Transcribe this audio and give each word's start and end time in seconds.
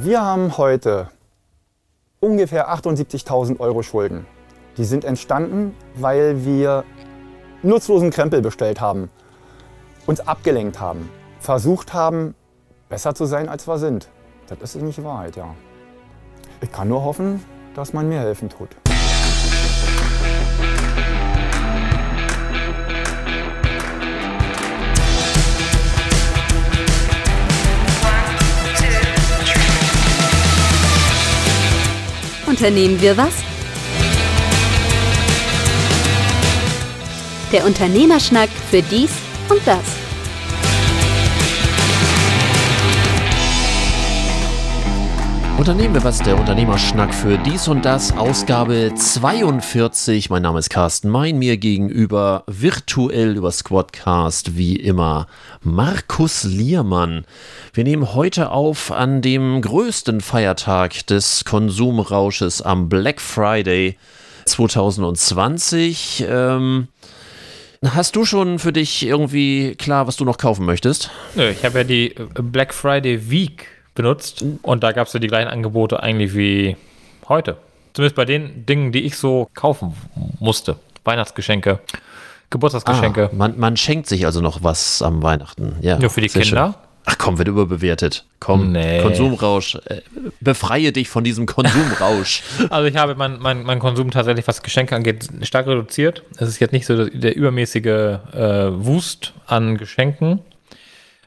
Wir 0.00 0.22
haben 0.22 0.56
heute 0.56 1.08
ungefähr 2.20 2.72
78.000 2.72 3.58
Euro 3.58 3.82
Schulden. 3.82 4.28
Die 4.76 4.84
sind 4.84 5.04
entstanden, 5.04 5.74
weil 5.96 6.44
wir 6.44 6.84
nutzlosen 7.64 8.10
Krempel 8.10 8.40
bestellt 8.40 8.80
haben, 8.80 9.10
uns 10.06 10.20
abgelenkt 10.20 10.78
haben, 10.78 11.10
versucht 11.40 11.94
haben, 11.94 12.36
besser 12.88 13.16
zu 13.16 13.24
sein, 13.24 13.48
als 13.48 13.66
wir 13.66 13.78
sind. 13.78 14.08
Das 14.46 14.76
ist 14.76 14.82
nicht 14.82 15.02
Wahrheit, 15.02 15.34
ja. 15.34 15.52
Ich 16.60 16.70
kann 16.70 16.86
nur 16.86 17.02
hoffen, 17.02 17.44
dass 17.74 17.92
man 17.92 18.08
mir 18.08 18.20
helfen 18.20 18.50
tut. 18.50 18.76
Unternehmen 32.58 33.00
wir 33.00 33.16
was? 33.16 33.34
Der 37.52 37.64
Unternehmerschnack 37.64 38.48
für 38.68 38.82
dies 38.82 39.12
und 39.48 39.64
das. 39.64 39.97
Unternehmen 45.58 46.04
was, 46.04 46.20
der 46.20 46.38
Unternehmerschnack 46.38 47.12
für 47.12 47.36
dies 47.36 47.66
und 47.66 47.84
das, 47.84 48.16
Ausgabe 48.16 48.92
42. 48.94 50.30
Mein 50.30 50.42
Name 50.42 50.60
ist 50.60 50.70
Carsten 50.70 51.08
Mein, 51.08 51.36
mir 51.36 51.56
gegenüber 51.56 52.44
virtuell 52.46 53.36
über 53.36 53.50
Squadcast 53.50 54.56
wie 54.56 54.76
immer 54.76 55.26
Markus 55.60 56.44
Liermann. 56.44 57.24
Wir 57.74 57.82
nehmen 57.82 58.14
heute 58.14 58.52
auf 58.52 58.92
an 58.92 59.20
dem 59.20 59.60
größten 59.60 60.20
Feiertag 60.20 61.04
des 61.08 61.44
Konsumrausches 61.44 62.62
am 62.62 62.88
Black 62.88 63.20
Friday 63.20 63.98
2020. 64.44 66.24
Ähm, 66.28 66.86
Hast 67.84 68.16
du 68.16 68.24
schon 68.24 68.58
für 68.58 68.72
dich 68.72 69.06
irgendwie 69.06 69.76
klar, 69.76 70.08
was 70.08 70.16
du 70.16 70.24
noch 70.24 70.38
kaufen 70.38 70.66
möchtest? 70.66 71.10
Nö, 71.36 71.48
ich 71.50 71.64
habe 71.64 71.78
ja 71.78 71.84
die 71.84 72.14
Black 72.34 72.74
Friday 72.74 73.30
Week 73.30 73.66
benutzt 73.98 74.42
und 74.62 74.82
da 74.82 74.92
gab 74.92 75.08
es 75.08 75.12
ja 75.12 75.20
die 75.20 75.26
gleichen 75.26 75.48
Angebote 75.48 76.02
eigentlich 76.02 76.34
wie 76.34 76.76
heute. 77.28 77.58
Zumindest 77.92 78.16
bei 78.16 78.24
den 78.24 78.64
Dingen, 78.64 78.92
die 78.92 79.00
ich 79.00 79.16
so 79.16 79.50
kaufen 79.54 79.92
musste. 80.40 80.76
Weihnachtsgeschenke, 81.04 81.80
Geburtstagsgeschenke. 82.50 83.30
Ah, 83.32 83.34
man, 83.34 83.58
man, 83.58 83.76
schenkt 83.76 84.06
sich 84.06 84.24
also 84.24 84.40
noch 84.40 84.62
was 84.62 85.02
am 85.02 85.22
Weihnachten. 85.22 85.76
Ja, 85.80 85.98
Nur 85.98 86.10
für 86.10 86.20
die 86.20 86.28
Kinder. 86.28 86.74
Schön. 86.74 86.88
Ach 87.10 87.16
komm, 87.16 87.38
wird 87.38 87.48
überbewertet. 87.48 88.26
Komm, 88.38 88.72
nee. 88.72 89.00
Konsumrausch. 89.00 89.76
Äh, 89.86 90.02
befreie 90.40 90.92
dich 90.92 91.08
von 91.08 91.24
diesem 91.24 91.46
Konsumrausch. 91.46 92.42
also 92.70 92.86
ich 92.86 92.96
habe 92.96 93.14
meinen 93.14 93.40
mein, 93.40 93.62
mein 93.62 93.78
Konsum 93.78 94.10
tatsächlich, 94.10 94.46
was 94.46 94.62
Geschenke 94.62 94.94
angeht, 94.94 95.26
stark 95.42 95.66
reduziert. 95.66 96.22
Es 96.36 96.48
ist 96.48 96.60
jetzt 96.60 96.72
nicht 96.72 96.86
so 96.86 97.06
der 97.06 97.34
übermäßige 97.34 97.86
äh, 97.86 98.18
Wust 98.72 99.32
an 99.46 99.78
Geschenken. 99.78 100.40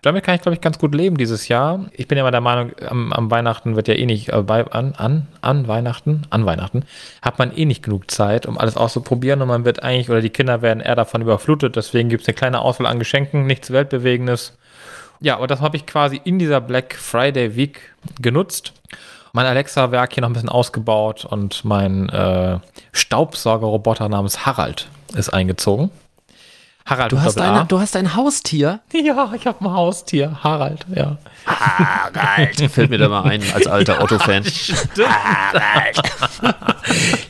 Damit 0.04 0.24
kann 0.24 0.34
ich, 0.34 0.42
glaube 0.42 0.56
ich, 0.56 0.62
ganz 0.62 0.80
gut 0.80 0.96
leben 0.96 1.18
dieses 1.18 1.48
Jahr. 1.48 1.86
Ich 1.92 2.08
bin 2.08 2.18
ja 2.18 2.24
immer 2.24 2.32
der 2.32 2.42
Meinung, 2.42 2.72
am, 2.90 3.14
am 3.14 3.30
Weihnachten 3.30 3.76
wird 3.76 3.88
ja 3.88 3.94
eh 3.94 4.08
nicht, 4.08 4.30
äh, 4.30 4.42
bei, 4.42 4.66
an, 4.66 4.96
an, 4.96 5.28
an 5.42 5.68
Weihnachten, 5.68 6.24
an 6.32 6.46
Weihnachten, 6.48 6.86
hat 7.22 7.38
man 7.38 7.56
eh 7.56 7.66
nicht 7.66 7.84
genug 7.84 8.10
Zeit, 8.10 8.48
um 8.48 8.58
alles 8.58 8.78
auszuprobieren 8.78 9.44
und 9.44 9.48
man 9.48 9.64
wird 9.64 9.84
eigentlich, 9.84 10.10
oder 10.10 10.22
die 10.22 10.32
Kinder 10.32 10.64
werden 10.64 10.80
eher 10.80 10.96
davon 10.96 11.22
überflutet, 11.22 11.76
deswegen 11.76 12.10
gibt 12.10 12.24
es 12.24 12.28
eine 12.28 12.36
kleine 12.36 12.62
Auswahl 12.62 12.88
an 12.88 12.98
Geschenken, 12.98 13.46
nichts 13.46 13.70
Weltbewegendes. 13.70 14.58
Ja, 15.20 15.36
und 15.36 15.52
das 15.52 15.62
habe 15.62 15.78
ich 15.78 15.86
quasi 15.86 16.20
in 16.24 16.40
dieser 16.40 16.62
Black 16.62 16.96
Friday 16.96 17.56
Week 17.56 17.94
genutzt. 18.20 18.74
Mein 19.34 19.46
Alexa-Werk 19.46 20.14
hier 20.14 20.22
noch 20.22 20.30
ein 20.30 20.34
bisschen 20.34 20.50
ausgebaut 20.50 21.26
und 21.26 21.64
mein 21.64 22.10
äh, 22.10 22.58
Staubsaugerroboter 22.92 24.10
namens 24.10 24.48
Harald 24.48 24.90
ist 25.16 25.30
eingezogen. 25.30 25.92
Harald. 26.86 27.12
Du 27.12 27.22
hast, 27.22 27.40
eine, 27.40 27.66
du 27.66 27.80
hast 27.80 27.96
ein 27.96 28.16
Haustier? 28.16 28.80
Ja, 28.94 29.32
ich 29.36 29.48
habe 29.48 29.64
ein 29.66 29.72
Haustier. 29.72 30.40
Harald, 30.44 30.86
ja. 30.94 31.18
Harald. 31.46 32.60
Fällt 32.72 32.90
mir 32.90 32.98
da 32.98 33.08
mal 33.10 33.24
ein, 33.24 33.42
als 33.54 33.68
alter 33.68 34.02
Otto-Fan. 34.02 34.44
Stimmt. 34.44 35.08
Harald. 35.08 36.02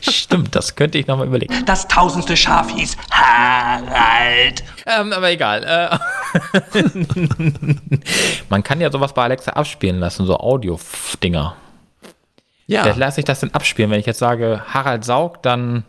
Stimmt, 0.00 0.54
das 0.54 0.74
könnte 0.74 0.98
ich 0.98 1.06
nochmal 1.06 1.26
überlegen. 1.26 1.54
Das 1.66 1.86
tausendste 1.88 2.36
Schaf 2.36 2.70
hieß 2.70 2.96
Harald. 3.10 4.64
Ähm, 4.86 5.12
aber 5.12 5.30
egal. 5.30 5.62
Äh, 5.64 5.98
Man 8.48 8.62
kann 8.62 8.80
ja 8.80 8.90
sowas 8.90 9.12
bei 9.14 9.24
Alexa 9.24 9.52
abspielen 9.52 10.00
lassen, 10.00 10.26
so 10.26 10.38
Audio-Dinger. 10.38 11.56
Ja. 12.66 12.82
Vielleicht 12.82 12.98
lasse 12.98 13.20
ich 13.20 13.24
das 13.24 13.40
denn 13.40 13.52
abspielen. 13.54 13.90
Wenn 13.90 14.00
ich 14.00 14.06
jetzt 14.06 14.18
sage, 14.18 14.62
Harald 14.72 15.04
saugt, 15.04 15.44
dann 15.46 15.84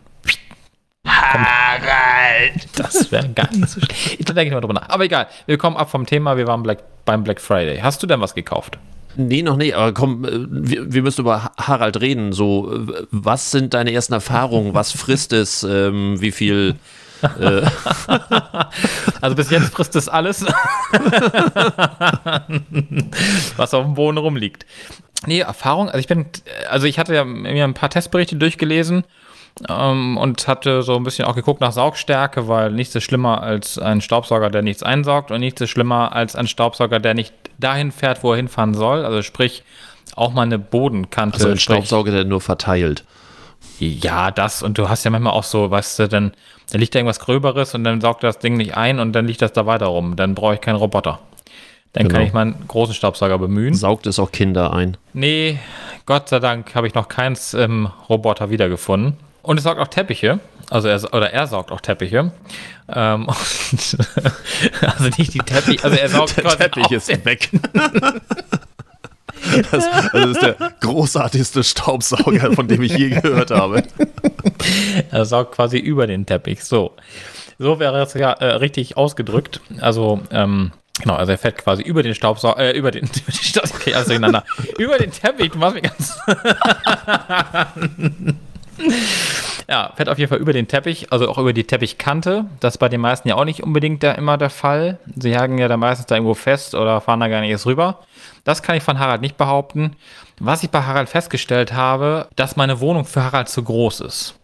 Harald! 1.14 2.66
Das 2.76 3.10
wäre 3.12 3.28
gar 3.30 3.50
nicht 3.52 3.68
so 3.68 3.80
schlecht. 3.80 4.28
Da 4.28 4.32
denke 4.32 4.48
ich 4.48 4.54
mal 4.54 4.60
drüber 4.60 4.74
nach. 4.74 4.88
Aber 4.88 5.04
egal, 5.04 5.28
wir 5.46 5.58
kommen 5.58 5.76
ab 5.76 5.90
vom 5.90 6.06
Thema. 6.06 6.36
Wir 6.36 6.46
waren 6.46 6.62
Black, 6.62 6.78
beim 7.04 7.24
Black 7.24 7.40
Friday. 7.40 7.78
Hast 7.78 8.02
du 8.02 8.06
denn 8.06 8.20
was 8.20 8.34
gekauft? 8.34 8.78
Nee, 9.16 9.42
noch 9.42 9.56
nicht, 9.56 9.74
aber 9.74 9.92
komm, 9.92 10.24
äh, 10.24 10.30
wir, 10.32 10.92
wir, 10.92 11.02
müssen 11.02 11.20
über 11.20 11.52
Harald 11.56 12.00
reden. 12.00 12.32
So, 12.32 12.86
was 13.10 13.50
sind 13.52 13.74
deine 13.74 13.92
ersten 13.92 14.12
Erfahrungen? 14.12 14.74
Was 14.74 14.92
frisst 14.92 15.32
es? 15.32 15.62
Ähm, 15.62 16.20
wie 16.20 16.32
viel. 16.32 16.74
Äh? 17.22 17.62
also 19.20 19.36
bis 19.36 19.50
jetzt 19.50 19.72
frisst 19.72 19.94
es 19.96 20.08
alles, 20.08 20.44
was 23.56 23.72
auf 23.72 23.84
dem 23.84 23.94
Boden 23.94 24.18
rumliegt. 24.18 24.66
Nee, 25.26 25.40
Erfahrung, 25.40 25.88
also 25.88 25.98
ich 26.00 26.06
bin, 26.06 26.26
also 26.68 26.86
ich 26.86 26.98
hatte 26.98 27.14
ja 27.14 27.24
mir 27.24 27.64
ein 27.64 27.72
paar 27.72 27.88
Testberichte 27.88 28.36
durchgelesen 28.36 29.04
ähm, 29.68 30.16
und 30.16 30.46
hatte 30.48 30.82
so 30.82 30.96
ein 30.96 31.04
bisschen 31.04 31.26
auch 31.26 31.34
geguckt 31.34 31.60
nach 31.60 31.72
Saugstärke, 31.72 32.48
weil 32.48 32.72
nichts 32.72 32.94
ist 32.94 33.04
schlimmer 33.04 33.42
als 33.42 33.78
ein 33.78 34.00
Staubsauger, 34.00 34.50
der 34.50 34.62
nichts 34.62 34.82
einsaugt 34.82 35.30
und 35.30 35.40
nichts 35.40 35.60
ist 35.60 35.70
schlimmer 35.70 36.12
als 36.12 36.36
ein 36.36 36.46
Staubsauger, 36.46 37.00
der 37.00 37.14
nicht 37.14 37.32
dahin 37.58 37.92
fährt, 37.92 38.22
wo 38.22 38.32
er 38.32 38.36
hinfahren 38.36 38.74
soll. 38.74 39.04
Also 39.04 39.22
sprich, 39.22 39.62
auch 40.16 40.32
mal 40.32 40.42
eine 40.42 40.58
Bodenkante. 40.58 41.36
Also 41.36 41.48
ein 41.48 41.58
Staubsauger, 41.58 42.10
der 42.10 42.24
nur 42.24 42.40
verteilt. 42.40 43.04
Ja, 43.78 44.30
das. 44.30 44.62
Und 44.62 44.78
du 44.78 44.88
hast 44.88 45.04
ja 45.04 45.10
manchmal 45.10 45.32
auch 45.32 45.44
so, 45.44 45.70
weißt 45.70 45.98
du, 45.98 46.08
dann, 46.08 46.32
dann 46.70 46.80
liegt 46.80 46.94
da 46.94 47.00
irgendwas 47.00 47.20
Gröberes 47.20 47.74
und 47.74 47.84
dann 47.84 48.00
saugt 48.00 48.22
das 48.22 48.38
Ding 48.38 48.56
nicht 48.56 48.76
ein 48.76 49.00
und 49.00 49.12
dann 49.12 49.26
liegt 49.26 49.42
das 49.42 49.52
da 49.52 49.66
weiter 49.66 49.86
rum. 49.86 50.16
Dann 50.16 50.34
brauche 50.34 50.54
ich 50.54 50.60
keinen 50.60 50.76
Roboter. 50.76 51.20
Dann 51.92 52.08
genau. 52.08 52.18
kann 52.18 52.26
ich 52.26 52.32
meinen 52.32 52.64
großen 52.66 52.94
Staubsauger 52.94 53.38
bemühen. 53.38 53.74
Saugt 53.74 54.06
es 54.06 54.18
auch 54.18 54.32
Kinder 54.32 54.72
ein? 54.72 54.96
Nee, 55.12 55.58
Gott 56.06 56.28
sei 56.28 56.40
Dank 56.40 56.74
habe 56.74 56.86
ich 56.86 56.94
noch 56.94 57.08
keins 57.08 57.54
im 57.54 57.86
Roboter 58.08 58.50
wiedergefunden. 58.50 59.16
Und 59.44 59.58
es 59.58 59.64
saugt 59.64 59.78
auch 59.78 59.88
Teppiche. 59.88 60.40
Also 60.70 60.88
er, 60.88 61.14
oder 61.14 61.30
er 61.30 61.46
saugt 61.46 61.70
auch 61.70 61.80
Teppiche. 61.80 62.32
Ähm, 62.88 63.28
also 64.80 65.04
nicht 65.18 65.34
die 65.34 65.38
Teppiche, 65.38 65.84
also 65.84 65.96
er 65.96 66.08
saugt 66.08 66.36
Der 66.38 66.58
Teppich 66.58 66.90
ist 66.90 67.24
weg. 67.24 67.50
Das, 69.70 69.84
das, 70.10 70.26
ist 70.30 70.42
der 70.42 70.56
großartigste 70.80 71.62
Staubsauger, 71.62 72.52
von 72.54 72.66
dem 72.66 72.80
ich 72.80 72.96
je 72.96 73.10
gehört 73.10 73.50
habe. 73.50 73.82
Er 75.10 75.26
saugt 75.26 75.56
quasi 75.56 75.76
über 75.76 76.06
den 76.06 76.24
Teppich. 76.24 76.64
So, 76.64 76.92
so 77.58 77.78
wäre 77.78 78.02
es 78.02 78.14
ja 78.14 78.32
äh, 78.32 78.54
richtig 78.54 78.96
ausgedrückt. 78.96 79.60
Also 79.80 80.22
ähm, 80.30 80.72
Genau, 81.00 81.16
also 81.16 81.32
er 81.32 81.38
fährt 81.38 81.58
quasi 81.58 81.82
über 81.82 82.02
den 82.02 82.14
Staubsauger, 82.14 82.58
äh, 82.58 82.78
über 82.78 82.90
den, 82.90 83.04
über 83.04 83.32
den 83.32 83.34
Staubsauger, 83.34 83.80
okay, 83.80 83.94
also 83.94 84.06
durcheinander, 84.08 84.44
über 84.78 84.96
den 84.96 85.10
Teppich, 85.10 85.50
du 85.50 85.58
machst 85.58 85.74
mich 85.74 85.82
ganz 85.82 86.16
ja, 89.68 89.92
fährt 89.96 90.08
auf 90.08 90.18
jeden 90.18 90.28
Fall 90.28 90.38
über 90.38 90.52
den 90.52 90.68
Teppich, 90.68 91.12
also 91.12 91.28
auch 91.28 91.38
über 91.38 91.52
die 91.52 91.64
Teppichkante. 91.64 92.46
Das 92.60 92.74
ist 92.74 92.78
bei 92.78 92.88
den 92.88 93.00
meisten 93.00 93.28
ja 93.28 93.36
auch 93.36 93.44
nicht 93.44 93.62
unbedingt 93.62 94.02
da 94.02 94.12
immer 94.12 94.36
der 94.36 94.50
Fall. 94.50 94.98
Sie 95.16 95.36
haken 95.36 95.58
ja 95.58 95.68
da 95.68 95.76
meistens 95.76 96.06
da 96.06 96.16
irgendwo 96.16 96.34
fest 96.34 96.74
oder 96.74 97.00
fahren 97.00 97.20
da 97.20 97.28
gar 97.28 97.40
nicht 97.40 97.50
erst 97.50 97.66
rüber. 97.66 98.00
Das 98.44 98.62
kann 98.62 98.76
ich 98.76 98.82
von 98.82 98.98
Harald 98.98 99.22
nicht 99.22 99.36
behaupten. 99.36 99.96
Was 100.38 100.62
ich 100.62 100.70
bei 100.70 100.82
Harald 100.82 101.08
festgestellt 101.08 101.72
habe, 101.72 102.28
dass 102.36 102.56
meine 102.56 102.80
Wohnung 102.80 103.04
für 103.04 103.22
Harald 103.22 103.48
zu 103.48 103.62
groß 103.62 104.00
ist. 104.00 104.34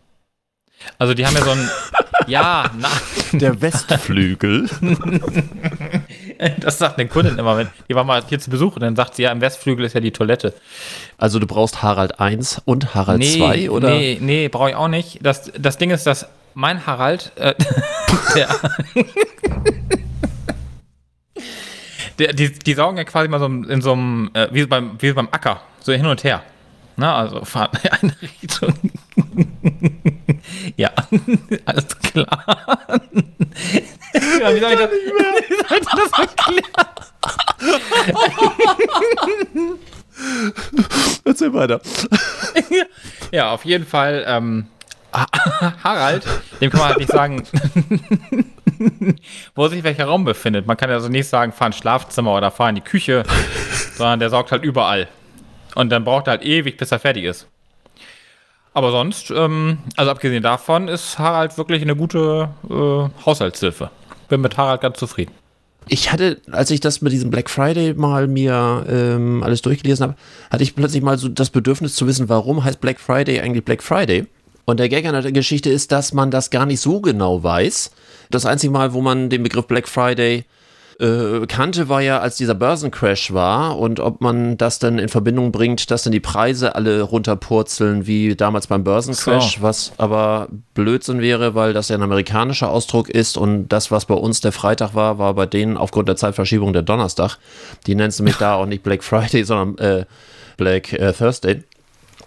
Also 0.99 1.15
die 1.15 1.27
haben 1.27 1.35
ja 1.35 1.43
so 1.43 1.51
ein, 1.51 1.71
ja, 2.27 2.71
na. 2.79 2.89
Der 3.33 3.61
Westflügel. 3.61 4.69
Das 6.59 6.79
sagt 6.79 6.99
eine 6.99 7.09
Kundin 7.09 7.39
immer, 7.39 7.57
wenn 7.57 7.69
die 7.89 7.95
war 7.95 8.05
mal 8.05 8.23
hier 8.27 8.39
zu 8.39 8.51
Besuch 8.51 8.77
und 8.77 8.83
dann 8.83 8.97
sagt 8.97 9.15
sie, 9.15 9.23
ja, 9.23 9.33
im 9.33 9.41
Westflügel 9.41 9.85
ist 9.85 9.95
ja 9.95 10.01
die 10.01 10.13
Toilette. 10.13 10.55
Also 11.19 11.39
du 11.39 11.47
brauchst 11.47 11.83
Harald 11.83 12.21
1 12.21 12.63
und 12.65 12.95
Harald 12.95 13.21
nee, 13.21 13.37
2, 13.39 13.71
oder? 13.71 13.91
Nee, 13.91 14.19
nee, 14.21 14.49
brauche 14.49 14.71
ich 14.71 14.77
auch 14.77 14.89
nicht. 14.89 15.19
Das, 15.23 15.51
das 15.59 15.79
Ding 15.79 15.91
ist, 15.91 16.07
dass 16.07 16.27
mein 16.55 16.87
Harald, 16.87 17.33
äh, 17.37 17.55
der, 18.35 18.49
der, 22.19 22.33
die, 22.33 22.53
die 22.53 22.75
saugen 22.75 22.97
ja 22.97 23.05
quasi 23.05 23.29
mal 23.29 23.39
so 23.39 23.47
in 23.47 23.83
so 23.83 23.93
einem, 23.93 24.31
äh, 24.35 24.49
wie, 24.51 24.67
beim, 24.67 24.93
wie 24.99 25.13
beim 25.13 25.29
Acker, 25.31 25.61
so 25.81 25.93
hin 25.93 26.07
und 26.07 26.25
her. 26.25 26.43
Na, 26.97 27.17
also 27.17 27.45
fahren 27.45 27.71
in 27.83 27.91
eine 28.03 28.17
Richtung. 28.21 28.75
ja, 30.77 30.91
alles 31.65 31.99
klar. 32.01 32.45
Ja, 34.41 34.55
wie 34.55 34.61
soll 34.61 34.73
ich 34.73 34.79
das, 34.79 34.91
wie 35.49 35.55
soll 35.55 35.79
ich 35.79 35.87
das 35.87 36.19
erklären? 36.19 36.65
Erzähl 41.25 41.53
weiter. 41.55 41.81
Ja, 43.33 43.53
auf 43.53 43.65
jeden 43.65 43.87
Fall. 43.87 44.25
Ähm, 44.27 44.67
Harald, 45.83 46.25
dem 46.61 46.71
kann 46.71 46.81
man 46.81 46.89
halt 46.91 46.99
nicht 46.99 47.11
sagen, 47.11 47.43
wo 49.55 49.69
sich 49.69 49.83
welcher 49.83 50.05
Raum 50.05 50.25
befindet. 50.25 50.67
Man 50.67 50.77
kann 50.77 50.91
also 50.91 51.09
nicht 51.09 51.29
sagen, 51.29 51.53
fahr 51.53 51.69
ins 51.69 51.79
Schlafzimmer 51.79 52.35
oder 52.37 52.51
fahr 52.51 52.69
in 52.69 52.77
die 52.77 52.81
Küche, 52.81 53.25
sondern 53.97 54.21
der 54.21 54.31
sorgt 54.31 54.53
halt 54.53 54.63
überall. 54.63 55.09
Und 55.75 55.91
dann 55.91 56.05
braucht 56.05 56.29
er 56.29 56.33
halt 56.33 56.43
ewig, 56.43 56.77
bis 56.77 56.93
er 56.93 56.99
fertig 56.99 57.25
ist. 57.25 57.49
Aber 58.73 58.93
sonst, 58.93 59.31
ähm, 59.31 59.79
also 59.97 60.11
abgesehen 60.11 60.43
davon, 60.43 60.87
ist 60.87 61.19
Harald 61.19 61.59
wirklich 61.59 61.83
eine 61.83 61.97
gute 61.97 62.51
äh, 62.69 63.25
Haushaltshilfe. 63.27 63.91
Bin 64.31 64.41
mit 64.41 64.57
Harald 64.57 64.81
ganz 64.81 64.99
zufrieden. 64.99 65.33
Ich 65.89 66.13
hatte, 66.13 66.41
als 66.51 66.71
ich 66.71 66.81
das 66.81 67.03
mit 67.03 67.13
diesem 67.13 67.31
Black 67.31 67.51
Friday 67.51 67.95
mal 67.95 68.27
mir 68.27 68.87
ähm, 68.89 69.43
alles 69.43 69.61
durchgelesen 69.61 70.05
habe, 70.05 70.17
hatte 70.51 70.63
ich 70.63 70.75
plötzlich 70.75 71.03
mal 71.03 71.19
so 71.19 71.29
das 71.29 71.51
Bedürfnis 71.51 71.95
zu 71.95 72.07
wissen, 72.07 72.29
warum 72.29 72.65
heißt 72.65 72.81
Black 72.81 73.01
Friday 73.01 73.41
eigentlich 73.41 73.65
Black 73.65 73.83
Friday? 73.83 74.27
Und 74.67 74.79
der 74.79 74.89
Gag 74.89 75.05
an 75.05 75.21
der 75.21 75.33
Geschichte 75.33 75.69
ist, 75.69 75.91
dass 75.91 76.13
man 76.13 76.31
das 76.31 76.51
gar 76.51 76.65
nicht 76.65 76.81
so 76.81 77.01
genau 77.01 77.43
weiß. 77.43 77.91
Das 78.31 78.47
einzige 78.47 78.73
Mal, 78.73 78.93
wo 78.93 79.01
man 79.01 79.31
den 79.31 79.43
Begriff 79.43 79.67
Black 79.67 79.89
Friday 79.89 80.45
äh, 81.01 81.47
kannte, 81.47 81.89
war 81.89 82.01
ja, 82.03 82.19
als 82.21 82.37
dieser 82.37 82.55
Börsencrash 82.55 83.33
war 83.33 83.79
und 83.79 84.01
ob 84.01 84.21
man 84.21 84.59
das 84.59 84.79
dann 84.79 84.99
in 84.99 85.09
Verbindung 85.09 85.51
bringt, 85.51 85.91
dass 85.91 86.03
dann 86.03 86.13
die 86.13 86.21
Preise 86.21 86.75
alle 86.75 87.03
runterpurzeln, 87.03 88.07
wie 88.07 88.37
damals 88.37 88.67
beim 88.67 88.85
Börsencrash, 88.85 89.57
So. 89.57 89.63
was 89.63 89.93
aber 89.97 90.49
Blödsinn 90.75 91.21
wäre, 91.21 91.55
weil 91.55 91.73
das 91.73 91.89
ja 91.89 91.97
ein 91.97 92.03
amerikanischer 92.03 92.71
Ausdruck 92.71 93.09
ist 93.09 93.37
und 93.37 93.69
das, 93.69 93.91
was 93.91 94.05
bei 94.05 94.15
uns 94.15 94.41
der 94.41 94.53
Freitag 94.53 94.95
war, 94.95 95.19
war 95.19 95.35
bei 95.35 95.47
denen 95.47 95.77
aufgrund 95.77 96.09
der 96.09 96.17
Zeitverschiebung 96.17 96.73
der 96.73 96.83
Donnerstag. 96.83 97.39
Die 97.87 97.95
nennen 97.95 98.11
es 98.11 98.19
nämlich 98.19 98.37
da 98.37 98.55
auch 98.55 98.67
nicht 98.67 98.83
Black 98.83 99.03
Friday, 99.03 99.45
sondern 99.45 99.79
äh, 99.79 100.05
Black 100.57 100.93
äh, 100.93 101.13
Thursday. 101.13 101.63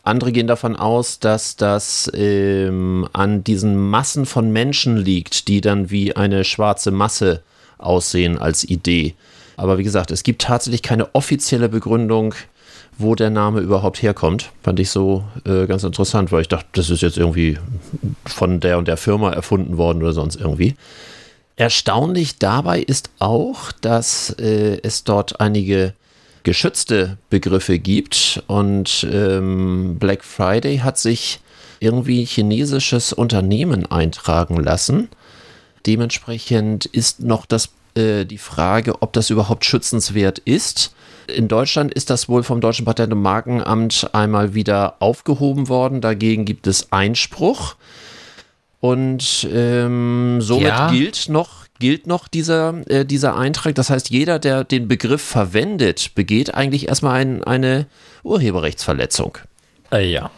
Andere 0.01 0.33
gehen 0.33 0.47
davon 0.47 0.75
aus, 0.75 1.19
dass 1.19 1.55
das 1.55 2.11
ähm, 2.13 3.07
an 3.13 3.43
diesen 3.43 3.77
Massen 3.77 4.25
von 4.25 4.51
Menschen 4.51 4.97
liegt, 4.97 5.47
die 5.47 5.61
dann 5.61 5.91
wie 5.91 6.15
eine 6.15 6.43
schwarze 6.43 6.91
Masse 6.91 7.43
aussehen 7.77 8.37
als 8.37 8.63
Idee. 8.63 9.15
Aber 9.57 9.77
wie 9.77 9.83
gesagt, 9.83 10.11
es 10.11 10.23
gibt 10.23 10.41
tatsächlich 10.41 10.81
keine 10.81 11.13
offizielle 11.13 11.69
Begründung, 11.69 12.33
wo 12.97 13.15
der 13.15 13.29
Name 13.29 13.59
überhaupt 13.59 14.01
herkommt. 14.01 14.51
Fand 14.61 14.79
ich 14.79 14.89
so 14.89 15.23
äh, 15.45 15.65
ganz 15.65 15.83
interessant, 15.83 16.31
weil 16.31 16.41
ich 16.41 16.47
dachte, 16.47 16.67
das 16.73 16.89
ist 16.89 17.01
jetzt 17.01 17.17
irgendwie 17.17 17.57
von 18.25 18.59
der 18.59 18.77
und 18.77 18.87
der 18.87 18.97
Firma 18.97 19.31
erfunden 19.31 19.77
worden 19.77 20.01
oder 20.03 20.13
sonst 20.13 20.35
irgendwie. 20.35 20.75
Erstaunlich 21.55 22.39
dabei 22.39 22.79
ist 22.79 23.11
auch, 23.19 23.71
dass 23.81 24.31
äh, 24.39 24.79
es 24.81 25.03
dort 25.03 25.39
einige 25.39 25.93
geschützte 26.43 27.17
Begriffe 27.29 27.79
gibt 27.79 28.43
und 28.47 29.07
ähm, 29.09 29.97
Black 29.99 30.23
Friday 30.23 30.79
hat 30.79 30.97
sich 30.97 31.39
irgendwie 31.79 32.25
chinesisches 32.25 33.13
Unternehmen 33.13 33.89
eintragen 33.89 34.57
lassen. 34.57 35.09
Dementsprechend 35.85 36.85
ist 36.85 37.19
noch 37.21 37.45
das, 37.45 37.69
äh, 37.95 38.25
die 38.25 38.37
Frage, 38.37 39.01
ob 39.01 39.13
das 39.13 39.29
überhaupt 39.29 39.65
schützenswert 39.65 40.39
ist. 40.39 40.93
In 41.27 41.47
Deutschland 41.47 41.93
ist 41.93 42.09
das 42.09 42.27
wohl 42.27 42.43
vom 42.43 42.59
Deutschen 42.61 42.85
Patent- 42.85 43.13
und 43.13 43.21
Markenamt 43.21 44.09
einmal 44.13 44.53
wieder 44.53 44.95
aufgehoben 44.99 45.69
worden. 45.69 46.01
Dagegen 46.01 46.45
gibt 46.45 46.67
es 46.67 46.91
Einspruch. 46.91 47.75
Und 48.81 49.47
ähm, 49.49 50.41
somit 50.41 50.67
Ja. 50.67 50.91
gilt 50.91 51.29
noch, 51.29 51.67
gilt 51.79 52.05
noch 52.05 52.27
dieser, 52.27 52.85
äh, 52.89 53.05
dieser 53.05 53.37
Eintrag. 53.37 53.75
Das 53.75 53.89
heißt, 53.89 54.09
jeder, 54.09 54.39
der 54.39 54.65
den 54.65 54.89
Begriff 54.89 55.21
verwendet, 55.21 56.11
begeht 56.15 56.53
eigentlich 56.53 56.89
erstmal 56.89 57.21
ein, 57.21 57.43
eine 57.45 57.85
Urheberrechtsverletzung. 58.23 59.37
Äh, 59.91 60.11
ja. 60.11 60.31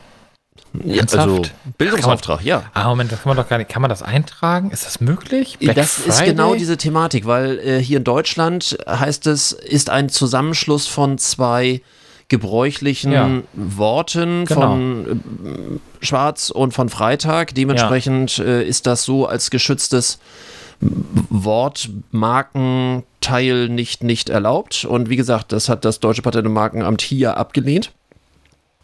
Ja, 0.84 1.04
also 1.18 1.42
Bildungsauftrag, 1.78 2.44
ja. 2.44 2.64
Ah, 2.74 2.88
Moment, 2.90 3.12
das 3.12 3.22
kann 3.24 3.30
man 3.30 3.38
doch 3.38 3.48
gar 3.50 3.58
nicht. 3.58 3.70
Kann 3.70 3.82
man 3.82 3.90
das 3.90 4.02
eintragen? 4.02 4.72
Ist 4.72 4.86
das 4.86 5.00
möglich? 5.00 5.58
Black 5.60 5.76
das 5.76 6.00
ist 6.00 6.18
Friday? 6.18 6.32
genau 6.32 6.56
diese 6.56 6.78
Thematik, 6.78 7.26
weil 7.26 7.60
äh, 7.60 7.80
hier 7.82 7.98
in 7.98 8.04
Deutschland 8.04 8.78
heißt 8.88 9.28
es, 9.28 9.52
ist 9.52 9.90
ein 9.90 10.10
Zusammenschluss 10.10 10.88
von 10.88 11.18
zwei 11.18 11.82
gebräuchlichen 12.28 13.12
Ja. 13.12 13.30
Worten 13.54 14.46
Genau. 14.46 14.62
von 14.62 15.80
äh, 16.02 16.06
Schwarz 16.06 16.50
und 16.50 16.74
von 16.74 16.90
Freitag. 16.90 17.54
Dementsprechend 17.54 18.40
äh, 18.40 18.64
ist 18.64 18.88
das 18.88 19.04
so 19.04 19.28
als 19.28 19.52
geschütztes 19.52 20.18
Wort, 21.30 21.90
Markenteil 22.12 23.70
nicht, 23.70 24.04
nicht 24.04 24.30
erlaubt. 24.30 24.86
Und 24.86 25.10
wie 25.10 25.16
gesagt, 25.16 25.52
das 25.52 25.70
hat 25.70 25.86
das 25.86 26.00
Deutsche 26.00 26.22
Patent- 26.22 26.48
und 26.48 26.54
Markenamt 26.54 27.02
hier 27.02 27.38
abgelehnt. 27.38 27.92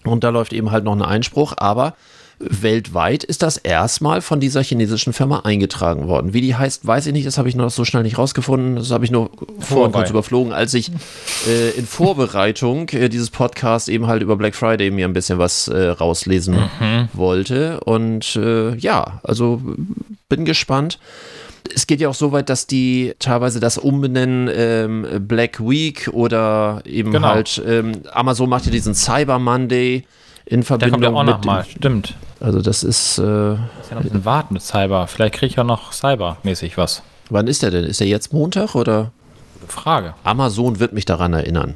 Und 0.04 0.24
da 0.24 0.30
läuft 0.30 0.54
eben 0.54 0.72
halt 0.72 0.84
noch 0.84 0.94
ein 0.94 1.02
Einspruch, 1.02 1.54
aber 1.58 1.96
weltweit 2.44 3.24
ist 3.24 3.44
das 3.44 3.58
erstmal 3.58 4.22
von 4.22 4.40
dieser 4.40 4.64
chinesischen 4.64 5.14
Firma 5.14 5.42
eingetragen 5.42 6.08
worden. 6.08 6.34
Wie 6.34 6.42
die 6.42 6.56
heißt, 6.56 6.86
weiß 6.86 7.08
ich 7.08 7.14
nicht, 7.14 7.28
das 7.28 7.38
habe 7.38 7.50
ich 7.50 7.56
noch 7.56 7.70
so 7.70 7.86
schnell 7.86 8.04
nicht 8.04 8.18
rausgefunden. 8.18 8.76
Das 8.76 8.92
habe 8.92 9.06
ich 9.06 9.12
nur 9.12 9.30
vorhin 9.60 9.92
kurz 9.92 10.10
überflogen, 10.10 10.54
als 10.54 10.74
ich 10.74 10.92
äh, 11.48 11.72
in 11.78 11.86
Vorbereitung 11.86 12.90
äh, 12.90 13.10
dieses 13.10 13.30
Podcast 13.30 13.90
eben 13.90 14.08
halt 14.08 14.22
über 14.22 14.36
Black 14.36 14.56
Friday 14.56 14.92
mir 14.92 15.08
ein 15.08 15.14
bisschen 15.14 15.40
was 15.40 15.68
äh, 15.68 15.90
rauslesen 15.90 16.58
wollte. 17.14 17.80
Und 17.82 18.36
äh, 18.36 18.76
ja, 18.76 19.20
also 19.24 19.62
bin 20.30 20.46
gespannt. 20.46 21.00
Es 21.74 21.88
geht 21.88 22.02
ja 22.02 22.10
auch 22.10 22.14
so 22.16 22.32
weit, 22.32 22.50
dass 22.50 22.68
die 22.68 23.14
teilweise 23.20 23.60
das 23.60 23.78
umbenennen 23.78 24.50
ähm, 24.54 25.28
Black 25.28 25.60
Week 25.60 26.10
oder 26.12 26.82
eben 26.86 27.12
Genau. 27.12 27.28
halt 27.28 27.62
ähm, 27.66 28.02
Amazon 28.14 28.50
macht 28.50 28.66
ja 28.66 28.72
diesen 28.72 28.94
Cyber 28.96 29.40
Monday 29.40 30.06
in 30.46 30.62
Der 30.62 30.66
Verbindung 30.66 31.02
kommt 31.02 31.04
ja 31.04 31.10
auch 31.12 31.24
mit 31.24 31.36
nochmal. 31.46 31.64
dem, 31.64 31.70
Stimmt. 31.78 32.16
also 32.40 32.62
das 32.62 32.84
ist 32.84 33.18
äh, 33.20 33.22
Ist 33.22 33.28
ja 33.28 33.56
noch 33.92 33.98
ein 33.98 34.04
bisschen 34.04 34.26
warten 34.26 34.54
mit 34.56 34.64
Cyber. 34.64 35.08
Vielleicht 35.08 35.36
kriege 35.36 35.46
ich 35.52 35.56
ja 35.56 35.64
noch 35.64 35.94
Cyber-mäßig 35.94 36.78
was. 36.78 37.04
wann 37.30 37.48
ist 37.48 37.62
der 37.64 37.72
denn? 37.72 37.86
Ist 37.86 38.00
der 38.00 38.08
jetzt 38.08 38.34
Montag 38.34 38.76
oder 38.76 39.12
Frage. 39.68 40.16
Amazon 40.24 40.80
wird 40.80 40.94
mich 40.94 41.06
daran 41.06 41.34
erinnern. 41.34 41.76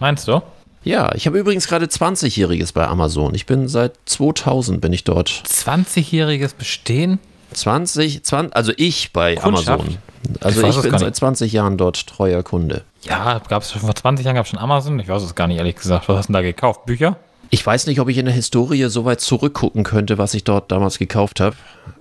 Meinst 0.00 0.26
du? 0.26 0.40
Ja, 0.82 1.14
ich 1.14 1.26
habe 1.26 1.38
übrigens 1.38 1.68
gerade 1.68 1.84
20-jähriges 1.84 2.72
bei 2.72 2.88
Amazon. 2.88 3.34
Ich 3.34 3.44
bin 3.44 3.68
seit 3.68 3.92
2000 4.06 4.80
bin 4.80 4.94
ich 4.94 5.04
dort. 5.04 5.28
20-jähriges 5.28 6.54
Bestehen? 6.56 7.18
20, 7.52 8.22
20 8.24 8.54
also 8.56 8.72
ich 8.76 9.12
bei 9.12 9.34
Kundschaft? 9.36 9.68
Amazon. 9.68 9.98
Also 10.40 10.66
Ich 10.66 10.76
ich 10.76 10.82
bin 10.82 10.90
seit 10.92 11.00
nicht. 11.02 11.16
20 11.16 11.52
Jahren 11.52 11.76
dort 11.76 12.06
treuer 12.06 12.42
Kunde. 12.42 12.82
Ja, 13.02 13.40
gab 13.48 13.62
es 13.62 13.72
schon 13.72 13.80
vor 13.80 13.94
20 13.94 14.24
Jahren 14.24 14.36
gab 14.36 14.44
es 14.44 14.50
schon 14.50 14.58
Amazon? 14.58 14.98
Ich 15.00 15.08
weiß 15.08 15.22
es 15.22 15.34
gar 15.34 15.46
nicht, 15.46 15.58
ehrlich 15.58 15.76
gesagt. 15.76 16.08
Was 16.08 16.18
hast 16.18 16.28
du 16.28 16.32
denn 16.32 16.42
da 16.42 16.42
gekauft? 16.42 16.84
Bücher? 16.86 17.16
Ich 17.52 17.66
weiß 17.66 17.86
nicht, 17.88 17.98
ob 18.00 18.08
ich 18.08 18.18
in 18.18 18.26
der 18.26 18.34
Historie 18.34 18.84
so 18.88 19.04
weit 19.04 19.20
zurückgucken 19.20 19.82
könnte, 19.82 20.18
was 20.18 20.34
ich 20.34 20.44
dort 20.44 20.70
damals 20.70 20.98
gekauft 20.98 21.40
habe. 21.40 21.56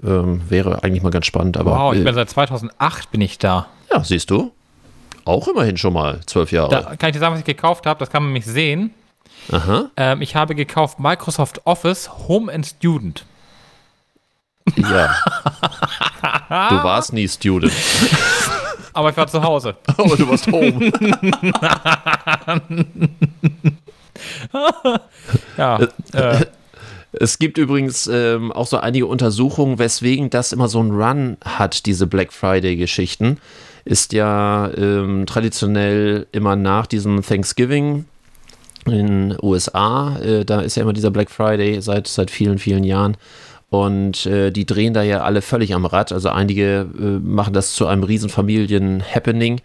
Ähm, 0.06 0.42
wäre 0.48 0.84
eigentlich 0.84 1.02
mal 1.02 1.10
ganz 1.10 1.26
spannend, 1.26 1.58
aber 1.58 1.72
Wow, 1.72 1.94
ich 1.96 2.02
äh, 2.02 2.04
bin 2.04 2.14
seit 2.14 2.30
2008 2.30 3.10
bin 3.12 3.22
ich 3.22 3.40
da. 3.40 3.68
ja, 3.92 4.04
siehst 4.04 4.30
du, 4.30 4.52
auch 5.26 5.48
immerhin 5.48 5.78
schon 5.78 5.94
mal 5.94 6.20
zwölf 6.28 6.52
Jahre. 6.52 6.70
Da 6.70 6.96
kann 6.98 7.10
ich 7.10 7.14
dir 7.14 7.20
sagen, 7.20 7.34
was 7.34 7.40
ich 7.40 7.46
gekauft 7.46 7.86
habe. 7.88 8.00
Das 8.00 8.10
kann 8.12 8.22
man 8.24 8.34
nämlich 8.34 8.46
sehen. 8.46 8.94
Aha, 9.52 9.86
Ähm, 9.96 10.22
ich 10.22 10.36
habe 10.36 10.54
gekauft 10.54 11.00
Microsoft 11.00 11.62
Office 11.66 12.10
Home 12.28 12.54
and 12.54 12.68
Student. 12.68 13.26
Ja. 14.78 15.10
du 16.70 16.84
warst 16.84 17.14
nie 17.14 17.28
Student. 17.28 17.74
Aber 18.94 19.10
ich 19.12 19.18
war 19.18 19.28
zu 19.28 19.42
Hause. 19.42 19.76
Aber 19.98 20.16
du 20.18 20.28
warst 20.28 20.48
home. 20.48 20.92
Ja. 25.58 25.80
äh, 26.14 26.46
Es 27.12 27.40
gibt 27.40 27.58
übrigens 27.58 28.08
ähm, 28.08 28.52
auch 28.52 28.68
so 28.68 28.78
einige 28.78 29.08
Untersuchungen, 29.08 29.80
weswegen 29.80 30.30
das 30.30 30.52
immer 30.52 30.68
so 30.68 30.82
ein 30.82 30.92
Run 30.92 31.38
hat, 31.44 31.86
diese 31.86 32.08
Black 32.08 32.32
Friday-Geschichten. 32.32 33.38
Ist 33.86 34.14
ja 34.14 34.70
ähm, 34.78 35.26
traditionell 35.26 36.28
immer 36.32 36.56
nach 36.56 36.86
diesem 36.86 37.24
Thanksgiving 37.24 38.06
in 38.86 39.30
den 39.30 39.38
USA. 39.42 40.18
Äh, 40.20 40.46
da 40.46 40.62
ist 40.62 40.76
ja 40.76 40.84
immer 40.84 40.94
dieser 40.94 41.10
Black 41.12 41.32
Friday 41.32 41.82
seit, 41.82 42.08
seit 42.08 42.30
vielen, 42.30 42.60
vielen 42.60 42.84
Jahren. 42.84 43.18
Und 43.70 44.26
äh, 44.26 44.52
die 44.52 44.66
drehen 44.66 44.94
da 44.94 45.04
ja 45.04 45.22
alle 45.22 45.42
völlig 45.42 45.76
am 45.76 45.86
Rad. 45.86 46.12
Also 46.12 46.30
einige 46.30 46.88
äh, 47.00 47.04
machen 47.20 47.54
das 47.54 47.74
zu 47.74 47.86
einem 47.86 48.04
riesen 48.04 48.30
Familien-Happening. 48.30 49.62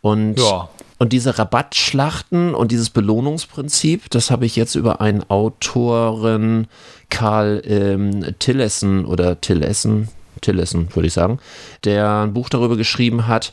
Und 0.00 0.38
Ja. 0.38 0.68
und 0.98 1.12
diese 1.12 1.38
Rabattschlachten 1.38 2.54
und 2.54 2.72
dieses 2.72 2.90
Belohnungsprinzip, 2.90 4.10
das 4.10 4.30
habe 4.30 4.46
ich 4.46 4.56
jetzt 4.56 4.74
über 4.74 5.00
einen 5.00 5.28
Autoren, 5.30 6.66
Karl 7.08 7.62
ähm, 7.66 8.34
Tillessen 8.38 9.04
oder 9.04 9.40
Tillessen, 9.40 10.08
Tillessen 10.40 10.88
würde 10.94 11.06
ich 11.06 11.12
sagen, 11.12 11.38
der 11.84 12.22
ein 12.22 12.32
Buch 12.32 12.48
darüber 12.48 12.76
geschrieben 12.76 13.26
hat, 13.28 13.52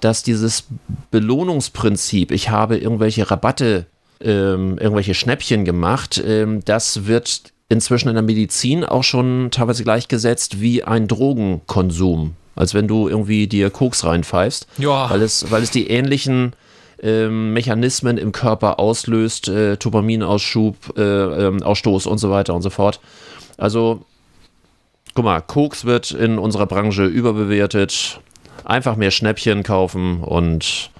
dass 0.00 0.22
dieses 0.22 0.64
Belohnungsprinzip, 1.10 2.30
ich 2.30 2.50
habe 2.50 2.76
irgendwelche 2.78 3.30
Rabatte, 3.30 3.86
ähm, 4.20 4.78
irgendwelche 4.78 5.14
Schnäppchen 5.14 5.64
gemacht, 5.64 6.22
ähm, 6.26 6.62
das 6.64 7.06
wird 7.06 7.52
inzwischen 7.70 8.08
in 8.08 8.14
der 8.14 8.22
Medizin 8.22 8.84
auch 8.84 9.04
schon 9.04 9.48
teilweise 9.50 9.82
gleichgesetzt 9.84 10.60
wie 10.60 10.84
ein 10.84 11.08
Drogenkonsum. 11.08 12.34
Als 12.56 12.74
wenn 12.74 12.86
du 12.88 13.08
irgendwie 13.08 13.46
dir 13.46 13.70
Koks 13.70 14.04
reinpfeifst 14.04 14.66
Ja. 14.76 15.08
weil 15.08 15.22
es, 15.22 15.50
weil 15.50 15.62
es 15.62 15.70
die 15.70 15.88
ähnlichen 15.88 16.52
ähm, 17.02 17.54
Mechanismen 17.54 18.18
im 18.18 18.32
Körper 18.32 18.78
auslöst, 18.78 19.48
äh, 19.48 19.78
Dopaminausschub, 19.78 20.98
äh, 20.98 21.00
ähm, 21.46 21.62
Ausstoß 21.62 22.04
und 22.06 22.18
so 22.18 22.30
weiter 22.30 22.54
und 22.54 22.60
so 22.60 22.68
fort. 22.68 23.00
Also, 23.56 24.04
guck 25.14 25.24
mal, 25.24 25.40
Koks 25.40 25.86
wird 25.86 26.10
in 26.10 26.38
unserer 26.38 26.66
Branche 26.66 27.06
überbewertet. 27.06 28.20
Einfach 28.64 28.96
mehr 28.96 29.10
Schnäppchen 29.10 29.62
kaufen 29.62 30.22
und 30.22 30.90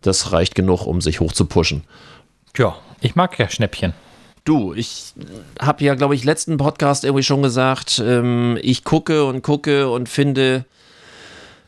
das 0.00 0.32
reicht 0.32 0.54
genug, 0.54 0.86
um 0.86 1.02
sich 1.02 1.20
hoch 1.20 1.32
zu 1.32 1.44
pushen. 1.44 1.84
Ja, 2.56 2.76
ich 3.02 3.14
mag 3.16 3.38
ja 3.38 3.50
Schnäppchen. 3.50 3.92
Du, 4.44 4.72
ich 4.74 5.12
habe 5.60 5.84
ja, 5.84 5.94
glaube 5.94 6.14
ich, 6.14 6.24
letzten 6.24 6.56
Podcast 6.56 7.04
irgendwie 7.04 7.22
schon 7.22 7.42
gesagt, 7.42 8.02
ähm, 8.04 8.58
ich 8.62 8.84
gucke 8.84 9.24
und 9.24 9.42
gucke 9.42 9.90
und 9.90 10.08
finde 10.08 10.64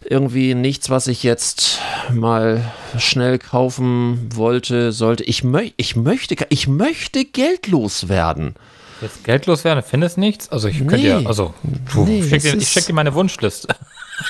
irgendwie 0.05 0.55
nichts, 0.55 0.91
was 0.91 1.07
ich 1.07 1.23
jetzt 1.23 1.81
mal 2.13 2.73
schnell 2.99 3.39
kaufen 3.39 4.29
wollte, 4.35 4.93
sollte. 4.93 5.25
Ich, 5.25 5.45
mö 5.45 5.71
ich, 5.77 5.97
möchte, 5.97 6.37
ich 6.49 6.67
möchte 6.67 7.25
geldlos 7.25 8.09
werden. 8.09 8.55
Jetzt 9.01 9.25
geldlos 9.25 9.65
werden, 9.65 9.83
findest 9.83 10.19
nichts? 10.19 10.49
Also 10.51 10.69
ich 10.69 10.79
könnte 10.79 10.97
Nee. 10.97 11.09
ja, 11.09 11.23
also 11.25 11.55
du, 11.93 12.05
Nee, 12.05 12.21
ich 12.21 12.29
schick 12.29 12.45
es 12.45 12.53
dir, 12.53 12.61
schick 12.61 12.87
dir 12.87 12.95
meine 12.95 13.15
Wunschliste. 13.15 13.69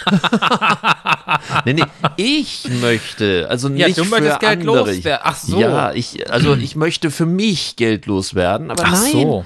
Nee, 1.65 1.73
nee, 1.75 1.85
ich 2.17 2.69
möchte, 2.81 3.47
also 3.49 3.69
Ja, 3.69 3.87
nicht 3.89 3.99
du 3.99 4.05
möchtest 4.05 4.35
für 4.35 4.39
Geld 4.41 4.61
andere. 4.61 4.91
loswerden. 4.91 5.21
Ach 5.25 5.37
so. 5.37 5.61
Ja, 5.61 5.93
ich, 5.93 6.31
also 6.31 6.55
ich 6.55 6.77
möchte 6.77 7.11
für 7.11 7.27
mich 7.27 7.77
geldlos 7.77 8.35
werden, 8.35 8.71
aber 8.71 8.85
Ach 8.87 8.93
nein, 8.93 9.13
so. 9.13 9.45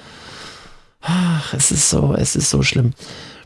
Ach, 1.03 1.55
es 1.55 1.71
ist 1.71 1.89
so, 1.89 2.15
es 2.19 2.37
ist 2.37 2.51
so 2.51 2.63
schlimm. 2.63 2.93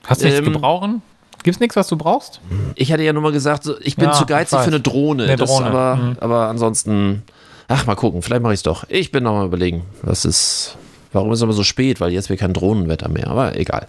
Hast 0.07 0.23
du 0.23 0.26
nichts 0.26 0.38
Ähm, 0.40 0.52
gebrauchen? 0.52 1.02
Gibt's 1.42 1.61
nichts, 1.61 1.76
was 1.76 1.88
du 1.88 1.97
brauchst? 1.97 2.40
Ich 2.75 2.92
hatte 2.92 3.02
ja 3.02 3.12
nur 3.12 3.23
mal 3.23 3.33
gesagt, 3.33 3.69
ich 3.83 3.97
bin 3.97 4.07
Ja, 4.07 4.12
zu 4.12 4.26
geizig 4.26 4.59
für 4.59 4.66
eine 4.66 4.80
Drohne. 4.80 5.25
Eine 5.25 5.37
das 5.37 5.49
Drohne, 5.49 5.66
aber, 5.66 5.97
mhm. 5.97 6.16
aber 6.21 6.49
ansonsten, 6.49 7.23
ach, 7.69 7.87
mal 7.87 7.95
gucken, 7.95 8.21
vielleicht 8.23 8.42
mache 8.42 8.52
ich 8.52 8.59
es 8.61 8.62
doch. 8.64 8.85
Ich 8.88 9.11
bin 9.11 9.25
noch 9.25 9.33
mal 9.35 9.47
überlegen, 9.47 9.85
was 10.02 10.25
ist, 10.25 10.76
warum 11.12 11.33
ist 11.33 11.38
es 11.38 11.42
aber 11.42 11.52
so 11.54 11.64
spät, 11.64 12.00
weil 12.00 12.12
jetzt 12.12 12.28
wäre 12.28 12.37
kein 12.38 12.52
Drohnenwetter 12.52 13.09
mehr, 13.09 13.28
aber 13.28 13.57
egal. 13.57 13.87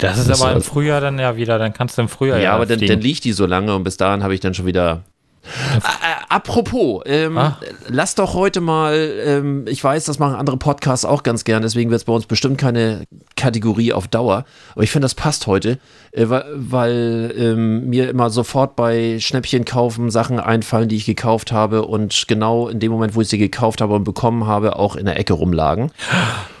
Das 0.00 0.18
ist 0.18 0.28
Das 0.30 0.40
aber 0.42 0.52
im 0.52 0.58
ist- 0.58 0.66
Frühjahr 0.66 1.00
dann 1.00 1.18
ja 1.18 1.36
wieder, 1.36 1.58
dann 1.58 1.72
kannst 1.72 1.96
du 1.98 2.02
im 2.02 2.08
Frühjahr 2.08 2.38
Ja, 2.38 2.44
ja, 2.44 2.52
aber 2.54 2.66
dann, 2.66 2.80
dann 2.80 3.00
liegt 3.00 3.24
die 3.24 3.32
so 3.32 3.46
lange 3.46 3.74
und 3.74 3.84
bis 3.84 3.96
dahin 3.96 4.22
habe 4.22 4.34
ich 4.34 4.40
dann 4.40 4.54
schon 4.54 4.66
wieder. 4.66 5.02
Äh, 5.42 5.80
apropos, 6.28 7.02
ähm, 7.06 7.38
Ah. 7.38 7.58
lass 7.88 8.14
doch 8.14 8.34
heute 8.34 8.60
mal, 8.60 8.94
ähm, 9.24 9.64
ich 9.68 9.82
weiß, 9.82 10.04
das 10.04 10.18
machen 10.18 10.34
andere 10.34 10.58
Podcasts 10.58 11.06
auch 11.06 11.22
ganz 11.22 11.44
gern, 11.44 11.62
deswegen 11.62 11.90
wird 11.90 12.00
es 12.02 12.04
bei 12.04 12.12
uns 12.12 12.26
bestimmt 12.26 12.58
keine 12.58 13.04
Kategorie 13.36 13.94
auf 13.94 14.06
Dauer, 14.06 14.44
aber 14.74 14.82
ich 14.84 14.90
finde, 14.90 15.06
das 15.06 15.14
passt 15.14 15.46
heute, 15.46 15.78
äh, 16.12 16.28
weil, 16.28 16.44
weil 16.54 17.34
ähm, 17.36 17.88
mir 17.88 18.10
immer 18.10 18.28
sofort 18.28 18.76
bei 18.76 19.18
Schnäppchen 19.18 19.64
kaufen 19.64 20.10
Sachen 20.10 20.38
einfallen, 20.38 20.90
die 20.90 20.96
ich 20.96 21.06
gekauft 21.06 21.52
habe 21.52 21.86
und 21.86 22.26
genau 22.28 22.68
in 22.68 22.78
dem 22.78 22.92
Moment, 22.92 23.14
wo 23.14 23.22
ich 23.22 23.28
sie 23.28 23.38
gekauft 23.38 23.80
habe 23.80 23.94
und 23.94 24.04
bekommen 24.04 24.46
habe, 24.46 24.76
auch 24.76 24.94
in 24.94 25.06
der 25.06 25.18
Ecke 25.18 25.32
rumlagen. 25.32 25.90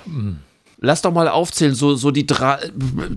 Lass 0.82 1.02
doch 1.02 1.12
mal 1.12 1.28
aufzählen, 1.28 1.74
so, 1.74 1.94
so 1.94 2.10
die 2.10 2.26
drei, 2.26 2.58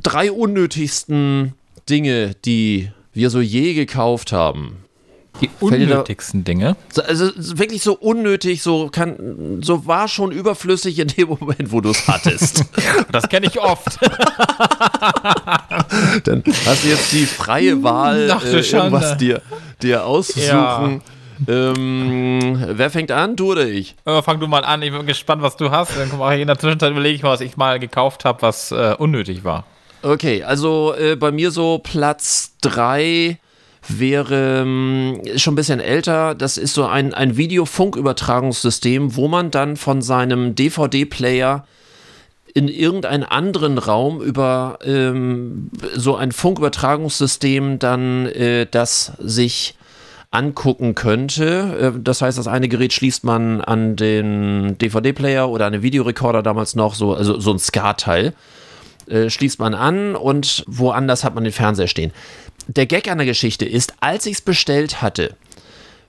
drei 0.01 0.32
unnötigsten 0.32 1.53
Dinge, 1.89 2.36
die 2.46 2.89
wir 3.13 3.29
so 3.29 3.39
je 3.39 3.74
gekauft 3.74 4.34
haben. 4.34 4.77
die 5.41 5.50
unnötigsten 5.62 6.43
Dinge. 6.43 6.75
So, 6.91 7.01
Also 7.03 7.29
so 7.38 7.58
wirklich 7.58 7.82
so 7.82 7.93
unnötig, 7.93 8.62
so 8.62 8.89
kann, 8.89 9.62
so 9.62 9.86
war 9.88 10.08
schon 10.10 10.32
überflüssig 10.32 11.00
in 11.00 11.08
dem 11.08 11.29
Moment, 11.29 11.72
wo 11.72 11.79
du 11.82 11.91
es 11.91 12.08
hattest. 12.08 12.65
Das 13.12 13.29
kenne 13.29 13.46
ich 13.48 13.60
oft. 13.60 14.00
Dann 16.24 16.43
hast 16.65 16.84
du 16.84 16.89
jetzt 16.89 17.12
die 17.12 17.25
freie 17.25 17.82
Wahl, 17.84 18.29
Ach 18.32 18.41
du 18.41 18.58
äh, 18.58 18.62
irgendwas 18.62 19.17
dir, 19.17 19.41
dir 19.82 20.05
auszusuchen. 20.05 21.01
Ähm, 21.47 22.63
wer 22.67 22.89
fängt 22.89 23.11
an, 23.11 23.35
du 23.35 23.51
oder 23.51 23.67
ich? 23.67 23.95
Äh, 24.05 24.21
Fang 24.21 24.39
du 24.39 24.47
mal 24.47 24.63
an, 24.63 24.81
ich 24.81 24.91
bin 24.91 25.05
gespannt, 25.05 25.41
was 25.41 25.57
du 25.57 25.71
hast. 25.71 25.97
Dann 25.97 26.17
mache 26.17 26.35
ich 26.35 26.41
in 26.41 26.47
der 26.47 26.59
Zwischenzeit 26.59 26.91
überlege 26.91 27.15
ich 27.15 27.23
mal, 27.23 27.31
was 27.31 27.41
ich 27.41 27.57
mal 27.57 27.79
gekauft 27.79 28.25
habe, 28.25 28.41
was 28.41 28.71
äh, 28.71 28.95
unnötig 28.97 29.43
war. 29.43 29.65
Okay, 30.01 30.43
also 30.43 30.93
äh, 30.93 31.15
bei 31.15 31.31
mir 31.31 31.51
so 31.51 31.79
Platz 31.79 32.55
3 32.61 33.39
wäre 33.87 34.61
ähm, 34.61 35.21
ist 35.23 35.41
schon 35.41 35.53
ein 35.53 35.55
bisschen 35.55 35.79
älter. 35.79 36.35
Das 36.35 36.57
ist 36.57 36.73
so 36.73 36.85
ein, 36.85 37.13
ein 37.13 37.37
Videofunkübertragungssystem, 37.37 39.15
wo 39.15 39.27
man 39.27 39.51
dann 39.51 39.77
von 39.77 40.01
seinem 40.01 40.55
DVD-Player 40.55 41.65
in 42.53 42.67
irgendeinen 42.67 43.23
anderen 43.23 43.77
Raum 43.77 44.21
über 44.21 44.77
ähm, 44.83 45.69
so 45.95 46.15
ein 46.15 46.31
Funkübertragungssystem 46.31 47.79
dann 47.79 48.27
äh, 48.27 48.67
das 48.69 49.13
sich 49.19 49.75
angucken 50.33 50.95
könnte. 50.95 51.93
Äh, 51.95 51.99
Das 52.01 52.21
heißt, 52.21 52.37
das 52.37 52.47
eine 52.47 52.67
Gerät 52.67 52.93
schließt 52.93 53.23
man 53.23 53.61
an 53.61 53.95
den 53.95 54.77
DVD-Player 54.77 55.49
oder 55.49 55.67
an 55.67 55.73
den 55.73 55.81
Videorekorder 55.83 56.43
damals 56.43 56.75
noch, 56.75 56.95
so, 56.95 57.13
also 57.13 57.39
so 57.39 57.51
ein 57.51 57.59
SCAR-Teil 57.59 58.33
äh, 59.07 59.29
schließt 59.29 59.59
man 59.59 59.73
an 59.73 60.15
und 60.15 60.63
woanders 60.67 61.23
hat 61.23 61.35
man 61.35 61.43
den 61.43 61.53
Fernseher 61.53 61.87
stehen. 61.87 62.11
Der 62.67 62.85
Gag 62.85 63.09
an 63.09 63.17
der 63.17 63.27
Geschichte 63.27 63.65
ist, 63.65 63.93
als 63.99 64.25
ich 64.25 64.33
es 64.35 64.41
bestellt 64.41 65.01
hatte, 65.01 65.35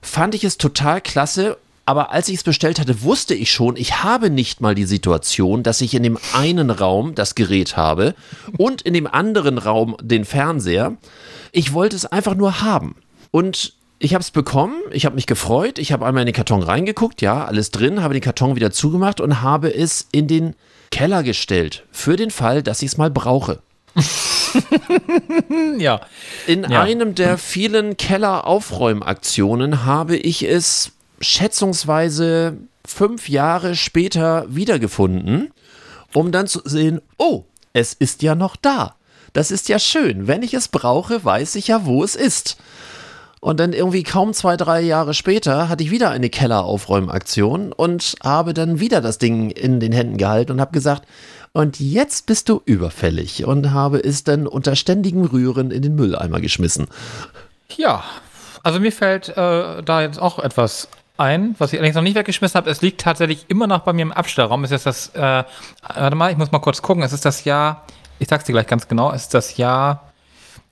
fand 0.01 0.35
ich 0.35 0.43
es 0.43 0.57
total 0.57 1.01
klasse, 1.01 1.57
aber 1.85 2.11
als 2.11 2.29
ich 2.29 2.35
es 2.35 2.43
bestellt 2.43 2.79
hatte, 2.79 3.03
wusste 3.03 3.35
ich 3.35 3.51
schon, 3.51 3.75
ich 3.75 4.03
habe 4.03 4.29
nicht 4.29 4.61
mal 4.61 4.73
die 4.73 4.85
Situation, 4.85 5.61
dass 5.61 5.81
ich 5.81 5.93
in 5.93 6.03
dem 6.03 6.17
einen 6.33 6.69
Raum 6.71 7.13
das 7.13 7.35
Gerät 7.35 7.77
habe 7.77 8.15
und 8.57 8.81
in 8.81 8.93
dem 8.93 9.07
anderen 9.07 9.57
Raum 9.57 9.97
den 10.01 10.25
Fernseher. 10.25 10.95
Ich 11.51 11.73
wollte 11.73 11.95
es 11.95 12.05
einfach 12.05 12.35
nur 12.35 12.61
haben. 12.61 12.95
Und 13.31 13.73
ich 13.99 14.13
habe 14.13 14.21
es 14.21 14.31
bekommen, 14.31 14.75
ich 14.91 15.05
habe 15.05 15.15
mich 15.15 15.25
gefreut, 15.25 15.79
ich 15.79 15.91
habe 15.91 16.05
einmal 16.05 16.21
in 16.23 16.27
den 16.27 16.35
Karton 16.35 16.61
reingeguckt, 16.63 17.21
ja, 17.21 17.45
alles 17.45 17.71
drin, 17.71 18.03
habe 18.03 18.13
den 18.13 18.21
Karton 18.23 18.55
wieder 18.55 18.71
zugemacht 18.71 19.21
und 19.21 19.41
habe 19.41 19.73
es 19.73 20.07
in 20.11 20.27
den 20.27 20.55
Keller 20.91 21.23
gestellt, 21.23 21.83
für 21.91 22.15
den 22.15 22.29
Fall, 22.31 22.61
dass 22.63 22.81
ich 22.81 22.89
es 22.91 22.97
mal 22.97 23.09
brauche. 23.11 23.59
Ja. 25.77 25.99
In 26.47 26.63
Ja. 26.69 26.81
einem 26.83 27.13
der 27.15 27.37
vielen 27.37 27.97
Kelleraufräumaktionen 27.97 29.83
habe 29.85 30.15
ich 30.15 30.43
es 30.43 30.91
schätzungsweise 31.19 32.57
fünf 32.85 33.27
Jahre 33.29 33.75
später 33.75 34.45
wiedergefunden, 34.47 35.51
um 36.13 36.31
dann 36.31 36.47
zu 36.47 36.61
sehen, 36.63 37.01
oh, 37.17 37.43
es 37.73 37.93
ist 37.93 38.21
ja 38.21 38.35
noch 38.35 38.55
da. 38.55 38.95
Das 39.33 39.51
ist 39.51 39.67
ja 39.67 39.79
schön. 39.79 40.27
Wenn 40.27 40.43
ich 40.43 40.53
es 40.53 40.69
brauche, 40.69 41.25
weiß 41.25 41.55
ich 41.55 41.67
ja, 41.67 41.85
wo 41.85 42.03
es 42.03 42.15
ist. 42.15 42.55
Und 43.45 43.59
dann 43.59 43.73
irgendwie 43.73 44.01
kaum 44.01 44.33
zwei, 44.33 44.57
drei 44.57 44.81
Jahre 44.81 45.13
später 45.13 45.69
hatte 45.69 45.83
ich 45.83 45.91
wieder 45.91 46.09
eine 46.09 46.31
Kelleraufräumaktion 46.31 47.73
und 47.73 48.15
habe 48.23 48.55
dann 48.55 48.79
wieder 48.79 49.01
das 49.01 49.19
Ding 49.19 49.51
in 49.51 49.79
den 49.79 49.91
Händen 49.91 50.17
gehalten 50.17 50.53
und 50.53 50.59
habe 50.59 50.71
gesagt, 50.71 51.03
und 51.51 51.79
jetzt 51.79 52.25
bist 52.25 52.49
du 52.49 52.63
überfällig 52.65 53.45
und 53.45 53.71
habe 53.71 53.99
es 53.99 54.23
dann 54.23 54.47
unter 54.47 54.75
ständigem 54.75 55.25
Rühren 55.25 55.69
in 55.69 55.83
den 55.83 55.93
Mülleimer 55.93 56.41
geschmissen. 56.41 56.87
Ja, 57.77 58.03
also 58.63 58.79
mir 58.79 58.91
fällt 58.91 59.29
äh, 59.29 59.83
da 59.83 60.01
jetzt 60.01 60.19
auch 60.19 60.39
etwas 60.39 60.87
ein, 61.17 61.53
was 61.59 61.71
ich 61.71 61.77
allerdings 61.77 61.97
noch 61.97 62.01
nicht 62.01 62.15
weggeschmissen 62.15 62.57
habe. 62.57 62.71
Es 62.71 62.81
liegt 62.81 62.99
tatsächlich 62.99 63.45
immer 63.47 63.67
noch 63.67 63.81
bei 63.81 63.93
mir 63.93 64.01
im 64.01 64.11
Abstellraum. 64.11 64.63
Es 64.63 64.71
ist 64.71 64.87
das, 64.87 65.09
äh, 65.09 65.43
warte 65.93 66.15
mal, 66.15 66.31
ich 66.31 66.37
muss 66.37 66.51
mal 66.51 66.57
kurz 66.57 66.81
gucken. 66.81 67.03
Es 67.03 67.13
ist 67.13 67.25
das 67.25 67.43
Jahr, 67.43 67.85
ich 68.17 68.27
sag's 68.27 68.45
dir 68.45 68.53
gleich 68.53 68.65
ganz 68.65 68.87
genau, 68.87 69.11
es 69.11 69.21
ist 69.21 69.35
das 69.35 69.57
Jahr 69.57 70.11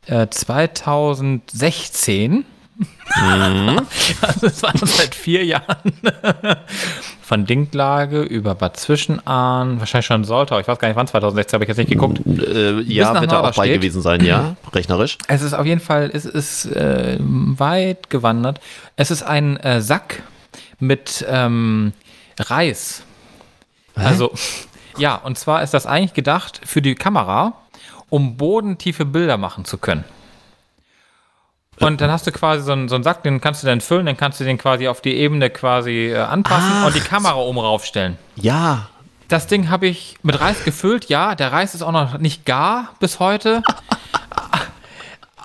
äh, 0.07 0.25
2016. 0.27 2.45
Also 4.21 4.47
es 4.47 4.63
war 4.63 4.73
seit 4.75 5.13
vier 5.13 5.45
Jahren 5.45 5.93
von 7.21 7.45
Dinklage 7.45 8.21
über 8.21 8.55
Bad 8.55 8.77
Zwischenahn, 8.77 9.79
wahrscheinlich 9.79 10.05
schon 10.05 10.23
Soltau. 10.23 10.59
Ich 10.59 10.67
weiß 10.67 10.79
gar 10.79 10.87
nicht 10.87 10.97
wann, 10.97 11.07
2016 11.07 11.57
habe 11.57 11.63
ich 11.63 11.67
jetzt 11.67 11.77
nicht 11.77 11.91
geguckt. 11.91 12.21
Äh, 12.25 12.81
ja, 12.81 13.19
wird 13.19 13.31
er 13.31 13.43
auch 13.43 13.55
bei 13.55 13.69
gewesen 13.69 14.01
sein, 14.01 14.23
ja, 14.25 14.55
rechnerisch. 14.73 15.17
Es 15.27 15.41
ist 15.41 15.53
auf 15.53 15.65
jeden 15.65 15.81
Fall, 15.81 16.09
es 16.13 16.25
ist 16.25 16.65
äh, 16.65 17.17
weit 17.19 18.09
gewandert. 18.09 18.59
Es 18.95 19.11
ist 19.11 19.23
ein 19.23 19.57
äh, 19.57 19.81
Sack 19.81 20.23
mit 20.79 21.25
ähm, 21.29 21.93
Reis. 22.39 23.03
Also, 23.95 24.31
ja, 24.97 25.15
und 25.15 25.37
zwar 25.37 25.61
ist 25.61 25.73
das 25.73 25.85
eigentlich 25.85 26.13
gedacht 26.13 26.61
für 26.65 26.81
die 26.81 26.95
Kamera, 26.95 27.53
um 28.09 28.37
bodentiefe 28.37 29.05
Bilder 29.05 29.37
machen 29.37 29.65
zu 29.65 29.77
können. 29.77 30.03
Und 31.79 32.01
dann 32.01 32.11
hast 32.11 32.25
du 32.27 32.31
quasi 32.31 32.63
so 32.63 32.71
einen, 32.71 32.87
so 32.87 32.95
einen 32.95 33.03
Sack, 33.03 33.23
den 33.23 33.41
kannst 33.41 33.63
du 33.63 33.67
dann 33.67 33.81
füllen, 33.81 34.05
dann 34.05 34.15
kannst 34.17 34.39
du 34.39 34.43
den 34.43 34.57
quasi 34.57 34.87
auf 34.87 35.01
die 35.01 35.15
Ebene 35.15 35.49
quasi 35.49 36.11
äh, 36.11 36.17
anpassen 36.19 36.71
Ach. 36.81 36.85
und 36.87 36.95
die 36.95 36.99
Kamera 37.01 37.35
oben 37.35 37.57
raufstellen. 37.59 38.17
Ja, 38.35 38.87
Das 39.27 39.47
Ding 39.47 39.69
habe 39.69 39.87
ich 39.87 40.17
mit 40.21 40.39
Reis 40.39 40.63
gefüllt, 40.63 41.05
ja. 41.09 41.33
Der 41.35 41.51
Reis 41.51 41.73
ist 41.73 41.81
auch 41.81 41.91
noch 41.91 42.19
nicht 42.19 42.45
gar 42.45 42.89
bis 42.99 43.19
heute. 43.19 43.63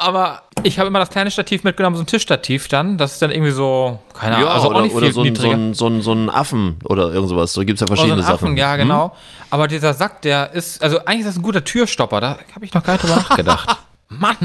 Aber 0.01 0.43
ich 0.63 0.79
habe 0.79 0.87
immer 0.89 1.01
das 1.01 1.11
kleine 1.11 1.31
Stativ 1.33 1.65
mitgenommen, 1.65 1.97
so 1.97 2.03
ein 2.03 2.07
Tischstativ 2.07 2.69
dann. 2.69 2.99
Das 2.99 3.15
ist 3.15 3.23
dann 3.23 3.33
irgendwie 3.33 3.51
so, 3.51 3.99
keine 4.15 4.37
Ahnung, 4.37 4.49
ja 4.49 4.55
also 4.55 4.69
oder, 4.69 4.79
auch 4.79 4.83
nicht 4.83 4.95
oder 4.95 5.07
viel 5.07 5.13
so, 5.15 5.23
ein, 5.23 5.35
so, 5.35 5.51
ein, 5.51 5.75
so, 5.75 5.87
ein, 5.89 6.03
so 6.03 6.13
ein 6.13 6.31
Affen 6.31 6.79
oder 6.85 7.13
irgend 7.13 7.31
sowas. 7.31 7.53
Da 7.55 7.65
gibt 7.65 7.79
es 7.79 7.81
ja 7.81 7.87
Oder 7.87 7.97
verschiedene 7.97 8.23
so 8.23 8.29
ein 8.29 8.35
Affen, 8.35 8.47
Sachen. 8.49 8.57
ja, 8.59 8.73
Hm? 8.75 8.79
genau. 8.81 9.17
Aber 9.51 9.67
dieser 9.67 9.95
Sack, 9.95 10.23
der 10.23 10.53
ist, 10.53 10.83
also 10.85 10.99
eigentlich 11.05 11.21
ist 11.21 11.29
das 11.29 11.37
ein 11.37 11.43
guter 11.43 11.65
Türstopper. 11.65 12.21
Da 12.21 12.39
habe 12.55 12.65
ich 12.65 12.73
noch 12.75 12.85
gar 12.85 12.93
nicht 12.93 13.03
drüber 13.03 13.17
nachgedacht. 13.17 13.77
Mann, 14.09 14.37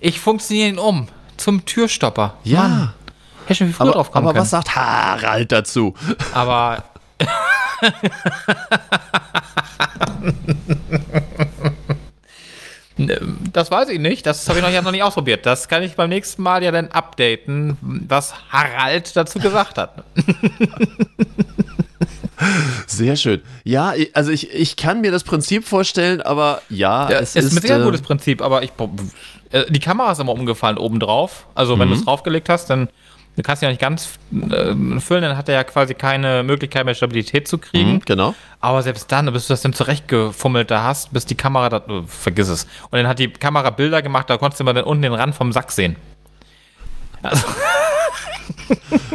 ich 0.00 0.20
funktioniere 0.20 0.68
ihn 0.68 0.78
um 0.78 1.08
zum 1.36 1.64
Türstopper. 1.64 2.34
Ja. 2.44 2.94
Hätte 3.46 3.58
schon 3.58 3.66
viel 3.68 3.74
früher 3.76 3.86
Aber, 3.86 3.92
drauf 3.94 4.10
kommen 4.10 4.26
aber 4.26 4.32
können. 4.34 4.42
was 4.42 4.50
sagt 4.50 4.74
Harald 4.76 5.50
dazu? 5.52 5.94
Aber. 6.34 6.84
Das 13.52 13.70
weiß 13.70 13.90
ich 13.90 14.00
nicht. 14.00 14.26
Das 14.26 14.48
habe 14.48 14.58
ich 14.58 14.64
noch, 14.64 14.82
noch 14.82 14.90
nicht 14.90 15.04
ausprobiert. 15.04 15.46
Das 15.46 15.68
kann 15.68 15.84
ich 15.84 15.94
beim 15.94 16.08
nächsten 16.08 16.42
Mal 16.42 16.64
ja 16.64 16.72
dann 16.72 16.88
updaten, 16.88 17.76
was 17.80 18.34
Harald 18.50 19.14
dazu 19.14 19.38
gesagt 19.38 19.78
hat. 19.78 20.02
Sehr 22.88 23.14
schön. 23.16 23.40
Ja, 23.62 23.94
ich- 23.94 24.14
also 24.16 24.32
ich, 24.32 24.52
ich 24.52 24.74
kann 24.76 25.00
mir 25.00 25.12
das 25.12 25.22
Prinzip 25.22 25.64
vorstellen, 25.66 26.20
aber 26.22 26.62
ja, 26.68 27.08
Ja, 27.10 27.18
es 27.18 27.36
ist, 27.36 27.46
ist. 27.46 27.52
mit 27.54 27.66
sehr 27.66 27.78
äh, 27.80 27.84
gutes 27.84 28.02
Prinzip, 28.02 28.42
aber 28.42 28.62
ich. 28.62 28.70
Äh, 29.50 29.70
Die 29.70 29.80
Kamera 29.80 30.12
ist 30.12 30.20
immer 30.20 30.32
umgefallen 30.32 30.78
oben 30.78 31.00
drauf. 31.00 31.46
Also, 31.54 31.78
wenn 31.78 31.88
du 31.88 31.94
es 31.94 32.04
draufgelegt 32.04 32.48
hast, 32.48 32.70
dann 32.70 32.88
du 33.36 33.42
kannst 33.42 33.62
ja 33.62 33.68
nicht 33.68 33.80
ganz 33.80 34.18
äh, 34.32 34.74
füllen, 35.00 35.22
dann 35.22 35.36
hat 35.36 35.48
er 35.48 35.54
ja 35.54 35.64
quasi 35.64 35.94
keine 35.94 36.42
Möglichkeit 36.42 36.84
mehr 36.84 36.94
Stabilität 36.94 37.46
zu 37.46 37.58
kriegen. 37.58 37.94
mhm, 37.94 38.00
genau. 38.04 38.34
Aber 38.60 38.82
selbst 38.82 39.10
dann, 39.12 39.32
bis 39.32 39.46
du 39.46 39.52
das 39.52 39.62
dann 39.62 39.72
zurechtgefummelt 39.72 40.70
da 40.70 40.82
hast, 40.82 41.12
bis 41.12 41.24
die 41.24 41.36
Kamera, 41.36 41.68
da, 41.68 41.82
oh, 41.88 42.02
vergiss 42.06 42.48
es. 42.48 42.64
Und 42.90 42.98
dann 42.98 43.06
hat 43.06 43.20
die 43.20 43.28
Kamera 43.28 43.70
Bilder 43.70 44.02
gemacht, 44.02 44.28
da 44.28 44.36
konntest 44.36 44.60
du 44.60 44.64
mal 44.64 44.72
dann 44.72 44.84
unten 44.84 45.02
den 45.02 45.14
Rand 45.14 45.34
vom 45.34 45.52
Sack 45.52 45.70
sehen. 45.70 45.96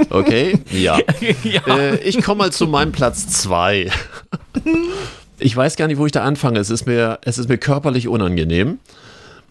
Okay, 0.10 0.60
ja. 0.72 1.00
ja. 1.44 1.62
Äh, 1.68 1.96
ich 1.98 2.22
komme 2.22 2.40
mal 2.40 2.52
zu 2.52 2.68
meinem 2.68 2.92
Platz 2.92 3.28
2. 3.28 3.90
Ich 5.40 5.58
weiß 5.58 5.76
gar 5.76 5.88
nicht, 5.88 5.98
wo 5.98 6.06
ich 6.06 6.14
da 6.14 6.24
anfange. 6.24 6.60
Es 6.60 6.70
ist 6.70 6.86
mir, 6.86 7.20
es 7.24 7.38
ist 7.38 7.50
mir 7.50 7.58
körperlich 7.58 8.08
unangenehm. 8.08 8.80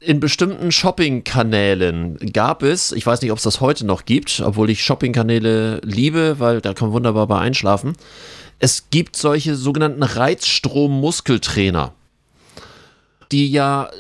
In 0.05 0.19
bestimmten 0.19 0.73
Shopping-Kanälen 0.73 2.17
gab 2.33 2.65
es, 2.65 2.91
ich 2.91 3.07
weiß 3.07 3.23
nicht, 3.23 3.31
ob 3.31 3.39
es 3.39 3.45
das 3.45 3.61
heute 3.61 3.87
noch 3.87 4.05
gibt, 4.05 4.41
obwohl 4.45 4.69
ich 4.69 4.83
Shopping-Kanäle 4.83 5.81
liebe, 5.85 6.41
weil 6.41 6.61
da 6.61 6.75
kann 6.75 6.89
man 6.89 6.95
wunderbar 6.95 7.29
bei 7.29 7.39
einschlafen. 7.39 7.93
Es 8.59 8.91
gibt 8.91 9.15
solche 9.17 9.55
sogenannten 9.55 10.03
Reizstrom-Muskeltrainer, 10.03 11.93
die 13.31 13.51
ja 13.53 13.91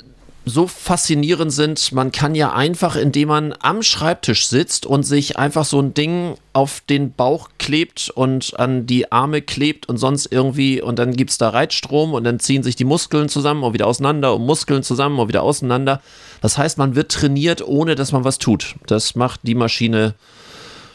so 0.45 0.67
faszinierend 0.67 1.53
sind. 1.53 1.93
Man 1.93 2.11
kann 2.11 2.35
ja 2.35 2.53
einfach, 2.53 2.97
indem 2.97 3.29
man 3.29 3.55
am 3.61 3.83
Schreibtisch 3.83 4.49
sitzt 4.49 4.87
und 4.87 5.05
sich 5.05 5.37
einfach 5.37 5.65
so 5.65 5.81
ein 5.81 5.95
Ding 5.95 6.37
auf 6.53 6.83
den 6.89 7.13
Bauch 7.13 7.49
klebt 7.59 8.11
und 8.11 8.59
an 8.59 8.87
die 8.87 9.13
Arme 9.13 9.41
klebt 9.43 9.89
und 9.89 9.99
sonst 9.99 10.27
irgendwie 10.31 10.83
und 10.83 10.99
dann 10.99 11.15
gibt 11.15 11.31
es 11.31 11.39
da 11.39 11.51
Reizstrom 11.51 12.13
und 12.13 12.25
dann 12.25 12.41
ziehen 12.41 12.63
sich 12.63 12.77
die 12.77 12.85
Muskeln 12.85 13.29
zusammen 13.29 13.63
und 13.63 13.73
wieder 13.73 13.87
auseinander 13.87 14.35
und 14.35 14.45
Muskeln 14.45 14.83
zusammen 14.83 15.19
und 15.19 15.29
wieder 15.29 15.43
auseinander. 15.43 16.03
Das 16.41 16.59
heißt, 16.59 16.77
man 16.77 16.97
wird 16.97 17.13
trainiert, 17.13 17.67
ohne 17.67 17.95
dass 17.95 18.13
man 18.13 18.25
was 18.25 18.39
tut. 18.39 18.75
Das 18.87 19.15
macht 19.15 19.41
die 19.45 19.55
Maschine 19.55 20.15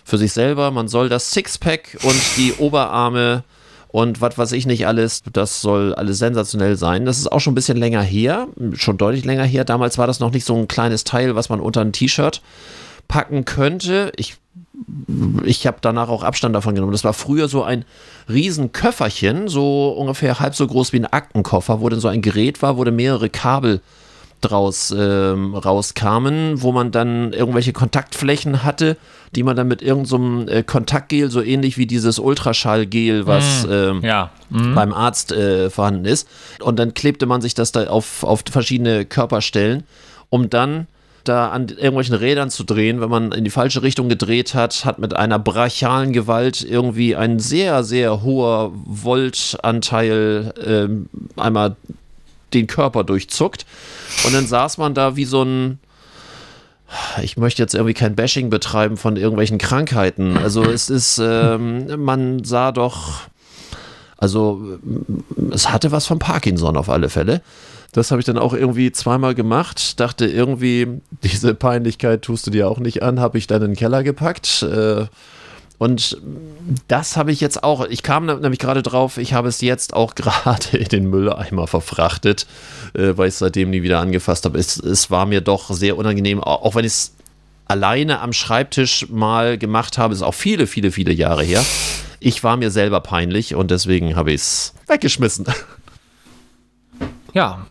für 0.03 0.17
sich 0.17 0.33
selber. 0.33 0.71
Man 0.71 0.87
soll 0.87 1.09
das 1.09 1.31
Sixpack 1.31 1.97
und 2.03 2.21
die 2.37 2.53
Oberarme 2.57 3.43
und 3.89 4.21
was 4.21 4.37
weiß 4.37 4.51
ich 4.51 4.65
nicht 4.65 4.85
alles, 4.85 5.23
das 5.31 5.61
soll 5.61 5.93
alles 5.95 6.19
sensationell 6.19 6.75
sein. 6.75 7.05
Das 7.05 7.17
ist 7.17 7.31
auch 7.31 7.39
schon 7.39 7.53
ein 7.53 7.55
bisschen 7.55 7.77
länger 7.77 8.01
her, 8.01 8.47
schon 8.73 8.97
deutlich 8.97 9.25
länger 9.25 9.45
her. 9.45 9.63
Damals 9.63 9.97
war 9.97 10.07
das 10.07 10.19
noch 10.19 10.31
nicht 10.31 10.45
so 10.45 10.55
ein 10.55 10.67
kleines 10.67 11.03
Teil, 11.03 11.35
was 11.35 11.49
man 11.49 11.59
unter 11.59 11.81
ein 11.81 11.93
T-Shirt 11.93 12.41
packen 13.07 13.45
könnte. 13.45 14.11
Ich, 14.17 14.35
ich 15.45 15.65
habe 15.65 15.77
danach 15.81 16.09
auch 16.09 16.23
Abstand 16.23 16.55
davon 16.55 16.75
genommen. 16.75 16.91
Das 16.91 17.05
war 17.05 17.13
früher 17.13 17.47
so 17.47 17.63
ein 17.63 17.85
riesen 18.29 18.73
Köfferchen, 18.73 19.47
so 19.47 19.89
ungefähr 19.89 20.39
halb 20.39 20.55
so 20.55 20.67
groß 20.67 20.91
wie 20.91 20.99
ein 20.99 21.05
Aktenkoffer, 21.05 21.79
wo 21.79 21.87
dann 21.87 22.01
so 22.01 22.09
ein 22.09 22.21
Gerät 22.21 22.61
war, 22.61 22.77
wo 22.77 22.83
dann 22.83 22.95
mehrere 22.95 23.29
Kabel 23.29 23.81
draus 24.41 24.93
ähm, 24.95 25.55
rauskamen, 25.55 26.61
wo 26.61 26.71
man 26.71 26.91
dann 26.91 27.33
irgendwelche 27.33 27.73
Kontaktflächen 27.73 28.63
hatte, 28.63 28.97
die 29.35 29.43
man 29.43 29.55
dann 29.55 29.67
mit 29.67 29.81
irgendeinem 29.81 30.47
so 30.47 30.51
äh, 30.51 30.63
Kontaktgel, 30.63 31.29
so 31.29 31.41
ähnlich 31.41 31.77
wie 31.77 31.85
dieses 31.85 32.19
Ultraschallgel, 32.19 33.27
was 33.27 33.67
ähm, 33.69 34.01
ja. 34.03 34.31
Mhm. 34.49 34.75
beim 34.75 34.93
Arzt 34.93 35.31
äh, 35.31 35.69
vorhanden 35.69 36.05
ist. 36.05 36.27
Und 36.61 36.79
dann 36.79 36.93
klebte 36.93 37.25
man 37.25 37.41
sich 37.41 37.53
das 37.53 37.71
da 37.71 37.87
auf, 37.87 38.23
auf 38.23 38.43
verschiedene 38.49 39.05
Körperstellen, 39.05 39.83
um 40.29 40.49
dann 40.49 40.87
da 41.27 41.49
an 41.49 41.67
irgendwelchen 41.67 42.15
Rädern 42.15 42.49
zu 42.49 42.63
drehen. 42.63 43.01
Wenn 43.01 43.09
man 43.09 43.31
in 43.31 43.43
die 43.43 43.49
falsche 43.49 43.83
Richtung 43.83 44.09
gedreht 44.09 44.53
hat, 44.53 44.85
hat 44.85 44.99
mit 44.99 45.15
einer 45.15 45.39
brachialen 45.39 46.13
Gewalt 46.13 46.63
irgendwie 46.63 47.15
ein 47.15 47.39
sehr, 47.39 47.83
sehr 47.83 48.23
hoher 48.23 48.71
Voltanteil 48.73 50.53
ähm, 50.65 51.09
einmal 51.35 51.75
den 52.53 52.67
Körper 52.67 53.03
durchzuckt. 53.03 53.65
Und 54.25 54.33
dann 54.33 54.47
saß 54.47 54.77
man 54.77 54.93
da 54.93 55.15
wie 55.15 55.25
so 55.25 55.43
ein. 55.43 55.79
Ich 57.21 57.37
möchte 57.37 57.61
jetzt 57.61 57.75
irgendwie 57.75 57.93
kein 57.93 58.15
Bashing 58.15 58.49
betreiben 58.49 58.97
von 58.97 59.17
irgendwelchen 59.17 59.57
Krankheiten. 59.57 60.37
Also 60.37 60.63
es 60.63 60.89
ist, 60.89 61.19
ähm, 61.21 62.03
man 62.03 62.43
sah 62.43 62.71
doch, 62.71 63.21
also 64.17 64.79
es 65.51 65.69
hatte 65.69 65.91
was 65.91 66.05
von 66.05 66.19
Parkinson 66.19 66.77
auf 66.77 66.89
alle 66.89 67.09
Fälle. 67.09 67.41
Das 67.91 68.11
habe 68.11 68.19
ich 68.19 68.25
dann 68.25 68.37
auch 68.37 68.53
irgendwie 68.53 68.91
zweimal 68.91 69.35
gemacht. 69.35 69.99
Dachte 69.99 70.27
irgendwie, 70.27 71.01
diese 71.23 71.55
Peinlichkeit 71.55 72.21
tust 72.21 72.47
du 72.47 72.51
dir 72.51 72.69
auch 72.69 72.79
nicht 72.79 73.03
an, 73.03 73.19
habe 73.19 73.37
ich 73.37 73.47
dann 73.47 73.61
in 73.61 73.71
den 73.71 73.77
Keller 73.77 74.03
gepackt. 74.03 74.63
Äh, 74.63 75.05
und 75.77 76.17
das 76.87 77.17
habe 77.17 77.31
ich 77.31 77.39
jetzt 77.39 77.63
auch, 77.63 77.85
ich 77.85 78.01
kam 78.01 78.25
nämlich 78.25 78.59
gerade 78.59 78.81
drauf, 78.81 79.17
ich 79.17 79.33
habe 79.33 79.47
es 79.47 79.61
jetzt 79.61 79.93
auch 79.93 80.15
gerade 80.15 80.77
in 80.77 80.87
den 80.87 81.09
Mülleimer 81.09 81.67
verfrachtet, 81.67 82.47
äh, 82.93 83.15
weil 83.15 83.27
ich 83.27 83.35
es 83.35 83.39
seitdem 83.39 83.69
nie 83.69 83.83
wieder 83.83 83.99
angefasst 83.99 84.45
habe. 84.45 84.57
Es, 84.57 84.77
es 84.77 85.11
war 85.11 85.25
mir 85.25 85.41
doch 85.41 85.71
sehr 85.71 85.97
unangenehm, 85.97 86.43
auch 86.43 86.75
wenn 86.75 86.85
ich 86.85 86.93
es 86.93 87.13
alleine 87.65 88.21
am 88.21 88.33
Schreibtisch 88.33 89.07
mal 89.09 89.57
gemacht 89.57 89.97
habe, 89.97 90.13
ist 90.13 90.21
auch 90.21 90.33
viele, 90.33 90.67
viele, 90.67 90.91
viele 90.91 91.13
Jahre 91.13 91.43
her. 91.43 91.63
Ich 92.19 92.43
war 92.43 92.57
mir 92.57 92.71
selber 92.71 93.01
peinlich 93.01 93.53
und 93.53 93.69
deswegen 93.69 94.15
habe 94.15 94.31
ich 94.31 94.41
es 94.41 94.73
weggeschmissen. 94.87 95.45
Ja, 97.33 97.67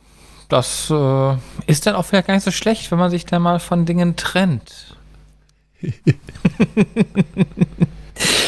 das 0.49 0.90
äh, 0.90 1.37
ist 1.66 1.87
dann 1.87 1.97
auch 1.97 2.05
vielleicht 2.05 2.29
gar 2.29 2.35
nicht 2.35 2.45
so 2.45 2.53
schlecht, 2.53 2.88
wenn 2.92 2.99
man 3.01 3.11
sich 3.11 3.27
dann 3.27 3.42
mal 3.42 3.59
von 3.59 3.85
Dingen 3.85 4.14
trennt. 4.14 4.97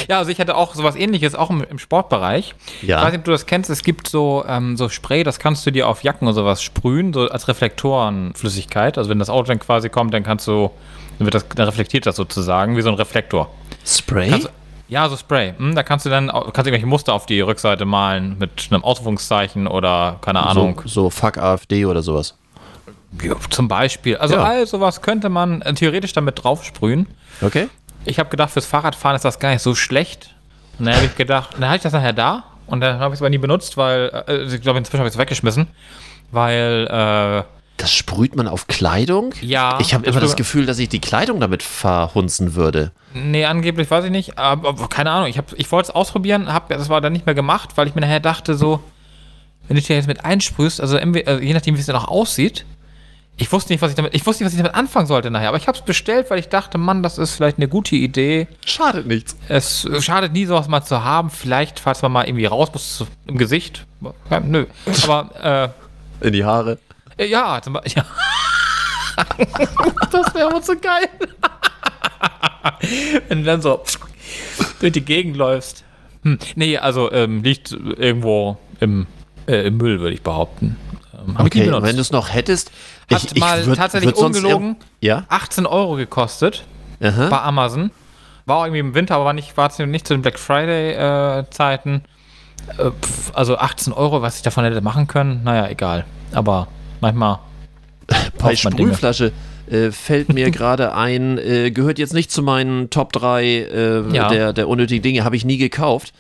ja, 0.09 0.19
also 0.19 0.31
ich 0.31 0.41
hatte 0.41 0.57
auch 0.57 0.75
sowas 0.75 0.97
ähnliches, 0.97 1.35
auch 1.35 1.51
im, 1.51 1.63
im 1.65 1.79
Sportbereich. 1.79 2.55
Ja. 2.83 2.99
Ich 2.99 3.05
weiß 3.05 3.13
nicht, 3.13 3.19
ob 3.21 3.25
du 3.25 3.31
das 3.33 3.47
kennst, 3.47 3.71
es 3.71 3.83
gibt 3.83 4.09
so, 4.09 4.45
ähm, 4.49 4.77
so 4.77 4.89
Spray, 4.89 5.25
das 5.25 5.39
kannst 5.39 5.67
du 5.67 5.71
dir 5.71 5.89
auf 5.89 6.03
Jacken 6.03 6.27
oder 6.27 6.35
sowas 6.35 6.63
sprühen, 6.63 7.13
so 7.13 7.29
als 7.29 7.49
Reflektorenflüssigkeit. 7.49 8.99
Also 8.99 9.11
wenn 9.11 9.19
das 9.19 9.31
Auto 9.31 9.49
dann 9.49 9.59
quasi 9.59 9.89
kommt, 9.89 10.15
dann 10.15 10.23
kannst 10.23 10.47
du, 10.47 10.71
dann, 11.19 11.27
wird 11.27 11.35
das, 11.35 11.47
dann 11.49 11.67
reflektiert 11.67 12.07
das 12.07 12.17
sozusagen, 12.17 12.77
wie 12.77 12.83
so 12.83 12.89
ein 12.89 12.95
Reflektor. 12.95 13.51
Spray? 13.85 14.31
Kannst, 14.31 14.51
ja, 14.89 15.09
so 15.09 15.17
Spray. 15.17 15.53
Hm, 15.59 15.75
da 15.75 15.83
kannst 15.83 16.07
du 16.07 16.11
dann 16.11 16.29
kannst 16.29 16.57
du 16.57 16.61
irgendwelche 16.61 16.87
Muster 16.87 17.13
auf 17.13 17.27
die 17.27 17.41
Rückseite 17.41 17.85
malen 17.85 18.37
mit 18.39 18.69
einem 18.71 18.83
Ausrufungszeichen 18.83 19.67
oder 19.67 20.17
keine 20.23 20.43
Ahnung. 20.45 20.81
so, 20.85 21.03
so 21.05 21.11
fuck 21.11 21.37
AfD 21.39 21.85
oder 21.85 22.03
sowas. 22.03 22.37
Ja, 23.23 23.35
zum 23.51 23.69
Beispiel. 23.69 24.17
Also 24.17 24.35
Ja. 24.35 24.45
all 24.45 24.67
sowas 24.67 25.01
könnte 25.03 25.29
man 25.29 25.63
äh, 25.63 25.73
theoretisch 25.75 26.13
damit 26.13 26.43
draufsprühen. 26.43 27.07
Okay. 27.41 27.69
Ich 28.09 28.19
habe 28.19 28.31
gedacht, 28.31 28.51
fürs 28.51 28.67
Fahrradfahren 28.67 29.17
ist 29.17 29.25
das 29.25 29.39
gar 29.39 29.51
nicht 29.53 29.63
so 29.63 29.75
schlecht. 29.75 30.35
Und 30.79 30.87
dann 30.87 30.95
habe 30.97 31.07
ich 31.07 31.15
gedacht, 31.17 31.51
dann 31.59 31.69
hatte 31.69 31.77
ich 31.79 31.83
das 31.83 31.93
nachher 31.93 32.13
da 32.13 32.45
und 32.67 32.81
dann 32.81 32.99
habe 33.01 33.13
ich 33.15 33.19
es 33.19 33.23
aber 33.23 33.31
nie 33.31 33.39
benutzt, 33.39 33.77
weil, 33.77 34.25
äh, 34.29 34.43
ich 34.55 34.61
glaube, 34.61 34.79
inzwischen 34.79 35.01
habe 35.01 35.09
ich 35.09 35.15
es 35.15 35.19
weggeschmissen, 35.19 35.67
weil, 36.31 36.87
äh, 36.89 37.43
Das 37.79 37.93
sprüht 37.93 38.35
man 38.37 38.49
auf 38.49 38.67
Kleidung? 38.67 39.35
Ja, 39.41 39.79
Ich 39.81 39.95
habe 39.95 40.07
immer 40.07 40.21
das 40.21 40.37
Gefühl, 40.37 40.67
dass 40.67 40.79
ich 40.79 40.89
die 40.89 41.01
Kleidung 41.01 41.41
damit 41.41 41.63
verhunzen 41.63 42.55
würde. 42.55 42.93
nee, 43.15 43.45
angeblich 43.45 43.91
weiß 43.91 44.05
ich 44.05 44.11
nicht, 44.11 44.39
aber, 44.39 44.69
aber 44.71 44.89
keine 44.89 45.11
Ahnung, 45.11 45.29
ich, 45.29 45.39
hab- 45.39 45.53
ich 45.57 45.71
wollte 45.73 45.89
es 45.91 45.95
ausprobieren, 45.95 46.53
hab, 46.53 46.69
das 46.69 46.89
war 46.89 47.01
dann 47.01 47.13
nicht 47.13 47.27
mehr 47.27 47.35
gemacht, 47.35 47.71
weil 47.77 47.89
ich 47.89 47.95
mir 47.95 48.01
nachher 48.03 48.21
dachte 48.21 48.55
so, 48.55 48.81
wenn 49.67 49.77
du 49.77 49.83
da 49.83 49.95
jetzt 49.95 50.07
mit 50.09 50.25
einsprühst, 50.25 50.81
also, 50.81 50.97
also 50.99 51.43
je 51.43 51.53
nachdem, 51.55 51.77
wie 51.77 51.81
es 51.81 51.87
dann 51.87 51.97
auch 51.97 52.09
aussieht, 52.09 52.65
ich 53.41 53.51
wusste 53.53 53.73
nicht, 53.73 53.81
was 53.81 53.91
ich 53.91 53.97
damit, 53.97 54.15
ich 54.15 54.27
wusste 54.27 54.43
nicht, 54.43 54.49
was 54.53 54.57
ich 54.57 54.63
damit 54.63 54.75
anfangen 54.75 55.07
sollte 55.07 55.31
nachher, 55.31 55.49
aber 55.49 55.57
ich 55.57 55.69
habe 55.69 55.79
es 55.79 55.85
bestellt, 55.85 56.29
weil 56.31 56.39
ich 56.41 56.49
dachte, 56.49 56.77
Mann, 56.77 57.03
das 57.03 57.19
ist 57.19 57.35
vielleicht 57.35 57.57
eine 57.59 57.69
gute 57.69 57.95
Idee. 57.97 58.49
Schadet 58.67 59.07
nichts. 59.07 59.37
Es 59.49 59.89
schadet 60.01 60.33
nie, 60.33 60.45
sowas 60.45 60.67
mal 60.69 60.83
zu 60.83 61.05
haben. 61.05 61.31
Vielleicht, 61.31 61.79
falls 61.81 62.03
man 62.03 62.13
mal 62.13 62.25
irgendwie 62.27 62.47
raus 62.47 62.69
muss 62.73 62.97
zu- 62.99 63.07
im 63.27 63.39
Gesicht. 63.39 63.87
Ja, 64.31 64.41
nö. 64.41 64.67
Aber, 65.05 65.73
In 66.21 66.33
die 66.33 66.45
Haare. 66.45 66.79
äh, 67.17 67.27
ja, 67.27 67.61
zum 67.63 67.75
Beispiel. 67.75 68.03
Ja. 69.19 69.47
das 70.13 70.33
wäre 70.35 70.47
aber 70.49 70.63
so 70.63 70.75
geil. 70.81 71.09
Wenn 73.29 73.39
du 73.39 73.45
dann 73.45 73.61
so 73.63 73.83
durch 74.81 74.93
die 74.93 75.05
Gegend 75.05 75.37
läufst. 75.37 75.85
Hm. 76.23 76.39
Nee, 76.55 76.79
also 76.79 77.11
ähm, 77.13 77.43
liegt 77.43 77.73
irgendwo 77.73 78.59
im, 78.81 79.07
äh, 79.47 79.67
im 79.67 79.77
Müll, 79.77 80.01
würde 80.01 80.15
ich 80.15 80.23
behaupten. 80.23 80.77
Ähm, 81.15 81.37
Okay, 81.39 81.71
wenn 81.83 81.97
du 81.97 82.01
es 82.01 82.11
noch 82.13 82.33
hättest. 82.33 82.71
Hat 83.11 83.37
mal 83.39 83.63
würd- 83.63 83.77
tatsächlich 83.77 84.15
würd 84.17 84.25
ungelogen 84.25 84.77
Ja? 85.01 85.25
18 85.29 85.67
Euro 85.67 85.95
gekostet. 85.97 86.65
Aha. 87.01 87.29
bei 87.29 87.41
Amazon. 87.41 87.91
War 88.47 88.57
auch 88.59 88.65
irgendwie 88.65 88.81
im 88.81 88.95
Winter, 88.95 89.15
aber 89.15 89.27
war 89.27 89.33
nicht, 89.33 89.57
war 89.57 89.71
zu- 89.71 89.87
nicht 89.87 90.07
zu 90.07 90.15
den 90.15 90.23
Black 90.23 90.39
Friday-Zeiten. 90.39 92.03
Äh, 92.77 92.91
pf, 92.91 93.31
also 93.35 93.57
18 93.57 93.93
Euro, 93.93 94.21
was 94.23 94.37
ich 94.37 94.43
davon 94.43 94.65
hätte 94.65 94.81
machen 94.81 95.07
können, 95.07 95.43
naja, 95.45 95.69
egal. 95.69 96.05
Aber 96.33 96.67
manchmal 97.01 97.39
Bei. 98.39 98.57
Sprühflasche 98.57 99.33
äh, 99.71 99.91
fällt 99.93 100.33
mir 100.33 100.51
gerade 100.53 100.95
ein, 100.95 101.39
äh, 101.39 101.71
gehört 101.71 101.99
jetzt 101.99 102.15
nicht 102.15 102.31
zu 102.33 102.43
meinen 102.43 102.91
Top 102.91 103.13
3 103.13 103.45
äh, 103.45 104.03
Ja. 104.15 104.29
der, 104.29 104.53
der 104.53 104.69
unnötigen 104.69 105.03
Dinge, 105.03 105.25
habe 105.25 105.37
ich 105.37 105.45
nie 105.45 105.59
gekauft. 105.59 106.13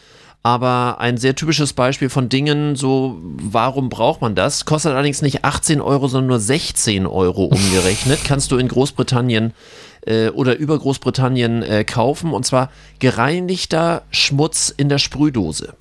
Aber 0.43 0.99
ein 1.01 1.19
sehr 1.19 1.35
typisches 1.35 1.73
Beispiel 1.73 2.09
von 2.09 2.29
Dingen, 2.29 2.77
so, 2.77 3.19
warum 3.23 3.89
braucht 3.89 4.21
man 4.21 4.35
das? 4.35 4.65
Kostet 4.65 4.93
allerdings 4.93 5.21
nicht 5.21 5.45
18 5.45 5.81
Euro, 5.81 6.09
sondern 6.09 6.29
nur 6.29 6.41
16 6.41 7.07
Euro 7.07 7.45
umgerechnet. 7.45 8.21
Kannst 8.25 8.53
du 8.53 8.57
in 8.57 8.69
Großbritannien 8.69 9.53
äh, 10.07 10.29
oder 10.29 10.57
über 10.57 10.79
Großbritannien 10.79 11.63
äh, 11.63 11.85
kaufen. 11.85 12.33
Und 12.33 12.47
zwar 12.47 12.71
gereinigter 12.99 14.03
Schmutz 14.11 14.73
in 14.75 14.89
der 14.89 14.99
Sprühdose. 14.99 15.75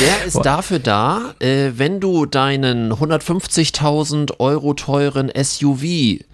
Der 0.00 0.24
ist 0.26 0.40
dafür 0.44 0.78
da, 0.78 1.34
äh, 1.38 1.72
wenn 1.76 2.00
du 2.00 2.26
deinen 2.26 2.92
150.000 2.92 4.38
Euro 4.38 4.74
teuren 4.74 5.30
SUV 5.34 6.24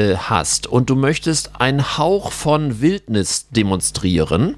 äh, 0.00 0.16
hast 0.16 0.66
und 0.66 0.88
du 0.88 0.96
möchtest 0.96 1.60
einen 1.60 1.98
Hauch 1.98 2.32
von 2.32 2.80
Wildnis 2.80 3.48
demonstrieren, 3.50 4.54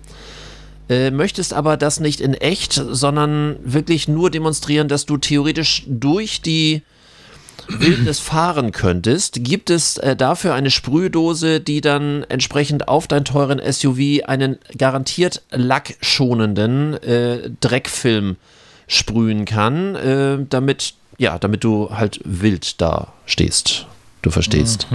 äh, 0.89 1.11
möchtest 1.11 1.53
aber 1.53 1.77
das 1.77 1.99
nicht 1.99 2.21
in 2.21 2.35
echt, 2.35 2.75
sondern 2.75 3.57
wirklich 3.65 4.07
nur 4.07 4.31
demonstrieren, 4.31 4.87
dass 4.87 5.05
du 5.05 5.17
theoretisch 5.17 5.83
durch 5.89 6.43
die 6.43 6.83
Wildnis 7.67 8.19
fahren 8.21 8.71
könntest, 8.71 9.43
gibt 9.43 9.71
es 9.71 9.97
äh, 9.97 10.15
dafür 10.15 10.55
eine 10.55 10.71
Sprühdose, 10.71 11.61
die 11.61 11.81
dann 11.81 12.25
entsprechend 12.29 12.87
auf 12.87 13.09
deinen 13.09 13.25
teuren 13.25 13.61
SUV 13.73 14.25
einen 14.25 14.59
garantiert 14.79 15.43
lackschonenden 15.51 17.03
äh, 17.03 17.51
Dreckfilm 17.61 18.37
sprühen 18.87 19.45
kann, 19.45 19.97
äh, 19.97 20.39
damit, 20.49 20.95
ja, 21.19 21.39
damit 21.39 21.65
du 21.65 21.91
halt 21.91 22.21
wild 22.25 22.81
da 22.81 23.13
stehst. 23.27 23.87
Du 24.23 24.31
verstehst. 24.31 24.87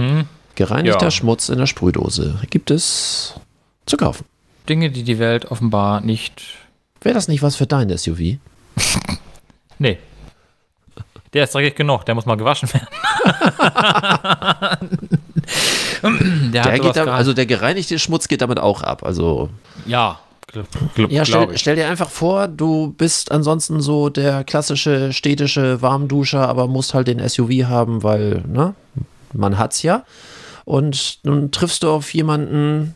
Gereinigter 0.58 1.04
Ja. 1.06 1.10
Schmutz 1.12 1.48
in 1.50 1.58
der 1.58 1.66
Sprühdose 1.66 2.34
gibt 2.50 2.72
es 2.72 3.34
zu 3.86 3.96
kaufen. 3.96 4.24
Dinge, 4.68 4.90
die 4.90 5.04
die 5.04 5.20
Welt 5.20 5.52
offenbar 5.52 6.00
nicht. 6.00 6.42
Wäre 7.00 7.14
das 7.14 7.28
nicht 7.28 7.42
was 7.44 7.54
für 7.54 7.66
dein 7.66 7.96
SUV? 7.96 8.18
Nee. 9.80 9.98
Der 11.32 11.44
ist 11.44 11.54
dreckig 11.54 11.76
genug, 11.76 12.04
der 12.04 12.16
muss 12.16 12.26
mal 12.26 12.34
gewaschen 12.36 12.68
werden. 12.72 12.88
der 16.52 16.62
Der 16.64 16.78
geht 16.80 16.96
da, 16.96 17.04
also 17.04 17.32
der 17.32 17.46
gereinigte 17.46 18.00
Schmutz 18.00 18.26
geht 18.26 18.40
damit 18.40 18.58
auch 18.58 18.82
ab. 18.82 19.04
Also 19.04 19.50
ja, 19.86 20.18
gl 20.48 20.64
gl 20.96 21.12
Ja, 21.12 21.24
stell, 21.24 21.56
stell 21.56 21.76
dir 21.76 21.86
einfach 21.86 22.10
vor, 22.10 22.48
du 22.48 22.92
bist 22.98 23.30
ansonsten 23.30 23.80
so 23.80 24.08
der 24.08 24.42
klassische 24.42 25.12
städtische 25.12 25.80
Warmduscher, 25.80 26.48
aber 26.48 26.66
musst 26.66 26.94
halt 26.94 27.06
den 27.06 27.20
SUV 27.28 27.66
haben, 27.68 28.02
weil, 28.02 28.42
ne, 28.48 28.74
man 29.32 29.56
hat's 29.56 29.84
ja. 29.84 30.02
Und 30.68 31.20
nun 31.22 31.50
triffst 31.50 31.82
du 31.82 31.90
auf 31.90 32.12
jemanden, 32.12 32.94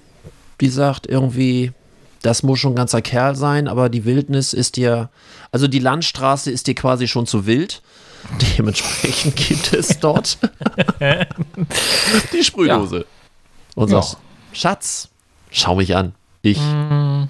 die 0.61 0.69
sagt 0.69 1.07
irgendwie, 1.07 1.73
das 2.21 2.43
muss 2.43 2.59
schon 2.61 2.73
ein 2.73 2.77
ganzer 2.77 3.01
Kerl 3.01 3.35
sein, 3.35 3.67
aber 3.67 3.89
die 3.89 4.05
Wildnis 4.05 4.53
ist 4.53 4.77
dir, 4.77 5.09
also 5.53 5.67
die 5.69 5.79
Landstraße 5.79 6.51
ist 6.51 6.67
dir 6.67 6.75
quasi 6.75 7.09
schon 7.09 7.27
zu 7.27 7.47
wild. 7.47 7.81
Dementsprechend 8.59 9.37
gibt 9.37 9.73
es 9.73 9.99
dort 10.01 10.37
die 12.33 12.45
Sprühdose. 12.45 13.07
Und 13.75 13.91
Ja. 13.91 14.03
sagst, 14.03 14.19
Schatz, 14.53 15.09
schau 15.51 15.75
mich 15.77 15.97
an. 15.97 16.13
Ich, 16.43 16.61
ein 16.61 17.29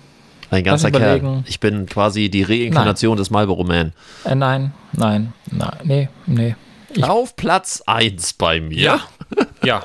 ganzer 0.65 0.91
Kerl. 0.91 1.45
Ich 1.47 1.61
bin 1.61 1.87
quasi 1.87 2.31
die 2.31 2.43
Reinkarnation 2.43 3.17
des 3.17 3.31
Marlboro 3.31 3.63
Man. 3.63 3.93
Äh, 4.25 4.35
nein, 4.35 4.73
nein, 4.93 5.33
nein, 5.53 5.77
nee, 5.85 6.09
nee. 6.27 6.57
Ich- 6.95 7.05
Auf 7.05 7.37
Platz 7.37 7.83
1 7.87 8.33
bei 8.35 8.61
mir. 8.61 8.77
Ja. 8.77 9.01
Ja. 9.65 9.83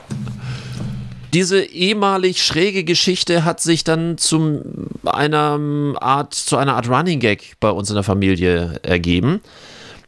Diese 1.34 1.62
ehemalig 1.62 2.44
schräge 2.44 2.84
Geschichte 2.84 3.44
hat 3.44 3.60
sich 3.60 3.84
dann 3.84 4.18
zum 4.18 4.62
einer 5.04 5.60
Art, 6.00 6.34
zu 6.34 6.58
einer 6.58 6.76
Art 6.76 6.90
Running 6.90 7.20
Gag 7.20 7.58
bei 7.60 7.70
uns 7.70 7.90
in 7.90 7.96
der 7.96 8.04
Familie 8.04 8.80
ergeben. 8.84 9.42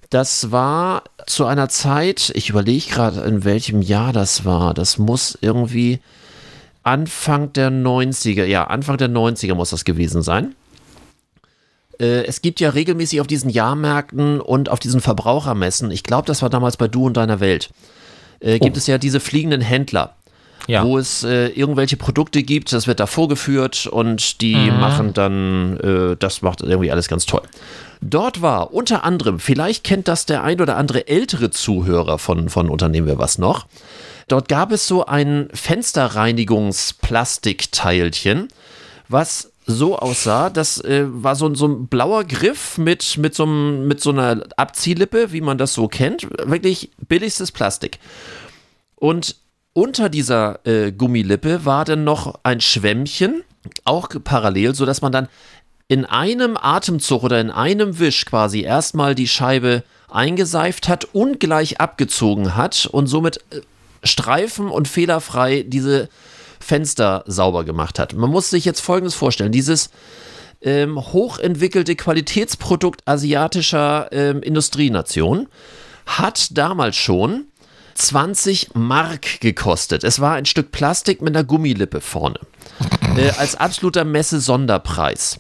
Das 0.10 0.52
war 0.52 1.04
zu 1.28 1.46
einer 1.46 1.70
Zeit, 1.70 2.32
ich 2.34 2.50
überlege 2.50 2.90
gerade, 2.90 3.22
in 3.22 3.44
welchem 3.44 3.82
Jahr 3.82 4.14
das 4.14 4.46
war. 4.46 4.74
Das 4.74 4.98
muss 4.98 5.38
irgendwie 5.42 6.00
Anfang 6.84 7.54
der 7.54 7.70
90er, 7.70 8.46
ja, 8.46 8.66
Anfang 8.66 8.98
der 8.98 9.10
90er 9.10 9.54
muss 9.54 9.70
das 9.70 9.86
gewesen 9.86 10.22
sein. 10.24 10.56
Äh, 12.00 12.24
Es 12.26 12.42
gibt 12.42 12.60
ja 12.60 12.70
regelmäßig 12.70 13.22
auf 13.22 13.28
diesen 13.28 13.50
Jahrmärkten 13.50 14.42
und 14.42 14.70
auf 14.70 14.80
diesen 14.80 15.02
Verbrauchermessen, 15.02 15.92
ich 15.92 16.04
glaube, 16.04 16.26
das 16.26 16.42
war 16.42 16.50
damals 16.50 16.78
bei 16.78 16.88
Du 16.88 17.06
und 17.06 17.18
Deiner 17.18 17.40
Welt, 17.40 17.70
äh, 18.40 18.58
gibt 18.58 18.78
es 18.78 18.88
ja 18.88 18.98
diese 18.98 19.20
fliegenden 19.20 19.62
Händler 19.62 20.16
Ja. 20.68 20.84
wo 20.86 20.98
es 21.00 21.24
äh, 21.24 21.48
irgendwelche 21.48 21.98
Produkte 21.98 22.44
gibt, 22.44 22.72
das 22.74 22.86
wird 22.86 23.00
da 23.00 23.08
vorgeführt 23.08 23.88
und 23.88 24.42
die 24.42 24.70
machen 24.72 25.14
dann, 25.14 25.78
äh, 25.80 26.16
das 26.18 26.42
macht 26.42 26.62
irgendwie 26.62 26.92
alles 26.92 27.08
ganz 27.08 27.26
toll. 27.26 27.42
Dort 28.02 28.42
war 28.42 28.74
unter 28.74 29.04
anderem, 29.04 29.40
vielleicht 29.40 29.84
kennt 29.84 30.08
das 30.08 30.26
der 30.26 30.44
ein 30.44 30.62
oder 30.62 30.78
andere 30.78 31.08
ältere 31.08 31.50
Zuhörer 31.50 32.20
von, 32.20 32.50
von 32.50 32.70
Unternehmen 32.70 33.08
wir 33.08 33.18
was 33.18 33.38
noch, 33.40 33.66
dort 34.28 34.48
gab 34.48 34.72
es 34.72 34.88
so 34.88 35.06
ein 35.06 35.50
Fensterreinigungsplastikteilchen, 35.54 38.48
was 39.08 39.52
so 39.66 39.98
aussah, 40.00 40.50
das 40.50 40.84
äh, 40.84 41.06
war 41.08 41.36
so, 41.36 41.48
ein- 41.48 41.56
so 41.56 41.68
ein 41.68 41.88
blauer 41.88 42.24
Griff 42.24 42.78
mit, 42.78 43.18
mit, 43.18 43.36
so 43.36 43.44
einem, 43.44 43.88
mit 43.88 44.02
so 44.02 44.10
einer 44.10 44.44
Abziehlippe, 44.58 45.32
wie 45.32 45.42
man 45.42 45.60
das 45.60 45.74
so 45.74 45.88
kennt. 45.88 46.28
Wirklich 46.50 46.90
billigstes 47.08 47.52
Plastik. 47.52 48.00
Und 48.96 49.36
unter 49.80 50.10
dieser 50.10 50.60
äh, 50.68 50.92
Gummilippe 50.92 51.64
war 51.64 51.86
dann 51.86 52.04
noch 52.04 52.42
ein 52.44 52.60
Schwämmchen, 52.60 53.44
auch 53.86 54.10
parallel, 54.26 54.76
sodass 54.76 55.02
man 55.02 55.14
dann 55.14 55.30
in 55.88 56.04
einem 56.04 56.58
Atemzug 56.58 57.24
oder 57.24 57.40
in 57.40 57.50
einem 57.50 57.98
Wisch 57.98 58.26
quasi 58.26 58.62
erstmal 58.62 59.16
die 59.16 59.30
Scheibe 59.30 59.84
eingeseift 60.10 60.90
hat 60.90 61.08
und 61.14 61.40
gleich 61.40 61.80
abgezogen 61.80 62.58
hat 62.58 62.88
und 62.92 63.08
somit 63.08 63.38
äh, 63.52 63.62
streifen- 64.04 64.68
und 64.68 64.90
fehlerfrei 64.90 65.64
diese 65.66 66.10
Fenster 66.60 67.24
sauber 67.26 67.64
gemacht 67.64 68.00
hat. 68.00 68.14
Man 68.14 68.30
muss 68.30 68.50
sich 68.50 68.66
jetzt 68.66 68.82
Folgendes 68.82 69.16
vorstellen. 69.16 69.54
Dieses 69.54 69.92
ähm, 70.62 71.00
hochentwickelte 71.00 71.96
Qualitätsprodukt 71.96 73.08
asiatischer 73.08 74.10
ähm, 74.12 74.42
Industrienation 74.42 75.48
hat 76.06 76.58
damals 76.58 76.98
schon 76.98 77.46
20 78.00 78.76
Mark 78.76 79.42
gekostet. 79.42 80.04
Es 80.04 80.22
war 80.22 80.36
ein 80.36 80.46
Stück 80.46 80.72
Plastik 80.72 81.22
mit 81.22 81.36
einer 81.36 81.44
Gummilippe 81.44 82.00
vorne. 82.00 82.40
Äh, 83.18 83.32
als 83.38 83.56
absoluter 83.56 84.06
Messe-Sonderpreis. 84.06 85.40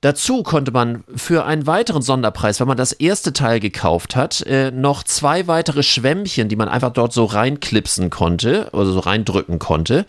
Dazu 0.00 0.42
konnte 0.42 0.72
man 0.72 1.04
für 1.14 1.44
einen 1.44 1.66
weiteren 1.66 2.00
Sonderpreis, 2.00 2.58
wenn 2.58 2.68
man 2.68 2.78
das 2.78 2.92
erste 2.92 3.34
Teil 3.34 3.60
gekauft 3.60 4.16
hat, 4.16 4.40
äh, 4.46 4.70
noch 4.70 5.02
zwei 5.02 5.46
weitere 5.46 5.82
Schwämmchen, 5.82 6.48
die 6.48 6.56
man 6.56 6.70
einfach 6.70 6.92
dort 6.92 7.12
so 7.12 7.26
reinklipsen 7.26 8.08
konnte, 8.08 8.70
oder 8.72 8.86
so 8.86 9.00
reindrücken 9.00 9.58
konnte, 9.58 10.06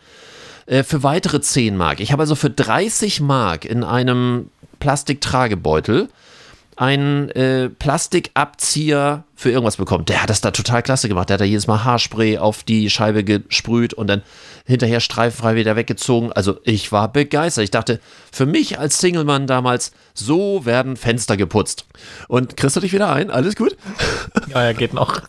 äh, 0.67 0.83
für 0.83 1.03
weitere 1.03 1.41
10 1.41 1.75
Mark. 1.75 1.99
Ich 1.99 2.13
habe 2.13 2.21
also 2.21 2.35
für 2.35 2.49
30 2.49 3.19
Mark 3.19 3.65
in 3.65 3.83
einem 3.83 4.49
Plastiktragebeutel 4.79 6.07
einen 6.77 7.29
äh, 7.29 7.69
Plastikabzieher 7.69 9.23
für 9.35 9.51
irgendwas 9.51 9.77
bekommen. 9.77 10.05
Der 10.05 10.21
hat 10.21 10.29
das 10.29 10.41
da 10.41 10.51
total 10.51 10.81
klasse 10.83 11.07
gemacht. 11.07 11.29
Der 11.29 11.35
hat 11.35 11.41
da 11.41 11.45
jedes 11.45 11.67
Mal 11.67 11.83
Haarspray 11.83 12.37
auf 12.37 12.63
die 12.63 12.89
Scheibe 12.89 13.23
gesprüht 13.23 13.93
und 13.93 14.07
dann 14.07 14.23
hinterher 14.65 14.99
streifenfrei 14.99 15.55
wieder 15.55 15.75
weggezogen. 15.75 16.31
Also 16.31 16.59
ich 16.63 16.91
war 16.91 17.11
begeistert. 17.11 17.63
Ich 17.63 17.71
dachte, 17.71 17.99
für 18.31 18.45
mich 18.45 18.79
als 18.79 18.99
Singlemann 18.99 19.47
damals, 19.47 19.91
so 20.13 20.65
werden 20.65 20.95
Fenster 20.97 21.37
geputzt. 21.37 21.85
Und 22.27 22.57
kriegst 22.57 22.75
du 22.75 22.79
dich 22.79 22.93
wieder 22.93 23.11
ein? 23.11 23.31
Alles 23.31 23.55
gut? 23.55 23.75
Ja, 24.49 24.63
ja, 24.63 24.73
geht 24.73 24.93
noch. 24.93 25.21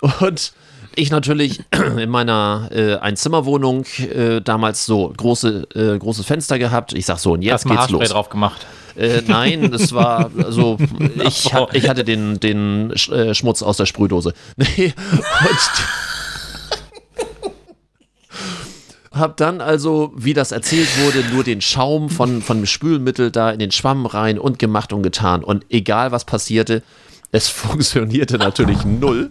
Und 0.20 0.52
ich 1.00 1.10
natürlich 1.10 1.60
in 1.98 2.08
meiner 2.10 2.68
äh, 2.72 2.96
Einzimmerwohnung 2.96 3.84
äh, 3.98 4.40
damals 4.40 4.86
so 4.86 5.12
große, 5.16 5.66
äh, 5.74 5.98
großes 5.98 6.24
Fenster 6.26 6.58
gehabt. 6.58 6.92
Ich 6.92 7.06
sag 7.06 7.18
so, 7.18 7.32
und 7.32 7.42
jetzt 7.42 7.52
Erstmal 7.66 7.76
geht's 7.78 7.90
los. 7.90 8.08
drauf 8.10 8.28
gemacht. 8.28 8.66
Äh, 8.96 9.22
nein, 9.26 9.72
es 9.72 9.92
war 9.92 10.30
also 10.44 10.76
ich, 11.24 11.52
ha- 11.54 11.68
ich 11.72 11.88
hatte 11.88 12.04
den, 12.04 12.40
den 12.40 12.92
Sch- 12.92 13.12
äh, 13.14 13.34
Schmutz 13.34 13.62
aus 13.62 13.76
der 13.76 13.86
Sprühdose. 13.86 14.34
Nee, 14.56 14.92
und 15.40 15.58
hab 19.18 19.36
dann 19.36 19.60
also, 19.60 20.12
wie 20.16 20.34
das 20.34 20.52
erzählt 20.52 20.88
wurde, 21.04 21.24
nur 21.34 21.42
den 21.44 21.60
Schaum 21.60 22.10
von, 22.10 22.42
von 22.42 22.58
dem 22.58 22.66
Spülmittel 22.66 23.30
da 23.30 23.50
in 23.50 23.58
den 23.58 23.72
Schwamm 23.72 24.06
rein 24.06 24.38
und 24.38 24.58
gemacht 24.58 24.92
und 24.92 25.02
getan. 25.02 25.42
Und 25.42 25.64
egal 25.68 26.12
was 26.12 26.24
passierte, 26.24 26.82
es 27.32 27.48
funktionierte 27.48 28.38
natürlich 28.38 28.84
null. 28.84 29.28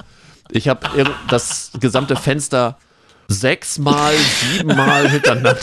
Ich 0.52 0.68
habe 0.68 1.06
das 1.30 1.72
gesamte 1.80 2.16
Fenster 2.16 2.78
sechsmal, 3.28 4.14
siebenmal 4.16 5.10
hintereinander 5.10 5.58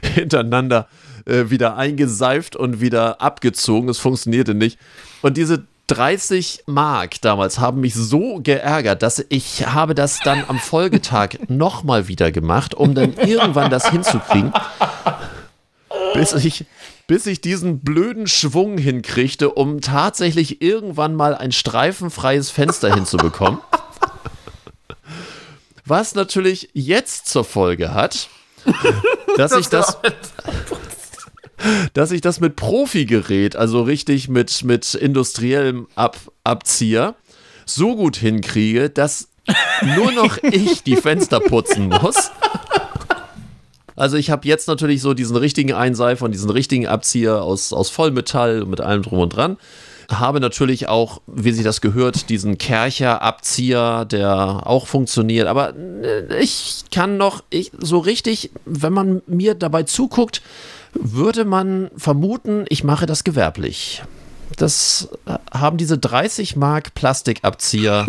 hintereinander 0.14 0.88
äh, 1.24 1.50
wieder 1.50 1.76
eingeseift 1.76 2.56
und 2.56 2.80
wieder 2.80 3.20
abgezogen. 3.20 3.88
Es 3.88 3.98
funktionierte 3.98 4.54
nicht. 4.54 4.78
Und 5.22 5.36
diese 5.36 5.64
30 5.88 6.64
Mark 6.66 7.20
damals 7.22 7.58
haben 7.58 7.80
mich 7.80 7.94
so 7.94 8.40
geärgert, 8.42 9.02
dass 9.02 9.24
ich 9.30 9.66
habe 9.66 9.94
das 9.94 10.20
dann 10.20 10.44
am 10.46 10.58
Folgetag 10.58 11.36
nochmal 11.48 12.08
wieder 12.08 12.30
gemacht, 12.30 12.74
um 12.74 12.94
dann 12.94 13.14
irgendwann 13.14 13.70
das 13.70 13.90
hinzukriegen, 13.90 14.52
bis 16.14 16.34
ich, 16.34 16.66
bis 17.08 17.26
ich 17.26 17.40
diesen 17.40 17.80
blöden 17.80 18.26
Schwung 18.28 18.78
hinkriegte, 18.78 19.50
um 19.50 19.80
tatsächlich 19.80 20.62
irgendwann 20.62 21.16
mal 21.16 21.34
ein 21.34 21.52
streifenfreies 21.52 22.50
Fenster 22.50 22.94
hinzubekommen. 22.94 23.60
Was 25.86 26.14
natürlich 26.14 26.68
jetzt 26.74 27.26
zur 27.26 27.44
Folge 27.44 27.94
hat, 27.94 28.28
dass 29.38 29.52
ich 29.52 29.68
das, 29.68 29.96
dass 31.94 32.10
ich 32.10 32.20
das 32.20 32.40
mit 32.40 32.56
Profi-Gerät, 32.56 33.56
also 33.56 33.82
richtig 33.82 34.28
mit, 34.28 34.62
mit 34.64 34.94
industriellem 34.94 35.88
Ab 35.94 36.18
Abzieher, 36.44 37.14
so 37.64 37.96
gut 37.96 38.16
hinkriege, 38.16 38.90
dass 38.90 39.28
nur 39.96 40.12
noch 40.12 40.36
ich 40.42 40.82
die 40.82 40.96
Fenster 40.96 41.40
putzen 41.40 41.88
muss. 41.88 42.30
Also 43.98 44.16
ich 44.16 44.30
habe 44.30 44.46
jetzt 44.46 44.68
natürlich 44.68 45.02
so 45.02 45.12
diesen 45.12 45.36
richtigen 45.36 45.72
Einseifer 45.72 46.24
und 46.24 46.32
diesen 46.32 46.50
richtigen 46.50 46.86
Abzieher 46.86 47.42
aus, 47.42 47.72
aus 47.72 47.90
Vollmetall 47.90 48.64
mit 48.64 48.80
allem 48.80 49.02
drum 49.02 49.18
und 49.18 49.34
dran. 49.34 49.56
Habe 50.08 50.40
natürlich 50.40 50.88
auch, 50.88 51.20
wie 51.26 51.50
sich 51.50 51.64
das 51.64 51.80
gehört, 51.80 52.30
diesen 52.30 52.56
Kercher-Abzieher, 52.56 54.04
der 54.04 54.62
auch 54.64 54.86
funktioniert. 54.86 55.48
Aber 55.48 55.74
äh, 55.76 56.40
ich 56.40 56.84
kann 56.92 57.16
noch, 57.16 57.42
ich, 57.50 57.72
so 57.76 57.98
richtig, 57.98 58.50
wenn 58.64 58.92
man 58.92 59.20
mir 59.26 59.54
dabei 59.54 59.82
zuguckt, 59.82 60.42
würde 60.94 61.44
man 61.44 61.90
vermuten, 61.96 62.64
ich 62.68 62.84
mache 62.84 63.04
das 63.04 63.24
gewerblich. 63.24 64.02
Das 64.56 65.08
äh, 65.26 65.34
haben 65.52 65.76
diese 65.76 65.98
30 65.98 66.56
Mark 66.56 66.94
Plastikabzieher 66.94 68.06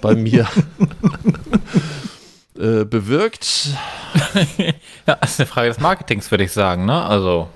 bei 0.00 0.14
mir 0.14 0.46
äh, 2.62 2.84
bewirkt. 2.84 3.68
Ja, 5.06 5.16
das 5.20 5.32
ist 5.32 5.40
eine 5.40 5.46
Frage 5.48 5.68
des 5.68 5.80
Marketings, 5.80 6.30
würde 6.30 6.44
ich 6.44 6.52
sagen, 6.52 6.84
ne? 6.84 7.02
Also, 7.02 7.48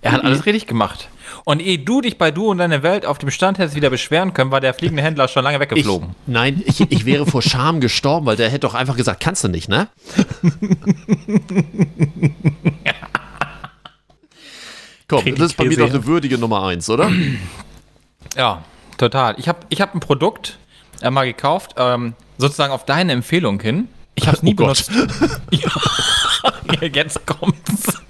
er 0.00 0.12
hat 0.12 0.24
alles 0.24 0.46
richtig 0.46 0.66
gemacht. 0.66 1.10
Und 1.44 1.60
ehe 1.60 1.78
du 1.78 2.00
dich 2.00 2.16
bei 2.16 2.30
du 2.30 2.48
und 2.48 2.56
deine 2.58 2.82
Welt 2.82 3.04
auf 3.04 3.18
dem 3.18 3.30
Stand 3.30 3.58
hättest 3.58 3.76
wieder 3.76 3.90
beschweren 3.90 4.32
können, 4.32 4.50
war 4.50 4.60
der 4.62 4.72
fliegende 4.72 5.02
Händler 5.02 5.28
schon 5.28 5.44
lange 5.44 5.56
Ich, 5.56 5.60
weggeflogen. 5.60 6.14
nein, 6.26 6.62
ich, 6.64 6.80
ich 6.80 7.04
wäre 7.04 7.26
vor 7.26 7.42
Scham 7.42 7.80
gestorben, 7.80 8.24
weil 8.24 8.36
der 8.36 8.48
hätte 8.48 8.60
doch 8.60 8.72
einfach 8.74 8.96
gesagt, 8.96 9.20
kannst 9.20 9.44
du 9.44 9.48
nicht, 9.48 9.68
ne? 9.68 9.88
Komm, 15.08 15.22
Krieg 15.22 15.36
das 15.36 15.48
ist 15.52 15.56
bei 15.56 15.64
mir 15.64 15.76
doch 15.76 15.90
eine 15.90 16.04
würdige 16.06 16.38
Nummer 16.38 16.64
eins, 16.64 16.88
oder? 16.90 17.10
Ja, 18.36 18.64
total. 18.98 19.34
Ich 19.38 19.48
habe 19.48 19.60
ich 19.70 19.80
hab 19.80 19.94
ein 19.94 20.00
Produkt 20.00 20.58
äh, 21.00 21.10
mal 21.10 21.24
gekauft, 21.24 21.74
ähm, 21.78 22.12
sozusagen 22.36 22.70
auf 22.70 22.84
deine 22.84 23.12
Empfehlung 23.12 23.60
hin. 23.60 23.88
Ich 24.16 24.26
habe 24.26 24.36
es 24.36 24.42
nie 24.42 24.54
Oh 24.54 24.56
benutzt. 24.56 24.90
ja, 25.50 26.88
jetzt 26.92 27.26
kommt's. 27.26 28.02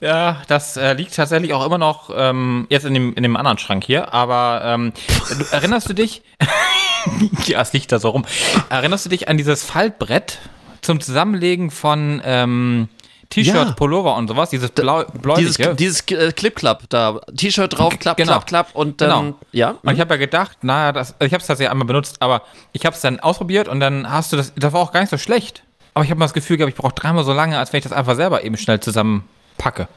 ja, 0.00 0.42
das 0.46 0.76
äh, 0.76 0.92
liegt 0.92 1.14
tatsächlich 1.14 1.52
auch 1.54 1.64
immer 1.64 1.78
noch 1.78 2.10
ähm, 2.14 2.66
jetzt 2.70 2.84
in 2.84 2.94
dem, 2.94 3.14
in 3.14 3.22
dem 3.22 3.36
anderen 3.36 3.58
Schrank 3.58 3.84
hier. 3.84 4.14
Aber 4.14 4.62
ähm, 4.64 4.92
du, 5.28 5.44
erinnerst 5.50 5.88
du 5.88 5.94
dich? 5.94 6.22
ja, 7.46 7.60
es 7.60 7.72
liegt 7.72 7.90
da 7.90 7.98
so 7.98 8.10
rum. 8.10 8.24
Erinnerst 8.68 9.06
du 9.06 9.10
dich 9.10 9.28
an 9.28 9.38
dieses 9.38 9.64
Faltbrett 9.64 10.38
zum 10.82 11.00
Zusammenlegen 11.00 11.70
von 11.70 12.22
ähm, 12.24 12.88
T-Shirt, 13.30 13.54
Ja. 13.54 13.72
Pullover 13.72 14.14
und 14.16 14.28
sowas? 14.28 14.50
Dieses 14.50 14.70
blau, 14.70 15.02
Dieses, 15.04 15.20
bläuliche? 15.56 15.74
dieses 15.74 16.00
äh, 16.10 16.32
Clip-Clap 16.32 16.84
da, 16.88 17.20
T-Shirt 17.36 17.76
drauf, 17.76 17.98
klapp, 17.98 18.16
Genau. 18.16 18.32
klapp, 18.32 18.46
klapp 18.46 18.68
und 18.74 19.00
dann, 19.00 19.10
Genau. 19.24 19.38
ja. 19.52 19.74
Und 19.82 19.94
ich 19.94 20.00
habe 20.00 20.14
ja 20.14 20.18
gedacht, 20.18 20.58
naja, 20.62 20.92
das, 20.92 21.14
ich 21.20 21.32
habe 21.32 21.40
es 21.40 21.46
tatsächlich 21.46 21.70
einmal 21.70 21.86
benutzt, 21.86 22.16
aber 22.20 22.42
ich 22.72 22.86
habe 22.86 22.94
es 22.94 23.02
dann 23.02 23.20
ausprobiert 23.20 23.68
und 23.68 23.80
dann 23.80 24.08
hast 24.10 24.32
du 24.32 24.36
das, 24.36 24.52
das 24.54 24.72
war 24.72 24.80
auch 24.80 24.92
gar 24.92 25.00
nicht 25.00 25.10
so 25.10 25.18
schlecht. 25.18 25.62
Aber 25.94 26.04
ich 26.04 26.10
habe 26.10 26.18
mal 26.18 26.26
das 26.26 26.34
Gefühl 26.34 26.56
gehabt, 26.58 26.72
ich 26.74 26.80
brauche 26.80 26.94
dreimal 26.94 27.24
so 27.24 27.32
lange, 27.32 27.58
als 27.58 27.72
wenn 27.72 27.78
ich 27.78 27.84
das 27.84 27.92
einfach 27.92 28.16
selber 28.16 28.44
eben 28.44 28.56
schnell 28.56 28.80
zusammenpacke. 28.80 29.88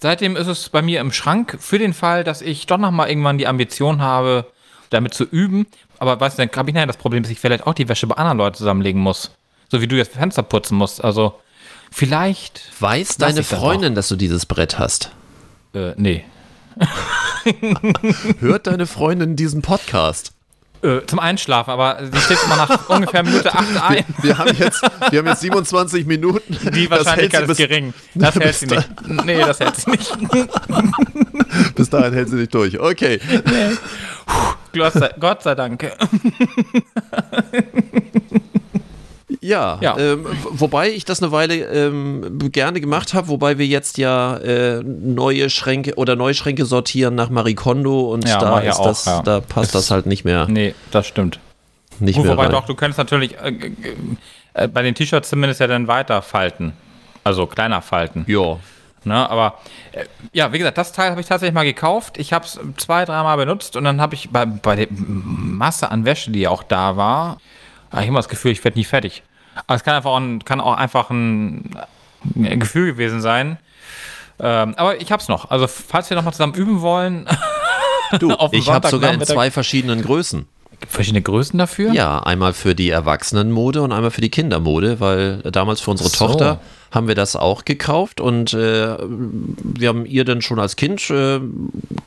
Seitdem 0.00 0.36
ist 0.36 0.46
es 0.46 0.68
bei 0.68 0.82
mir 0.82 1.00
im 1.00 1.12
Schrank 1.12 1.56
für 1.60 1.78
den 1.78 1.92
Fall, 1.94 2.24
dass 2.24 2.42
ich 2.42 2.66
doch 2.66 2.78
noch 2.78 2.90
mal 2.90 3.08
irgendwann 3.08 3.38
die 3.38 3.46
Ambition 3.46 4.00
habe, 4.02 4.46
damit 4.90 5.14
zu 5.14 5.24
üben. 5.24 5.66
Aber 5.98 6.20
weißt 6.20 6.38
du, 6.38 6.46
dann 6.46 6.56
habe 6.56 6.70
ich 6.70 6.74
nachher 6.74 6.86
das 6.86 6.96
Problem, 6.98 7.22
dass 7.22 7.32
ich 7.32 7.38
vielleicht 7.40 7.66
auch 7.66 7.74
die 7.74 7.88
Wäsche 7.88 8.06
bei 8.06 8.16
anderen 8.16 8.38
Leuten 8.38 8.56
zusammenlegen 8.56 9.00
muss. 9.00 9.30
So 9.70 9.80
wie 9.80 9.86
du 9.88 9.96
jetzt 9.96 10.12
Fenster 10.14 10.42
putzen 10.42 10.76
musst. 10.76 11.02
Also 11.02 11.34
vielleicht. 11.94 12.62
Weiß 12.80 13.16
deine 13.16 13.44
Freundin, 13.44 13.94
dass 13.94 14.08
du 14.08 14.16
dieses 14.16 14.46
Brett 14.46 14.78
hast? 14.78 15.10
Äh, 15.74 15.92
nee. 15.96 16.24
Hört 18.40 18.66
deine 18.66 18.86
Freundin 18.86 19.36
diesen 19.36 19.62
Podcast? 19.62 20.32
Äh, 20.82 21.06
zum 21.06 21.18
Einschlafen, 21.18 21.70
aber 21.70 21.98
sie 22.12 22.20
schläft 22.20 22.44
immer 22.44 22.56
nach 22.56 22.88
ungefähr 22.90 23.22
Minute 23.22 23.54
8 23.54 23.90
ein. 23.90 24.04
Wir 24.20 24.36
haben 24.36 24.54
jetzt, 24.54 24.82
wir 25.10 25.18
haben 25.20 25.26
jetzt 25.28 25.40
27 25.40 26.04
Minuten. 26.04 26.58
Die 26.74 26.88
Das 26.88 27.06
Wahrscheinlichkeit 27.06 27.40
hält 27.40 27.50
ist 27.50 27.56
gering. 27.56 27.94
Das 28.14 28.34
hält 28.34 28.54
sie 28.54 28.66
nicht. 28.66 28.88
Nee, 29.24 29.38
das 29.38 29.60
hält 29.60 29.76
sie 29.76 29.90
nicht. 29.90 30.14
bis, 31.74 31.88
dahin 31.88 32.12
hält 32.12 32.28
sie 32.28 32.36
nicht 32.36 32.54
durch. 32.54 32.78
Okay. 32.78 33.18
Gott 34.74 34.92
sei, 34.92 35.10
Gott 35.18 35.42
sei 35.42 35.54
Dank. 35.54 35.90
Ja, 39.44 39.78
Ja. 39.82 39.98
Ähm, 39.98 40.24
wobei 40.52 40.88
ich 40.90 41.04
das 41.04 41.22
eine 41.22 41.30
Weile 41.30 41.54
ähm, 41.56 42.38
gerne 42.50 42.80
gemacht 42.80 43.12
habe, 43.12 43.28
wobei 43.28 43.58
wir 43.58 43.66
jetzt 43.66 43.98
ja 43.98 44.38
äh, 44.38 44.82
neue 44.82 45.50
Schränke 45.50 45.96
oder 45.96 46.16
neue 46.16 46.32
Schränke 46.32 46.64
sortieren 46.64 47.14
nach 47.14 47.28
Marie 47.28 47.54
Kondo 47.54 48.10
und 48.12 48.26
Ja, 48.26 48.38
da 48.38 48.58
ist 48.60 48.78
auch, 48.80 48.86
das, 48.86 49.04
ja. 49.04 49.22
da 49.22 49.40
passt 49.40 49.66
Ist- 49.66 49.74
das 49.74 49.90
halt 49.90 50.06
nicht 50.06 50.24
mehr, 50.24 50.46
Nee, 50.48 50.74
das 50.90 51.06
stimmt. 51.06 51.40
nicht 51.98 52.16
Gut, 52.16 52.24
mehr 52.24 52.32
wobei 52.32 52.44
rein. 52.44 52.52
doch, 52.52 52.64
du 52.64 52.74
könntest 52.74 52.96
natürlich 52.98 53.36
äh, 53.38 53.52
äh, 54.54 54.66
bei 54.68 54.80
den 54.82 54.94
T-Shirts 54.94 55.28
zumindest 55.28 55.60
ja 55.60 55.66
dann 55.66 55.88
weiter 55.88 56.22
falten. 56.22 56.72
Also 57.22 57.46
kleiner 57.46 57.82
falten. 57.82 58.24
Ja. 58.26 58.56
Ne? 59.04 59.28
Aber 59.28 59.58
äh, 59.92 60.04
ja, 60.32 60.54
wie 60.54 60.58
gesagt, 60.58 60.78
das 60.78 60.92
Teil 60.92 61.10
habe 61.10 61.20
ich 61.20 61.26
tatsächlich 61.26 61.54
mal 61.54 61.64
gekauft. 61.64 62.16
Ich 62.16 62.32
habe 62.32 62.46
es 62.46 62.58
zwei, 62.78 63.04
dreimal 63.04 63.36
benutzt 63.36 63.76
und 63.76 63.84
dann 63.84 64.00
habe 64.00 64.14
ich 64.14 64.30
bei, 64.30 64.46
bei 64.46 64.74
der 64.76 64.86
Masse 64.90 65.90
an 65.90 66.06
Wäsche, 66.06 66.30
die 66.30 66.48
auch 66.48 66.62
da 66.62 66.96
war, 66.96 67.36
habe 67.92 68.02
ich 68.02 68.08
immer 68.08 68.20
das 68.20 68.30
Gefühl, 68.30 68.52
ich 68.52 68.64
werde 68.64 68.78
nie 68.78 68.84
fertig. 68.84 69.22
Aber 69.66 69.76
es 69.76 69.84
kann 69.84 69.94
einfach 69.94 70.10
auch 70.10 70.20
ein, 70.20 70.44
kann 70.44 70.60
auch 70.60 70.76
einfach 70.76 71.10
ein, 71.10 71.70
ein 72.36 72.60
Gefühl 72.60 72.92
gewesen 72.92 73.20
sein. 73.20 73.58
Ähm, 74.40 74.74
aber 74.76 75.00
ich 75.00 75.12
habe 75.12 75.22
es 75.22 75.28
noch. 75.28 75.50
Also 75.50 75.66
falls 75.66 76.10
wir 76.10 76.16
noch 76.16 76.24
mal 76.24 76.32
zusammen 76.32 76.54
üben 76.54 76.80
wollen, 76.80 77.26
Du, 78.18 78.30
Auf 78.30 78.52
ich 78.52 78.68
habe 78.70 78.88
sogar 78.88 79.12
in 79.12 79.20
zwei 79.22 79.50
verschiedenen 79.50 80.02
Größen. 80.02 80.46
verschiedene 80.88 81.22
Größen 81.22 81.58
dafür. 81.58 81.92
Ja, 81.92 82.20
einmal 82.20 82.52
für 82.52 82.74
die 82.74 82.90
Erwachsenenmode 82.90 83.82
und 83.82 83.92
einmal 83.92 84.10
für 84.10 84.20
die 84.20 84.30
Kindermode, 84.30 85.00
weil 85.00 85.38
damals 85.42 85.80
für 85.80 85.90
unsere 85.90 86.08
so. 86.10 86.26
Tochter 86.26 86.60
haben 86.90 87.08
wir 87.08 87.16
das 87.16 87.34
auch 87.34 87.64
gekauft 87.64 88.20
und 88.20 88.54
äh, 88.54 88.96
wir 88.98 89.88
haben 89.88 90.06
ihr 90.06 90.24
dann 90.24 90.42
schon 90.42 90.60
als 90.60 90.76
Kind 90.76 91.10
äh, 91.10 91.40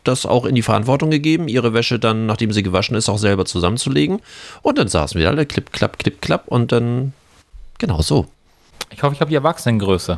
das 0.06 0.26
auch 0.26 0.46
in 0.46 0.56
die 0.56 0.62
Verantwortung 0.62 1.12
gegeben, 1.12 1.50
ihre 1.50 1.74
Wäsche 1.74 2.00
dann, 2.00 2.26
nachdem 2.26 2.54
sie 2.54 2.64
gewaschen 2.64 2.96
ist, 2.96 3.10
auch 3.10 3.18
selber 3.18 3.44
zusammenzulegen. 3.44 4.22
Und 4.62 4.78
dann 4.78 4.88
saßen 4.88 5.20
wir 5.20 5.28
alle 5.28 5.46
klipp, 5.46 5.74
klapp, 5.74 6.00
klipp, 6.00 6.22
klapp 6.22 6.48
und 6.48 6.72
dann 6.72 7.12
genau 7.78 8.02
so. 8.02 8.28
Ich 8.90 9.04
hoffe, 9.04 9.14
ich 9.14 9.22
habe 9.22 9.30
die 9.30 9.36
Erwachsenengröße. 9.36 10.18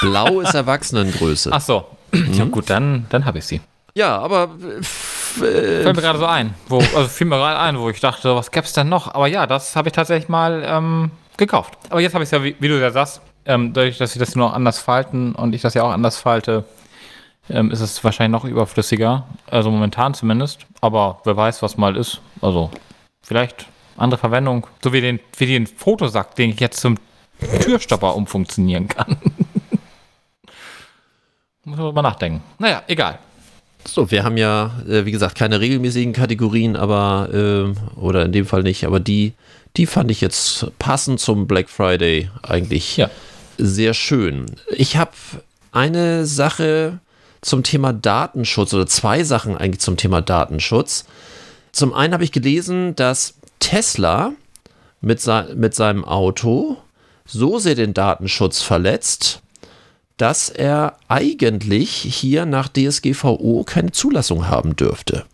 Blau 0.00 0.40
ist 0.40 0.54
Erwachsenengröße. 0.54 1.50
Ach 1.52 1.60
so. 1.60 1.86
Ja, 2.32 2.44
gut, 2.44 2.70
dann, 2.70 3.06
dann 3.08 3.24
habe 3.24 3.38
ich 3.38 3.46
sie. 3.46 3.60
Ja, 3.94 4.18
aber 4.18 4.50
äh, 4.62 5.46
äh, 5.46 5.82
Fällt 5.82 5.96
mir 5.96 6.02
gerade 6.02 6.18
so 6.18 6.26
ein. 6.26 6.54
Wo, 6.68 6.78
also 6.78 7.08
fiel 7.08 7.26
mir 7.26 7.36
gerade 7.36 7.58
ein, 7.58 7.78
wo 7.78 7.88
ich 7.90 8.00
dachte, 8.00 8.34
was 8.34 8.50
gäbe 8.50 8.66
es 8.66 8.72
denn 8.72 8.88
noch? 8.88 9.14
Aber 9.14 9.26
ja, 9.26 9.46
das 9.46 9.76
habe 9.76 9.88
ich 9.88 9.92
tatsächlich 9.92 10.28
mal 10.28 10.62
ähm, 10.66 11.10
gekauft. 11.36 11.78
Aber 11.90 12.00
jetzt 12.00 12.14
habe 12.14 12.24
ich 12.24 12.28
es 12.28 12.32
ja, 12.32 12.42
wie, 12.42 12.56
wie 12.58 12.68
du 12.68 12.80
ja 12.80 12.90
sagst, 12.90 13.20
ähm, 13.46 13.72
dadurch, 13.72 13.98
dass 13.98 14.12
sie 14.12 14.18
das 14.18 14.34
nur 14.34 14.48
noch 14.48 14.54
anders 14.54 14.78
falten 14.78 15.34
und 15.34 15.54
ich 15.54 15.62
das 15.62 15.74
ja 15.74 15.82
auch 15.82 15.90
anders 15.90 16.18
falte, 16.18 16.64
ähm, 17.50 17.70
ist 17.70 17.80
es 17.80 18.02
wahrscheinlich 18.02 18.32
noch 18.32 18.48
überflüssiger. 18.48 19.26
Also 19.50 19.70
momentan 19.70 20.14
zumindest. 20.14 20.66
Aber 20.80 21.20
wer 21.24 21.36
weiß, 21.36 21.62
was 21.62 21.76
mal 21.76 21.96
ist. 21.96 22.20
Also 22.40 22.70
vielleicht 23.22 23.66
andere 23.96 24.18
Verwendung. 24.20 24.66
So 24.82 24.92
wie 24.92 25.00
den, 25.00 25.20
wie 25.38 25.46
den 25.46 25.66
Fotosack, 25.66 26.34
den 26.36 26.50
ich 26.50 26.60
jetzt 26.60 26.80
zum 26.80 26.96
Türstopper 27.62 28.14
umfunktionieren 28.14 28.88
kann. 28.88 29.16
Muss 31.64 31.78
man 31.78 31.94
mal 31.94 32.02
nachdenken. 32.02 32.42
Naja, 32.58 32.82
egal. 32.86 33.18
So, 33.86 34.10
wir 34.10 34.24
haben 34.24 34.36
ja, 34.36 34.72
äh, 34.88 35.04
wie 35.04 35.10
gesagt, 35.12 35.36
keine 35.36 35.60
regelmäßigen 35.60 36.12
Kategorien, 36.12 36.76
aber, 36.76 37.28
äh, 37.32 37.98
oder 37.98 38.24
in 38.24 38.32
dem 38.32 38.46
Fall 38.46 38.62
nicht, 38.62 38.84
aber 38.84 39.00
die, 39.00 39.32
die 39.76 39.86
fand 39.86 40.10
ich 40.10 40.20
jetzt 40.20 40.66
passend 40.78 41.20
zum 41.20 41.46
Black 41.46 41.68
Friday 41.68 42.30
eigentlich 42.42 42.96
Ja. 42.96 43.10
sehr 43.58 43.92
schön. 43.94 44.46
Ich 44.70 44.96
habe 44.96 45.12
eine 45.72 46.24
Sache 46.26 47.00
zum 47.42 47.62
Thema 47.62 47.92
Datenschutz 47.92 48.72
oder 48.72 48.86
zwei 48.86 49.22
Sachen 49.22 49.56
eigentlich 49.56 49.80
zum 49.80 49.96
Thema 49.98 50.22
Datenschutz. 50.22 51.04
Zum 51.72 51.92
einen 51.92 52.14
habe 52.14 52.24
ich 52.24 52.32
gelesen, 52.32 52.94
dass 52.96 53.34
Tesla 53.64 54.32
mit, 55.00 55.20
sei- 55.20 55.54
mit 55.54 55.74
seinem 55.74 56.04
Auto 56.04 56.76
so 57.26 57.58
sehr 57.58 57.74
den 57.74 57.94
Datenschutz 57.94 58.60
verletzt, 58.60 59.40
dass 60.18 60.50
er 60.50 60.96
eigentlich 61.08 61.90
hier 61.90 62.44
nach 62.46 62.68
DSGVO 62.68 63.64
keine 63.64 63.90
Zulassung 63.92 64.48
haben 64.48 64.76
dürfte. 64.76 65.24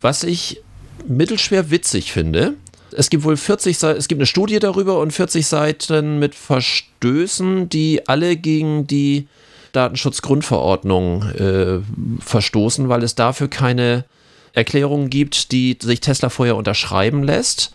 Was 0.00 0.22
ich 0.22 0.62
mittelschwer 1.06 1.70
witzig 1.70 2.12
finde. 2.12 2.54
Es 2.96 3.10
gibt 3.10 3.24
wohl 3.24 3.36
40 3.36 3.76
Seiten, 3.78 3.98
es 3.98 4.08
gibt 4.08 4.18
eine 4.20 4.26
Studie 4.26 4.58
darüber 4.60 4.98
und 5.00 5.12
40 5.12 5.46
Seiten 5.46 6.18
mit 6.18 6.34
Verstößen, 6.34 7.68
die 7.68 8.06
alle 8.08 8.36
gegen 8.36 8.86
die 8.86 9.26
Datenschutzgrundverordnung 9.72 11.22
äh, 11.30 11.80
verstoßen, 12.20 12.88
weil 12.88 13.02
es 13.02 13.14
dafür 13.14 13.48
keine 13.48 14.04
Erklärungen 14.52 15.10
gibt, 15.10 15.52
die 15.52 15.76
sich 15.80 16.00
Tesla 16.00 16.28
vorher 16.28 16.56
unterschreiben 16.56 17.22
lässt. 17.22 17.72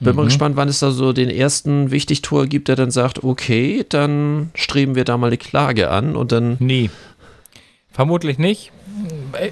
Bin 0.00 0.16
mal 0.16 0.24
gespannt, 0.24 0.56
wann 0.56 0.68
es 0.68 0.80
da 0.80 0.90
so 0.90 1.12
den 1.12 1.30
ersten 1.30 1.90
Wichtigtour 1.90 2.46
gibt, 2.46 2.68
der 2.68 2.76
dann 2.76 2.90
sagt, 2.90 3.24
okay, 3.24 3.86
dann 3.88 4.50
streben 4.54 4.96
wir 4.96 5.04
da 5.04 5.16
mal 5.16 5.28
eine 5.28 5.38
Klage 5.38 5.90
an 5.90 6.14
und 6.16 6.32
dann. 6.32 6.56
Nie. 6.60 6.90
Vermutlich 7.90 8.38
nicht. 8.38 8.72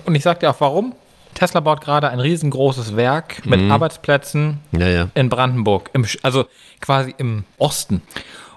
Und 0.05 0.15
ich 0.15 0.23
sag 0.23 0.41
dir 0.41 0.51
auch 0.51 0.61
warum. 0.61 0.95
Tesla 1.35 1.61
baut 1.61 1.81
gerade 1.81 2.11
ein 2.11 2.21
riesengroßes 2.21 2.97
Werk 2.97 3.47
mit 3.47 3.71
Arbeitsplätzen 3.71 4.59
Ja, 4.73 4.89
ja. 4.89 5.09
in 5.15 5.31
Brandenburg, 5.31 5.89
im, 5.95 6.05
also 6.23 6.45
quasi 6.81 7.15
im 7.17 7.45
Osten. 7.57 8.03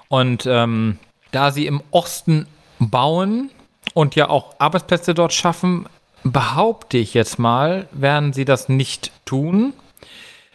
Und 0.10 0.46
ähm, 0.46 0.98
da 1.32 1.52
sie 1.52 1.68
im 1.68 1.82
Osten 1.92 2.48
bauen 2.80 3.52
und 3.94 4.16
ja 4.16 4.30
auch 4.30 4.56
Arbeitsplätze 4.60 5.14
dort 5.14 5.34
schaffen, 5.34 5.86
behaupte 6.26 6.98
ich 6.98 7.14
jetzt 7.14 7.40
mal, 7.40 7.88
werden 7.92 8.34
sie 8.34 8.46
das 8.46 8.68
nicht 8.68 9.12
tun. 9.26 9.74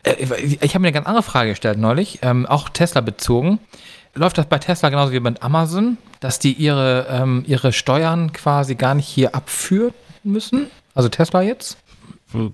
Äh, 0.03 0.17
Ich 0.61 0.75
habe 0.75 0.81
mir 0.81 0.89
eine 0.89 0.93
ganz 0.93 1.07
andere 1.07 1.23
Frage 1.23 1.51
gestellt 1.51 1.79
neulich, 1.79 2.19
ähm, 2.23 2.45
auch 2.45 2.69
Tesla 2.69 3.01
bezogen. 3.01 3.61
Läuft 4.15 4.37
das 4.39 4.47
bei 4.47 4.59
Tesla 4.59 4.89
genauso 4.89 5.13
wie 5.13 5.21
mit 5.21 5.43
Amazon, 5.43 5.97
dass 6.19 6.41
die 6.41 6.53
ihre, 6.53 7.07
ähm, 7.09 7.45
ihre 7.47 7.73
Steuern 7.73 8.33
quasi 8.33 8.75
gar 8.75 8.95
nicht 8.95 9.07
hier 9.07 9.35
abführen 9.37 9.95
müssen? 10.25 10.67
Also 10.95 11.09
Tesla 11.09 11.43
jetzt? 11.43 11.79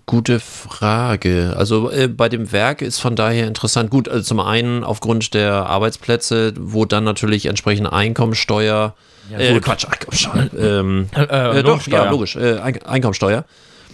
Gute 0.04 0.40
Frage. 0.40 1.54
Also 1.56 1.90
äh, 1.90 2.08
bei 2.08 2.28
dem 2.28 2.52
Werk 2.52 2.82
ist 2.82 2.98
von 2.98 3.16
daher 3.16 3.46
interessant. 3.46 3.90
Gut, 3.90 4.08
also 4.08 4.22
zum 4.22 4.40
einen 4.40 4.84
aufgrund 4.84 5.32
der 5.32 5.66
Arbeitsplätze, 5.66 6.52
wo 6.58 6.84
dann 6.84 7.04
natürlich 7.04 7.46
entsprechend 7.46 7.90
Einkommensteuer, 7.90 8.94
äh, 9.36 9.58
Quatsch, 9.60 9.86
Einkommensteuer, 9.86 10.48
ähm, 10.58 11.06
Äh, 11.14 11.22
äh, 11.22 11.62
doch, 11.62 11.70
Lohnsteuer. 11.72 12.04
ja, 12.04 12.10
logisch, 12.10 12.36
äh, 12.36 12.58
Ein 12.58 12.82
Einkommensteuer 12.82 13.44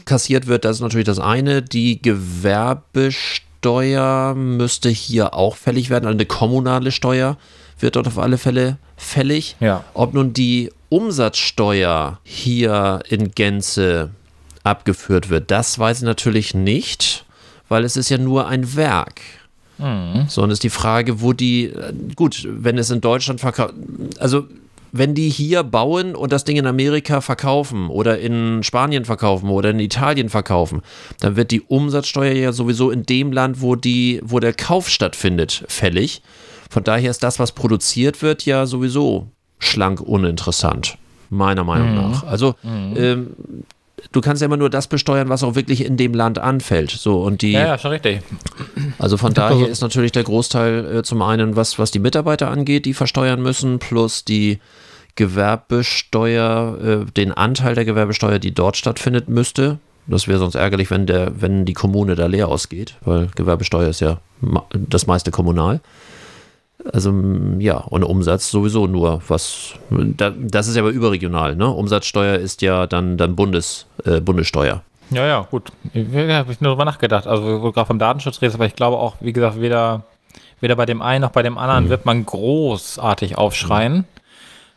kassiert 0.04 0.46
wird, 0.48 0.64
das 0.64 0.76
ist 0.76 0.82
natürlich 0.82 1.06
das 1.06 1.18
eine. 1.20 1.62
Die 1.62 2.00
Gewerbesteuer 2.02 4.34
müsste 4.34 4.88
hier 4.88 5.34
auch 5.34 5.56
fällig 5.56 5.90
werden, 5.90 6.06
also 6.06 6.16
eine 6.16 6.26
kommunale 6.26 6.90
Steuer 6.92 7.36
wird 7.78 7.96
dort 7.96 8.06
auf 8.06 8.18
alle 8.18 8.38
Fälle 8.38 8.78
fällig. 8.96 9.56
Ja. 9.60 9.84
Ob 9.94 10.14
nun 10.14 10.32
die 10.32 10.70
Umsatzsteuer 10.88 12.18
hier 12.22 13.00
in 13.08 13.32
Gänze 13.32 14.10
abgeführt 14.62 15.28
wird, 15.30 15.50
das 15.50 15.78
weiß 15.78 15.98
ich 15.98 16.04
natürlich 16.04 16.54
nicht, 16.54 17.24
weil 17.68 17.84
es 17.84 17.96
ist 17.96 18.08
ja 18.10 18.18
nur 18.18 18.46
ein 18.48 18.76
Werk. 18.76 19.20
So, 20.28 20.42
und 20.42 20.50
ist 20.52 20.62
die 20.62 20.70
Frage, 20.70 21.22
wo 21.22 21.32
die, 21.32 21.64
äh, 21.64 21.92
gut, 22.14 22.46
wenn 22.48 22.78
es 22.78 22.90
in 22.90 23.00
Deutschland 23.00 23.40
verkauft, 23.40 23.74
also 24.20 24.46
wenn 24.92 25.14
die 25.14 25.30
hier 25.30 25.62
bauen 25.62 26.14
und 26.14 26.32
das 26.32 26.44
Ding 26.44 26.56
in 26.56 26.66
Amerika 26.66 27.22
verkaufen 27.22 27.88
oder 27.88 28.18
in 28.18 28.62
Spanien 28.62 29.06
verkaufen 29.06 29.48
oder 29.48 29.70
in 29.70 29.80
Italien 29.80 30.28
verkaufen, 30.28 30.82
dann 31.20 31.34
wird 31.34 31.50
die 31.50 31.62
Umsatzsteuer 31.62 32.34
ja 32.34 32.52
sowieso 32.52 32.90
in 32.90 33.04
dem 33.04 33.32
Land, 33.32 33.62
wo 33.62 33.74
die, 33.74 34.20
wo 34.22 34.38
der 34.38 34.52
Kauf 34.52 34.90
stattfindet, 34.90 35.64
fällig. 35.66 36.22
Von 36.70 36.84
daher 36.84 37.10
ist 37.10 37.22
das, 37.22 37.38
was 37.38 37.52
produziert 37.52 38.22
wird, 38.22 38.44
ja 38.44 38.66
sowieso 38.66 39.28
schlank 39.58 40.00
uninteressant, 40.00 40.98
meiner 41.30 41.64
Meinung 41.64 41.94
nach. 41.94 42.24
Also 42.24 42.54
ähm, 42.64 43.34
du 44.10 44.20
kannst 44.20 44.42
ja 44.42 44.46
immer 44.46 44.56
nur 44.56 44.70
das 44.70 44.88
besteuern, 44.88 45.28
was 45.28 45.42
auch 45.42 45.54
wirklich 45.54 45.84
in 45.84 45.96
dem 45.96 46.12
Land 46.12 46.38
anfällt. 46.38 46.90
So 46.90 47.22
und 47.22 47.42
die 47.42 47.52
Ja, 47.52 47.66
ja, 47.66 47.78
schon 47.78 47.92
richtig. 47.92 48.20
also 48.98 49.16
von 49.16 49.32
daher 49.32 49.68
ist 49.68 49.80
natürlich 49.80 50.12
der 50.12 50.24
Großteil 50.24 50.96
äh, 50.96 51.02
zum 51.02 51.22
einen, 51.22 51.56
was, 51.56 51.78
was 51.78 51.90
die 51.90 51.98
Mitarbeiter 51.98 52.50
angeht, 52.50 52.84
die 52.84 52.94
versteuern 52.94 53.40
müssen, 53.40 53.78
plus 53.78 54.24
die 54.24 54.58
Gewerbesteuer, 55.16 56.78
äh, 56.82 57.12
den 57.12 57.32
Anteil 57.32 57.74
der 57.74 57.84
Gewerbesteuer, 57.84 58.38
die 58.38 58.54
dort 58.54 58.76
stattfindet, 58.76 59.28
müsste. 59.28 59.78
Das 60.06 60.26
wäre 60.26 60.38
sonst 60.38 60.56
ärgerlich, 60.56 60.90
wenn, 60.90 61.06
der, 61.06 61.40
wenn 61.40 61.64
die 61.64 61.74
Kommune 61.74 62.14
da 62.16 62.26
leer 62.26 62.48
ausgeht, 62.48 62.96
weil 63.02 63.28
Gewerbesteuer 63.36 63.88
ist 63.88 64.00
ja 64.00 64.18
das 64.72 65.06
meiste 65.06 65.30
kommunal. 65.30 65.80
Also 66.92 67.14
ja, 67.58 67.76
und 67.76 68.02
Umsatz 68.02 68.50
sowieso 68.50 68.88
nur, 68.88 69.22
was, 69.28 69.74
da, 69.90 70.30
das 70.30 70.66
ist 70.66 70.74
ja 70.74 70.82
aber 70.82 70.90
überregional, 70.90 71.54
ne? 71.54 71.68
Umsatzsteuer 71.68 72.36
ist 72.38 72.60
ja 72.62 72.88
dann, 72.88 73.16
dann 73.16 73.36
Bundes, 73.36 73.86
äh, 74.04 74.20
Bundessteuer. 74.20 74.82
Ja, 75.10 75.26
ja, 75.26 75.46
gut. 75.48 75.70
Ja, 75.92 76.38
habe 76.38 76.52
ich 76.52 76.60
nur 76.60 76.72
drüber 76.72 76.84
nachgedacht. 76.84 77.26
Also, 77.26 77.60
wo 77.60 77.66
du 77.66 77.72
gerade 77.72 77.86
vom 77.86 77.98
Datenschutz 77.98 78.40
redest, 78.40 78.56
aber 78.56 78.66
ich 78.66 78.74
glaube 78.74 78.96
auch, 78.96 79.16
wie 79.20 79.32
gesagt, 79.32 79.60
weder, 79.60 80.02
weder 80.60 80.74
bei 80.74 80.86
dem 80.86 81.02
einen 81.02 81.22
noch 81.22 81.30
bei 81.30 81.42
dem 81.42 81.58
anderen 81.58 81.88
wird 81.88 82.06
man 82.06 82.24
großartig 82.24 83.38
aufschreien, 83.38 84.06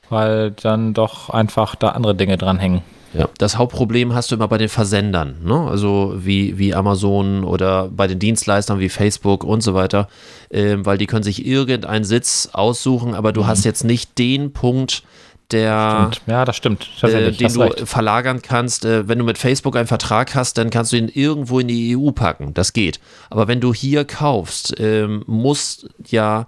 weil 0.10 0.52
dann 0.52 0.94
doch 0.94 1.30
einfach 1.30 1.76
da 1.76 1.90
andere 1.90 2.16
Dinge 2.16 2.38
dranhängen. 2.38 2.82
Ja, 3.14 3.30
das 3.38 3.58
Hauptproblem 3.58 4.14
hast 4.14 4.32
du 4.32 4.36
immer 4.36 4.50
bei 4.50 4.58
den 4.58 4.68
Versendern, 4.68 5.38
ne? 5.42 5.68
also 5.70 6.16
wie, 6.18 6.58
wie 6.58 6.76
Amazon 6.76 7.46
oder 7.46 7.88
bei 7.88 8.08
den 8.08 8.20
Dienstleistern 8.20 8.80
wie 8.80 8.90
Facebook 8.90 9.46
und 9.46 9.62
so 9.62 9.74
weiter, 9.74 10.10
ähm, 10.52 10.86
weil 10.86 10.98
die 10.98 11.06
können 11.06 11.24
sich 11.24 11.46
irgendeinen 11.46 12.04
Sitz 12.04 12.50
aussuchen, 12.52 13.16
aber 13.16 13.32
du 13.32 13.48
hast 13.48 13.64
jetzt 13.64 13.86
nicht 13.86 14.18
den 14.18 14.52
Punkt, 14.52 15.04
der, 15.52 16.08
Und, 16.08 16.22
ja, 16.26 16.44
das 16.44 16.56
stimmt. 16.56 16.88
äh, 17.04 17.32
den 17.32 17.54
du 17.54 17.62
recht. 17.62 17.88
verlagern 17.88 18.42
kannst. 18.42 18.84
Äh, 18.84 19.08
wenn 19.08 19.20
du 19.20 19.24
mit 19.24 19.38
Facebook 19.38 19.76
einen 19.76 19.88
Vertrag 19.88 20.34
hast, 20.34 20.58
dann 20.58 20.72
kannst 20.72 20.92
du 20.92 20.98
ihn 20.98 21.08
irgendwo 21.08 21.60
in 21.60 21.68
die 21.68 21.96
EU 21.96 22.12
packen. 22.12 22.54
Das 22.56 22.74
geht. 22.74 23.00
Aber 23.30 23.48
wenn 23.48 23.62
du 23.62 23.74
hier 23.74 24.06
kaufst, 24.06 24.76
ähm, 24.80 25.24
muss 25.28 25.88
ja 26.08 26.48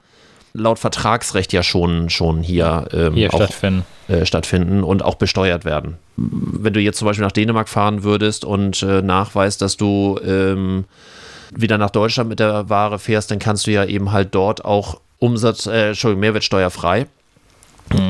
laut 0.58 0.80
Vertragsrecht 0.80 1.54
ja 1.54 1.64
schon, 1.64 2.10
schon 2.10 2.42
hier, 2.42 2.88
ähm, 2.92 3.14
Hier 3.14 3.34
auch 3.34 3.38
stattfinden. 3.38 3.86
äh, 4.08 4.26
stattfinden 4.26 4.84
und 4.84 5.04
auch 5.04 5.16
besteuert 5.16 5.66
werden. 5.66 5.98
Wenn 6.16 6.74
du 6.74 6.80
jetzt 6.80 6.98
zum 6.98 7.06
Beispiel 7.08 7.24
nach 7.26 7.32
Dänemark 7.32 7.70
fahren 7.70 8.04
würdest 8.04 8.44
und 8.44 8.82
äh, 8.84 9.02
nachweist, 9.02 9.62
dass 9.62 9.78
du 9.78 10.20
ähm, 10.26 10.86
wieder 11.54 11.78
nach 11.78 11.92
Deutschland 11.92 12.30
mit 12.30 12.40
der 12.40 12.70
Ware 12.70 13.00
fährst, 13.00 13.32
dann 13.32 13.40
kannst 13.40 13.68
du 13.68 13.72
ja 13.72 13.86
eben 13.86 14.12
halt 14.12 14.34
dort 14.36 14.66
auch 14.66 15.00
Umsatz, 15.20 15.66
äh, 15.66 15.90
Entschuldigung, 15.90 16.22
mehrwertsteuerfrei 16.22 17.08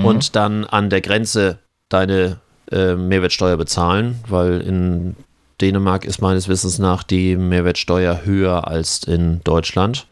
und 0.04 0.36
dann 0.36 0.66
an 0.66 0.90
der 0.90 1.02
Grenze 1.02 1.60
deine 1.90 2.38
äh, 2.72 2.96
Mehrwertsteuer 2.96 3.58
bezahlen, 3.58 4.20
weil 4.28 4.60
in 4.62 5.16
Dänemark 5.62 6.04
ist 6.06 6.22
meines 6.22 6.48
Wissens 6.48 6.80
nach 6.80 7.04
die 7.04 7.36
Mehrwertsteuer 7.38 8.22
höher 8.26 8.68
als 8.68 9.04
in 9.04 9.42
Deutschland. 9.44 10.08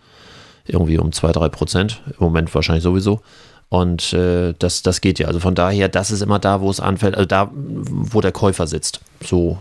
Irgendwie 0.65 0.97
um 0.97 1.11
2, 1.11 1.31
3 1.31 1.49
Prozent. 1.49 2.01
Im 2.07 2.25
Moment 2.25 2.53
wahrscheinlich 2.53 2.83
sowieso. 2.83 3.21
Und 3.69 4.13
äh, 4.13 4.53
das, 4.57 4.83
das 4.83 5.01
geht 5.01 5.19
ja. 5.19 5.27
Also 5.27 5.39
von 5.39 5.55
daher, 5.55 5.89
das 5.89 6.11
ist 6.11 6.21
immer 6.21 6.39
da, 6.39 6.61
wo 6.61 6.69
es 6.69 6.79
anfällt, 6.79 7.15
also 7.15 7.25
da, 7.25 7.49
wo 7.53 8.21
der 8.21 8.31
Käufer 8.31 8.67
sitzt. 8.67 9.01
So. 9.23 9.57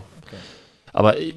Aber 0.93 1.19
äh, 1.19 1.33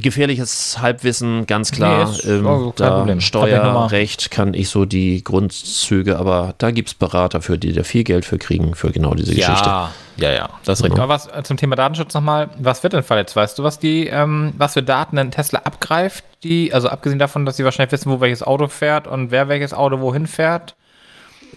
gefährliches 0.00 0.78
Halbwissen, 0.80 1.46
ganz 1.46 1.70
klar. 1.70 2.10
Nee, 2.24 2.30
ähm, 2.30 2.44
kein 2.44 2.72
da 2.76 2.98
Problem. 2.98 3.20
Steuerrecht 3.20 4.30
kann 4.30 4.54
ich 4.54 4.68
so 4.68 4.84
die 4.84 5.22
Grundzüge, 5.24 6.18
aber 6.18 6.54
da 6.58 6.70
gibt 6.70 6.88
es 6.88 6.94
Berater 6.94 7.40
für, 7.42 7.58
die 7.58 7.72
da 7.72 7.82
viel 7.82 8.04
Geld 8.04 8.24
für 8.24 8.38
kriegen, 8.38 8.74
für 8.74 8.90
genau 8.90 9.14
diese 9.14 9.34
Geschichte. 9.34 9.68
Ja, 9.68 9.92
ja, 10.16 10.32
ja, 10.32 10.50
das 10.64 10.80
ist 10.80 10.84
richtig. 10.84 11.00
Aber 11.00 11.14
was 11.14 11.26
äh, 11.28 11.42
zum 11.42 11.56
Thema 11.56 11.76
Datenschutz 11.76 12.14
nochmal, 12.14 12.50
was 12.58 12.82
wird 12.82 12.92
denn 12.92 13.02
verletzt? 13.02 13.36
Weißt 13.36 13.58
du, 13.58 13.62
was 13.62 13.78
die, 13.78 14.06
ähm, 14.06 14.52
was 14.56 14.74
für 14.74 14.82
Daten 14.82 15.16
denn 15.16 15.30
Tesla 15.30 15.60
abgreift? 15.60 16.24
Die, 16.42 16.72
also 16.72 16.88
abgesehen 16.88 17.18
davon, 17.18 17.46
dass 17.46 17.56
sie 17.56 17.64
wahrscheinlich 17.64 17.92
wissen, 17.92 18.10
wo 18.10 18.20
welches 18.20 18.42
Auto 18.42 18.68
fährt 18.68 19.06
und 19.06 19.30
wer 19.30 19.48
welches 19.48 19.72
Auto 19.72 20.00
wohin 20.00 20.26
fährt. 20.26 20.74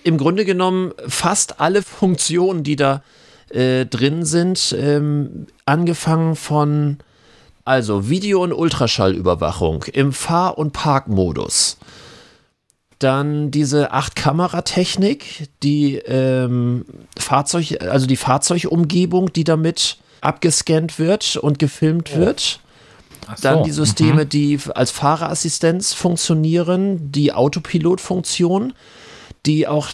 im 0.04 0.18
Grunde 0.18 0.46
genommen 0.46 0.94
fast 1.08 1.60
alle 1.60 1.82
Funktionen, 1.82 2.64
die 2.64 2.76
da 2.76 3.04
äh, 3.50 3.86
drin 3.86 4.26
sind, 4.26 4.76
ähm, 4.78 5.48
angefangen 5.66 6.36
von 6.36 6.98
also 7.66 8.10
Video- 8.10 8.44
und 8.44 8.54
Ultraschallüberwachung 8.54 9.84
im 9.84 10.14
Fahr- 10.14 10.58
und 10.58 10.74
Parkmodus. 10.74 11.78
Dann 13.00 13.50
diese 13.50 13.94
8-Kamera-Technik, 13.94 15.50
die 15.64 15.96
ähm, 15.96 16.86
Fahrzeug, 17.18 17.82
also 17.82 18.06
die 18.06 18.18
Fahrzeugumgebung, 18.18 19.34
die 19.34 19.44
damit 19.44 19.98
abgescannt 20.22 21.00
wird 21.00 21.36
und 21.38 21.58
gefilmt 21.58 22.16
wird. 22.16 22.60
Ach 23.28 23.38
so. 23.38 23.44
Dann 23.44 23.64
die 23.64 23.72
Systeme, 23.72 24.26
die 24.26 24.60
als 24.76 24.92
Fahrerassistenz 24.92 25.94
funktionieren, 25.94 27.12
die 27.12 27.34
Autopilot-Funktion, 27.34 28.74
die 29.46 29.68
auch 29.68 29.90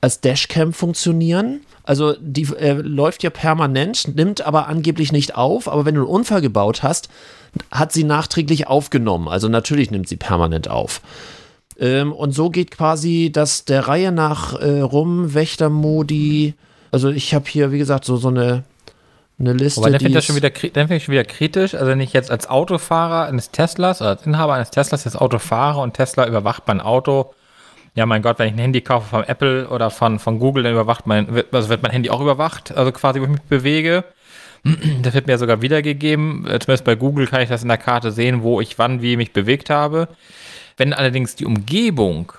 als 0.00 0.20
Dashcam 0.20 0.72
funktionieren. 0.72 1.60
Also 1.90 2.14
die 2.20 2.46
äh, 2.56 2.74
läuft 2.74 3.24
ja 3.24 3.30
permanent, 3.30 4.14
nimmt 4.14 4.42
aber 4.42 4.68
angeblich 4.68 5.10
nicht 5.10 5.34
auf. 5.34 5.66
Aber 5.66 5.84
wenn 5.84 5.96
du 5.96 6.02
einen 6.02 6.08
Unfall 6.08 6.40
gebaut 6.40 6.84
hast, 6.84 7.08
hat 7.72 7.90
sie 7.90 8.04
nachträglich 8.04 8.68
aufgenommen. 8.68 9.26
Also 9.26 9.48
natürlich 9.48 9.90
nimmt 9.90 10.06
sie 10.08 10.14
permanent 10.14 10.70
auf. 10.70 11.00
Ähm, 11.80 12.12
und 12.12 12.30
so 12.30 12.48
geht 12.48 12.70
quasi 12.70 13.32
das 13.32 13.64
der 13.64 13.88
Reihe 13.88 14.12
nach 14.12 14.54
äh, 14.54 14.82
rum, 14.82 15.34
Wächtermodi. 15.34 16.54
Also 16.92 17.08
ich 17.08 17.34
habe 17.34 17.46
hier, 17.48 17.72
wie 17.72 17.78
gesagt, 17.78 18.04
so, 18.04 18.16
so 18.16 18.28
eine, 18.28 18.62
eine 19.40 19.52
Liste. 19.52 19.80
Aber 19.80 19.90
dann 19.90 19.98
finde 19.98 20.20
ich 20.20 20.24
schon 20.24 20.36
wieder, 20.36 20.50
dann 20.50 20.86
finde 20.86 20.94
ich 20.94 21.02
schon 21.02 21.12
wieder 21.12 21.24
kritisch. 21.24 21.74
Also 21.74 21.88
wenn 21.88 22.00
ich 22.00 22.12
jetzt 22.12 22.30
als 22.30 22.48
Autofahrer 22.48 23.26
eines 23.26 23.50
Teslas 23.50 24.00
oder 24.00 24.10
als 24.10 24.24
Inhaber 24.24 24.54
eines 24.54 24.70
Teslas 24.70 25.02
das 25.02 25.16
Auto 25.16 25.40
fahre 25.40 25.80
und 25.80 25.94
Tesla 25.94 26.28
überwacht 26.28 26.62
mein 26.68 26.80
Auto. 26.80 27.34
Ja, 27.94 28.06
mein 28.06 28.22
Gott, 28.22 28.38
wenn 28.38 28.46
ich 28.48 28.54
ein 28.54 28.58
Handy 28.58 28.80
kaufe 28.80 29.08
von 29.08 29.24
Apple 29.24 29.68
oder 29.68 29.90
von, 29.90 30.18
von 30.18 30.38
Google, 30.38 30.62
dann 30.62 30.72
überwacht 30.72 31.06
mein, 31.06 31.34
wird, 31.34 31.52
also 31.54 31.68
wird 31.68 31.82
mein 31.82 31.90
Handy 31.92 32.08
auch 32.10 32.20
überwacht, 32.20 32.70
also 32.76 32.92
quasi, 32.92 33.20
wo 33.20 33.24
ich 33.24 33.30
mich 33.30 33.42
bewege. 33.42 34.04
Das 35.02 35.14
wird 35.14 35.26
mir 35.26 35.38
sogar 35.38 35.62
wiedergegeben. 35.62 36.46
Äh, 36.46 36.58
Zumindest 36.60 36.84
bei 36.84 36.94
Google 36.94 37.26
kann 37.26 37.40
ich 37.40 37.48
das 37.48 37.62
in 37.62 37.68
der 37.68 37.78
Karte 37.78 38.12
sehen, 38.12 38.42
wo 38.42 38.60
ich 38.60 38.78
wann 38.78 39.00
wie 39.00 39.16
mich 39.16 39.32
bewegt 39.32 39.70
habe. 39.70 40.06
Wenn 40.76 40.92
allerdings 40.92 41.34
die 41.34 41.46
Umgebung 41.46 42.30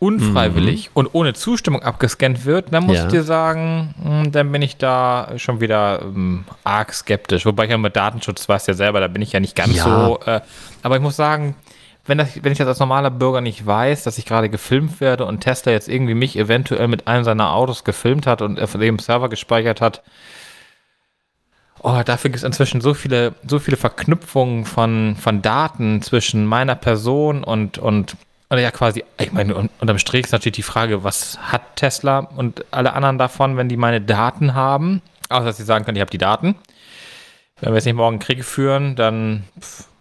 unfreiwillig 0.00 0.90
und 0.94 1.08
ohne 1.12 1.34
Zustimmung 1.34 1.82
abgescannt 1.82 2.44
wird, 2.46 2.72
dann 2.72 2.84
muss 2.84 2.96
Ja. 2.96 3.04
ich 3.04 3.10
dir 3.10 3.22
sagen, 3.22 3.94
hm, 4.02 4.32
dann 4.32 4.50
bin 4.52 4.62
ich 4.62 4.76
da 4.78 5.32
schon 5.36 5.60
wieder 5.60 6.00
ähm, 6.02 6.44
arg 6.64 6.94
skeptisch. 6.94 7.44
Wobei 7.44 7.64
ich 7.64 7.70
ja 7.70 7.78
mit 7.78 7.96
Datenschutz 7.96 8.48
weiß 8.48 8.66
ja 8.68 8.74
selber, 8.74 9.00
da 9.00 9.08
bin 9.08 9.20
ich 9.22 9.32
ja 9.32 9.40
nicht 9.40 9.54
ganz 9.56 9.76
Ja. 9.76 9.84
so. 9.84 10.20
Äh, 10.24 10.40
aber 10.82 10.96
ich 10.96 11.02
muss 11.02 11.16
sagen, 11.16 11.54
wenn, 12.08 12.18
das, 12.18 12.42
wenn 12.42 12.52
ich 12.52 12.58
das 12.58 12.66
als 12.68 12.78
normaler 12.80 13.10
Bürger 13.10 13.40
nicht 13.40 13.64
weiß, 13.64 14.02
dass 14.02 14.18
ich 14.18 14.26
gerade 14.26 14.48
gefilmt 14.48 15.00
werde 15.00 15.24
und 15.24 15.40
Tesla 15.40 15.72
jetzt 15.72 15.88
irgendwie 15.88 16.14
mich 16.14 16.36
eventuell 16.36 16.88
mit 16.88 17.06
einem 17.06 17.24
seiner 17.24 17.52
Autos 17.52 17.84
gefilmt 17.84 18.26
hat 18.26 18.42
und 18.42 18.60
auf 18.60 18.72
dem 18.72 18.98
Server 18.98 19.28
gespeichert 19.28 19.80
hat, 19.80 20.02
Oh, 21.80 22.02
dafür 22.04 22.30
gibt 22.30 22.38
es 22.38 22.42
inzwischen 22.42 22.80
so 22.80 22.92
viele, 22.92 23.34
so 23.46 23.60
viele 23.60 23.76
Verknüpfungen 23.76 24.64
von, 24.64 25.14
von 25.14 25.42
Daten 25.42 26.02
zwischen 26.02 26.44
meiner 26.44 26.74
Person 26.74 27.44
und, 27.44 27.78
und, 27.78 28.16
oder 28.50 28.60
ja 28.60 28.72
quasi, 28.72 29.04
ich 29.20 29.30
meine, 29.32 29.54
un- 29.54 29.70
unterm 29.78 29.98
Strich 30.00 30.24
ist 30.24 30.32
natürlich 30.32 30.56
die 30.56 30.62
Frage, 30.64 31.04
was 31.04 31.38
hat 31.38 31.76
Tesla 31.76 32.18
und 32.18 32.64
alle 32.72 32.94
anderen 32.94 33.16
davon, 33.16 33.56
wenn 33.56 33.68
die 33.68 33.76
meine 33.76 34.00
Daten 34.00 34.54
haben? 34.54 35.02
Außer 35.28 35.44
dass 35.44 35.56
sie 35.56 35.62
sagen 35.64 35.84
können, 35.84 35.96
ich 35.96 36.00
habe 36.00 36.10
die 36.10 36.18
Daten. 36.18 36.56
Wenn 37.60 37.70
wir 37.70 37.76
jetzt 37.76 37.84
nicht 37.84 37.94
morgen 37.94 38.18
Krieg 38.18 38.44
führen, 38.44 38.96
dann 38.96 39.44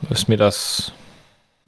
ist 0.09 0.29
mir 0.29 0.37
das, 0.37 0.93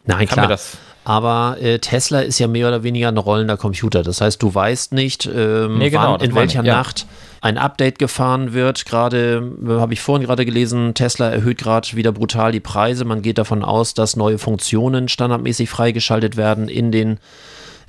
Nein, 0.10 0.28
kann 0.28 0.46
klar. 0.46 0.60
Aber 1.06 1.58
äh, 1.62 1.80
Tesla 1.80 2.22
ist 2.22 2.40
ja 2.40 2.48
mehr 2.48 2.68
oder 2.68 2.84
weniger 2.84 3.08
ein 3.08 3.18
rollender 3.18 3.58
Computer. 3.58 4.04
Das 4.04 4.22
heißt, 4.22 4.42
du 4.44 4.54
weißt 4.54 4.94
nicht, 4.94 5.28
ähm, 5.34 5.78
Nee, 5.78 5.90
genau, 5.90 6.14
wann, 6.14 6.22
in 6.22 6.36
welcher 6.36 6.60
ich, 6.60 6.68
ja. 6.68 6.76
Nacht 6.76 7.08
ein 7.42 7.58
Update 7.58 8.00
gefahren 8.00 8.54
wird. 8.54 8.86
Gerade 8.86 9.42
äh, 9.66 9.70
habe 9.80 9.94
ich 9.94 10.02
vorhin 10.02 10.28
gerade 10.28 10.46
gelesen, 10.46 10.94
Tesla 10.94 11.30
erhöht 11.30 11.58
gerade 11.58 11.96
wieder 11.96 12.12
brutal 12.12 12.52
die 12.52 12.60
Preise. 12.60 13.06
Man 13.06 13.22
geht 13.22 13.38
davon 13.38 13.64
aus, 13.64 13.94
dass 13.94 14.18
neue 14.18 14.38
Funktionen 14.38 15.08
standardmäßig 15.08 15.70
freigeschaltet 15.70 16.38
werden 16.38 16.68
in 16.68 16.92
den 16.92 17.20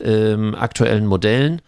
ähm, 0.03 0.55
aktuellen 0.55 1.07
Modellen. 1.07 1.61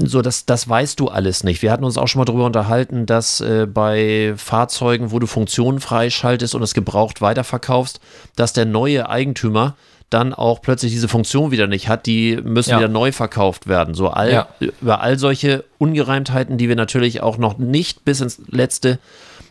So, 0.00 0.22
das, 0.22 0.46
das 0.46 0.68
weißt 0.68 1.00
du 1.00 1.08
alles 1.08 1.42
nicht. 1.42 1.60
Wir 1.60 1.72
hatten 1.72 1.84
uns 1.84 1.98
auch 1.98 2.06
schon 2.06 2.20
mal 2.20 2.24
darüber 2.24 2.46
unterhalten, 2.46 3.04
dass 3.04 3.40
äh, 3.40 3.66
bei 3.66 4.34
Fahrzeugen, 4.36 5.10
wo 5.10 5.18
du 5.18 5.26
Funktionen 5.26 5.80
freischaltest 5.80 6.54
und 6.54 6.62
es 6.62 6.72
gebraucht 6.72 7.20
weiterverkaufst, 7.20 7.98
dass 8.36 8.52
der 8.52 8.64
neue 8.64 9.08
Eigentümer 9.08 9.74
dann 10.10 10.32
auch 10.32 10.62
plötzlich 10.62 10.92
diese 10.92 11.08
Funktion 11.08 11.50
wieder 11.50 11.66
nicht 11.66 11.88
hat, 11.88 12.06
die 12.06 12.38
müssen 12.42 12.70
Ja. 12.70 12.78
wieder 12.78 12.88
neu 12.88 13.12
verkauft 13.12 13.66
werden. 13.66 13.94
So 13.94 14.08
all, 14.08 14.32
Ja. 14.32 14.48
über 14.80 15.00
all 15.02 15.18
solche 15.18 15.64
Ungereimtheiten, 15.78 16.56
die 16.56 16.68
wir 16.68 16.76
natürlich 16.76 17.20
auch 17.22 17.36
noch 17.38 17.58
nicht 17.58 18.04
bis 18.04 18.20
ins 18.20 18.40
letzte 18.48 18.98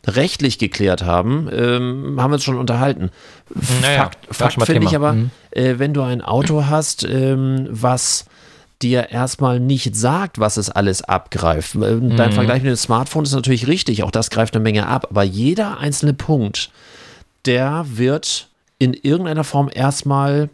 rechtlich 0.07 0.57
geklärt 0.57 1.03
haben, 1.03 1.49
ähm, 1.51 2.15
haben 2.19 2.31
wir 2.31 2.35
uns 2.35 2.43
schon 2.43 2.57
unterhalten. 2.57 3.11
Naja, 3.81 4.03
Fakt, 4.03 4.27
war 4.29 4.33
Fakt 4.33 4.57
mal 4.57 4.65
finde 4.65 4.87
ich 4.87 4.95
aber, 4.95 5.13
Mhm. 5.13 5.31
äh, 5.51 5.75
wenn 5.79 5.93
du 5.93 6.01
ein 6.01 6.21
Auto 6.21 6.65
hast, 6.65 7.03
ähm, 7.03 7.67
was 7.69 8.25
dir 8.81 9.09
erstmal 9.09 9.59
nicht 9.59 9.95
sagt, 9.95 10.39
was 10.39 10.55
es 10.57 10.69
alles 10.69 11.01
abgreift. 11.01 11.75
Dein 11.75 12.31
Vergleich 12.31 12.61
mit 12.61 12.69
dem 12.69 12.75
Smartphone 12.77 13.23
ist 13.23 13.33
natürlich 13.33 13.67
richtig, 13.67 14.03
auch 14.03 14.11
das 14.11 14.29
greift 14.29 14.55
eine 14.55 14.63
Menge 14.63 14.85
ab, 14.87 15.07
aber 15.09 15.23
jeder 15.23 15.79
einzelne 15.79 16.13
Punkt, 16.13 16.69
der 17.45 17.85
wird 17.89 18.47
in 18.79 18.93
irgendeiner 18.93 19.43
Form 19.43 19.69
erstmal 19.73 20.49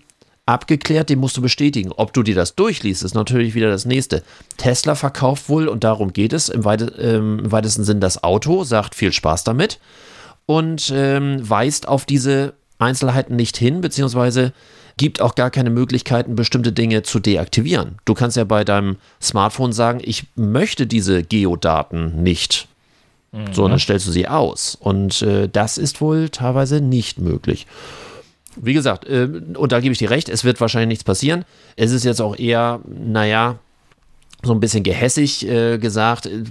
abgeklärt, 0.45 1.09
den 1.09 1.19
musst 1.19 1.38
du 1.38 1.41
bestätigen. 1.41 1.91
Ob 1.91 2.13
du 2.13 2.24
dir 2.24 2.36
das 2.36 2.55
durchliest, 2.55 3.03
ist 3.03 3.15
natürlich 3.15 3.55
wieder 3.55 3.69
das 3.69 3.86
nächste. 3.86 4.24
Tesla 4.57 4.95
verkauft 4.95 5.47
wohl, 5.49 5.67
und 5.67 5.84
darum 5.84 6.11
geht 6.11 6.34
es, 6.34 6.49
im, 6.49 6.65
weite, 6.65 6.86
ähm, 6.99 7.39
im 7.39 7.51
weitesten 7.51 7.84
Sinn 7.84 8.01
das 8.01 8.24
Auto, 8.24 8.63
sagt 8.63 8.95
viel 8.95 9.13
Spaß 9.13 9.43
damit 9.43 9.80
und 10.45 10.91
ähm, 10.93 11.49
weist 11.49 11.88
auf 11.88 12.05
diese 12.05 12.53
Einzelheiten 12.78 13.36
nicht 13.36 13.55
hin, 13.55 13.80
beziehungsweise 13.80 14.51
gibt 14.97 15.21
auch 15.21 15.36
gar 15.36 15.49
keine 15.49 15.69
Möglichkeiten, 15.69 16.36
bestimmte 16.36 16.71
Dinge 16.71 17.03
zu 17.03 17.19
deaktivieren. 17.19 17.99
Du 18.05 18.13
kannst 18.13 18.38
ja 18.38 18.43
bei 18.43 18.63
deinem 18.63 18.97
Smartphone 19.21 19.74
sagen, 19.74 20.01
ich 20.03 20.26
möchte 20.36 20.86
diese 20.86 21.24
Geodaten 21.24 22.21
nicht. 22.21 22.67
So, 23.51 23.63
und 23.63 23.71
dann 23.71 23.80
stellst 23.80 24.05
du 24.05 24.11
sie 24.11 24.28
aus. 24.28 24.78
Und 24.80 25.24
äh, 25.24 25.49
das 25.49 25.80
ist 25.80 26.01
wohl 26.01 26.30
teilweise 26.30 26.82
nicht 26.82 27.17
möglich. 27.19 27.65
Wie 28.55 28.73
gesagt, 28.73 29.05
äh, 29.07 29.27
und 29.55 29.71
da 29.71 29.79
gebe 29.79 29.91
ich 29.93 29.99
dir 29.99 30.09
recht, 30.09 30.29
es 30.29 30.43
wird 30.43 30.59
wahrscheinlich 30.61 30.87
nichts 30.89 31.03
passieren. 31.03 31.45
Es 31.75 31.91
ist 31.91 32.03
jetzt 32.03 32.21
auch 32.21 32.37
eher, 32.37 32.79
naja, 32.87 33.57
so 34.43 34.53
ein 34.53 34.59
bisschen 34.59 34.83
gehässig 34.83 35.47
äh, 35.47 35.77
gesagt, 35.77 36.25
äh, 36.25 36.43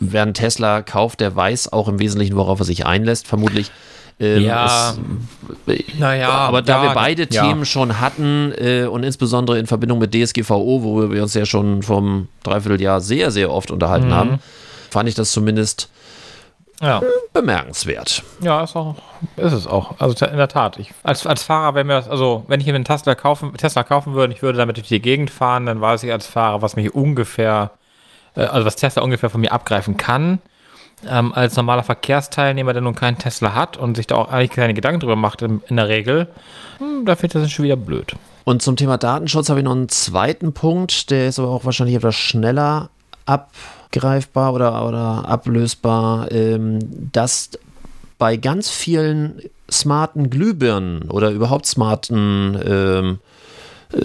wer 0.00 0.22
einen 0.22 0.34
Tesla 0.34 0.82
kauft, 0.82 1.20
der 1.20 1.34
weiß 1.36 1.72
auch 1.72 1.88
im 1.88 1.98
Wesentlichen, 1.98 2.36
worauf 2.36 2.58
er 2.60 2.64
sich 2.64 2.86
einlässt, 2.86 3.26
vermutlich. 3.26 3.70
Ähm, 4.20 4.42
Ja, 4.44 4.94
es, 5.66 5.98
naja, 5.98 6.30
aber 6.30 6.62
da 6.62 6.82
ja, 6.82 6.88
wir 6.88 6.94
beide 6.94 7.26
ja. 7.30 7.42
Themen 7.46 7.66
schon 7.66 8.00
hatten 8.00 8.52
äh, 8.56 8.84
und 8.84 9.02
insbesondere 9.02 9.58
in 9.58 9.66
Verbindung 9.66 9.98
mit 9.98 10.14
DSGVO, 10.14 10.82
wo 10.82 11.10
wir 11.10 11.22
uns 11.22 11.34
ja 11.34 11.44
schon 11.46 11.82
vom 11.82 12.28
Dreivierteljahr 12.44 13.00
sehr, 13.00 13.30
sehr 13.30 13.50
oft 13.50 13.70
unterhalten 13.70 14.08
Mhm. 14.08 14.14
haben, 14.14 14.38
fand 14.90 15.08
ich 15.08 15.14
das 15.16 15.32
zumindest 15.32 15.88
Ja. 16.80 17.00
bemerkenswert. 17.32 18.22
Ja, 18.40 18.62
ist 18.62 18.76
auch, 18.76 18.96
ist 19.36 19.52
es 19.52 19.66
auch. 19.66 20.00
Also 20.00 20.26
in 20.26 20.36
der 20.36 20.48
Tat. 20.48 20.78
Ich, 20.78 20.92
als, 21.02 21.26
als 21.26 21.42
Fahrer, 21.42 21.74
wenn 21.74 21.86
mir 21.86 21.94
das, 21.94 22.08
also 22.08 22.44
wenn 22.48 22.60
ich 22.60 22.66
mir 22.66 22.74
einen 22.74 22.84
Tesla 22.84 23.14
kaufen, 23.14 23.54
Tesla 23.56 23.84
kaufen 23.84 24.14
würde, 24.14 24.26
und 24.26 24.32
ich 24.32 24.42
würde 24.42 24.58
damit 24.58 24.76
durch 24.76 24.88
die 24.88 25.00
Gegend 25.00 25.30
fahren, 25.30 25.66
dann 25.66 25.80
weiß 25.80 26.02
ich 26.02 26.12
als 26.12 26.26
Fahrer, 26.26 26.62
was 26.62 26.76
mich 26.76 26.94
ungefähr, 26.94 27.70
äh, 28.36 28.42
also 28.42 28.66
was 28.66 28.76
Tesla 28.76 29.02
ungefähr 29.02 29.30
von 29.30 29.40
mir 29.40 29.52
abgreifen 29.52 29.96
kann. 29.96 30.40
Ähm, 31.08 31.32
als 31.34 31.56
normaler 31.56 31.82
Verkehrsteilnehmer, 31.82 32.72
der 32.72 32.82
nun 32.82 32.94
keinen 32.94 33.18
Tesla 33.18 33.54
hat 33.54 33.76
und 33.76 33.96
sich 33.96 34.06
da 34.06 34.16
auch 34.16 34.30
eigentlich 34.30 34.50
keine 34.50 34.74
Gedanken 34.74 35.00
drüber 35.00 35.16
macht 35.16 35.42
in, 35.42 35.62
in 35.68 35.76
der 35.76 35.88
Regel, 35.88 36.28
hm, 36.78 37.04
da 37.04 37.14
finde 37.14 37.38
ich 37.38 37.44
das 37.44 37.52
schon 37.52 37.64
wieder 37.64 37.76
blöd. 37.76 38.16
Und 38.44 38.62
zum 38.62 38.76
Thema 38.76 38.98
Datenschutz 38.98 39.48
habe 39.48 39.60
ich 39.60 39.64
noch 39.64 39.72
einen 39.72 39.88
zweiten 39.88 40.52
Punkt, 40.52 41.10
der 41.10 41.28
ist 41.28 41.38
aber 41.38 41.48
auch 41.48 41.64
wahrscheinlich 41.64 41.96
etwas 41.96 42.14
schneller 42.14 42.90
abgreifbar 43.94 44.52
oder, 44.54 44.86
oder 44.86 45.28
ablösbar, 45.28 46.30
ähm, 46.32 46.78
dass 47.12 47.50
bei 48.18 48.36
ganz 48.36 48.70
vielen 48.70 49.40
smarten 49.70 50.30
Glühbirnen 50.30 51.10
oder 51.10 51.30
überhaupt 51.30 51.66
smarten 51.66 52.58
ähm, 52.64 53.18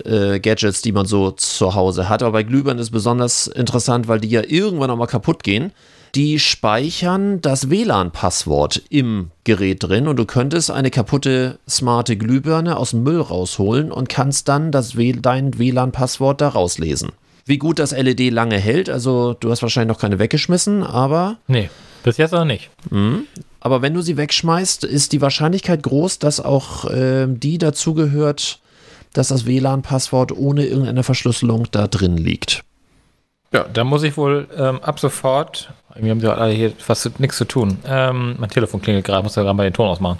äh, 0.05 0.39
Gadgets, 0.39 0.81
die 0.81 0.91
man 0.91 1.05
so 1.05 1.31
zu 1.31 1.75
Hause 1.75 2.09
hat, 2.09 2.23
aber 2.23 2.33
bei 2.33 2.43
Glühbirnen 2.43 2.81
ist 2.81 2.91
besonders 2.91 3.47
interessant, 3.47 4.07
weil 4.07 4.19
die 4.19 4.29
ja 4.29 4.41
irgendwann 4.45 4.91
auch 4.91 4.97
mal 4.97 5.07
kaputt 5.07 5.43
gehen. 5.43 5.71
Die 6.15 6.39
speichern 6.39 7.39
das 7.39 7.69
WLAN-Passwort 7.69 8.81
im 8.89 9.29
Gerät 9.43 9.83
drin 9.83 10.07
und 10.07 10.17
du 10.17 10.25
könntest 10.25 10.71
eine 10.71 10.89
kaputte 10.89 11.59
smarte 11.69 12.17
Glühbirne 12.17 12.77
aus 12.77 12.91
dem 12.91 13.03
Müll 13.03 13.21
rausholen 13.21 13.91
und 13.91 14.09
kannst 14.09 14.47
dann 14.47 14.71
das 14.71 14.97
w 14.97 15.13
dein 15.13 15.59
WLAN-Passwort 15.59 16.41
da 16.41 16.49
rauslesen. 16.49 17.11
Wie 17.49 17.57
gut 17.57 17.79
das 17.79 17.91
LED 17.91 18.31
lange 18.31 18.57
hält, 18.59 18.91
also 18.91 19.33
du 19.33 19.49
hast 19.49 19.63
wahrscheinlich 19.63 19.91
noch 19.95 19.99
keine 19.99 20.19
weggeschmissen, 20.19 20.83
aber 20.83 21.37
Nee, 21.47 21.71
bis 22.03 22.17
jetzt 22.17 22.31
noch 22.31 22.45
nicht. 22.45 22.69
aber 23.59 23.81
wenn 23.81 23.95
du 23.95 24.01
sie 24.01 24.17
wegschmeißt, 24.17 24.83
ist 24.83 25.13
die 25.13 25.21
Wahrscheinlichkeit 25.21 25.81
groß, 25.81 26.19
dass 26.19 26.39
auch 26.39 26.85
ähm, 26.93 27.39
die 27.39 27.57
dazugehört, 27.57 28.59
dass 29.13 29.29
das 29.29 29.47
WLAN-Passwort 29.47 30.31
ohne 30.31 30.67
irgendeine 30.67 31.01
Verschlüsselung 31.01 31.65
da 31.71 31.87
drin 31.87 32.17
liegt. 32.17 32.63
Ja, 33.51 33.63
da 33.63 33.83
muss 33.83 34.03
ich 34.03 34.15
wohl 34.15 34.47
ähm, 34.55 34.79
ab 34.83 34.99
sofort, 34.99 35.73
wir 35.95 36.11
haben 36.11 36.19
ja 36.19 36.35
alle 36.35 36.53
hier 36.53 36.71
fast 36.77 37.19
nichts 37.19 37.35
zu 37.37 37.45
tun. 37.45 37.79
Ähm, 37.83 38.35
mein 38.37 38.51
Telefon 38.51 38.79
klingelt 38.79 39.05
gerade, 39.05 39.23
muss 39.23 39.35
ja 39.35 39.41
gerade 39.41 39.57
mal 39.57 39.63
den 39.63 39.73
Ton 39.73 39.87
ausmachen. 39.87 40.19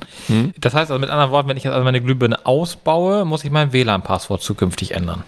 Das 0.60 0.74
heißt 0.74 0.90
also 0.90 1.00
mit 1.00 1.12
anderen 1.12 1.30
Worten, 1.30 1.48
wenn 1.48 1.58
ich 1.58 1.64
jetzt 1.64 1.74
also 1.74 1.84
meine 1.84 2.02
Glühbirne 2.02 2.44
ausbaue, 2.48 3.24
muss 3.26 3.44
ich 3.44 3.52
mein 3.52 3.72
WLAN-Passwort 3.72 4.42
zukünftig 4.42 4.96
ändern. 4.96 5.24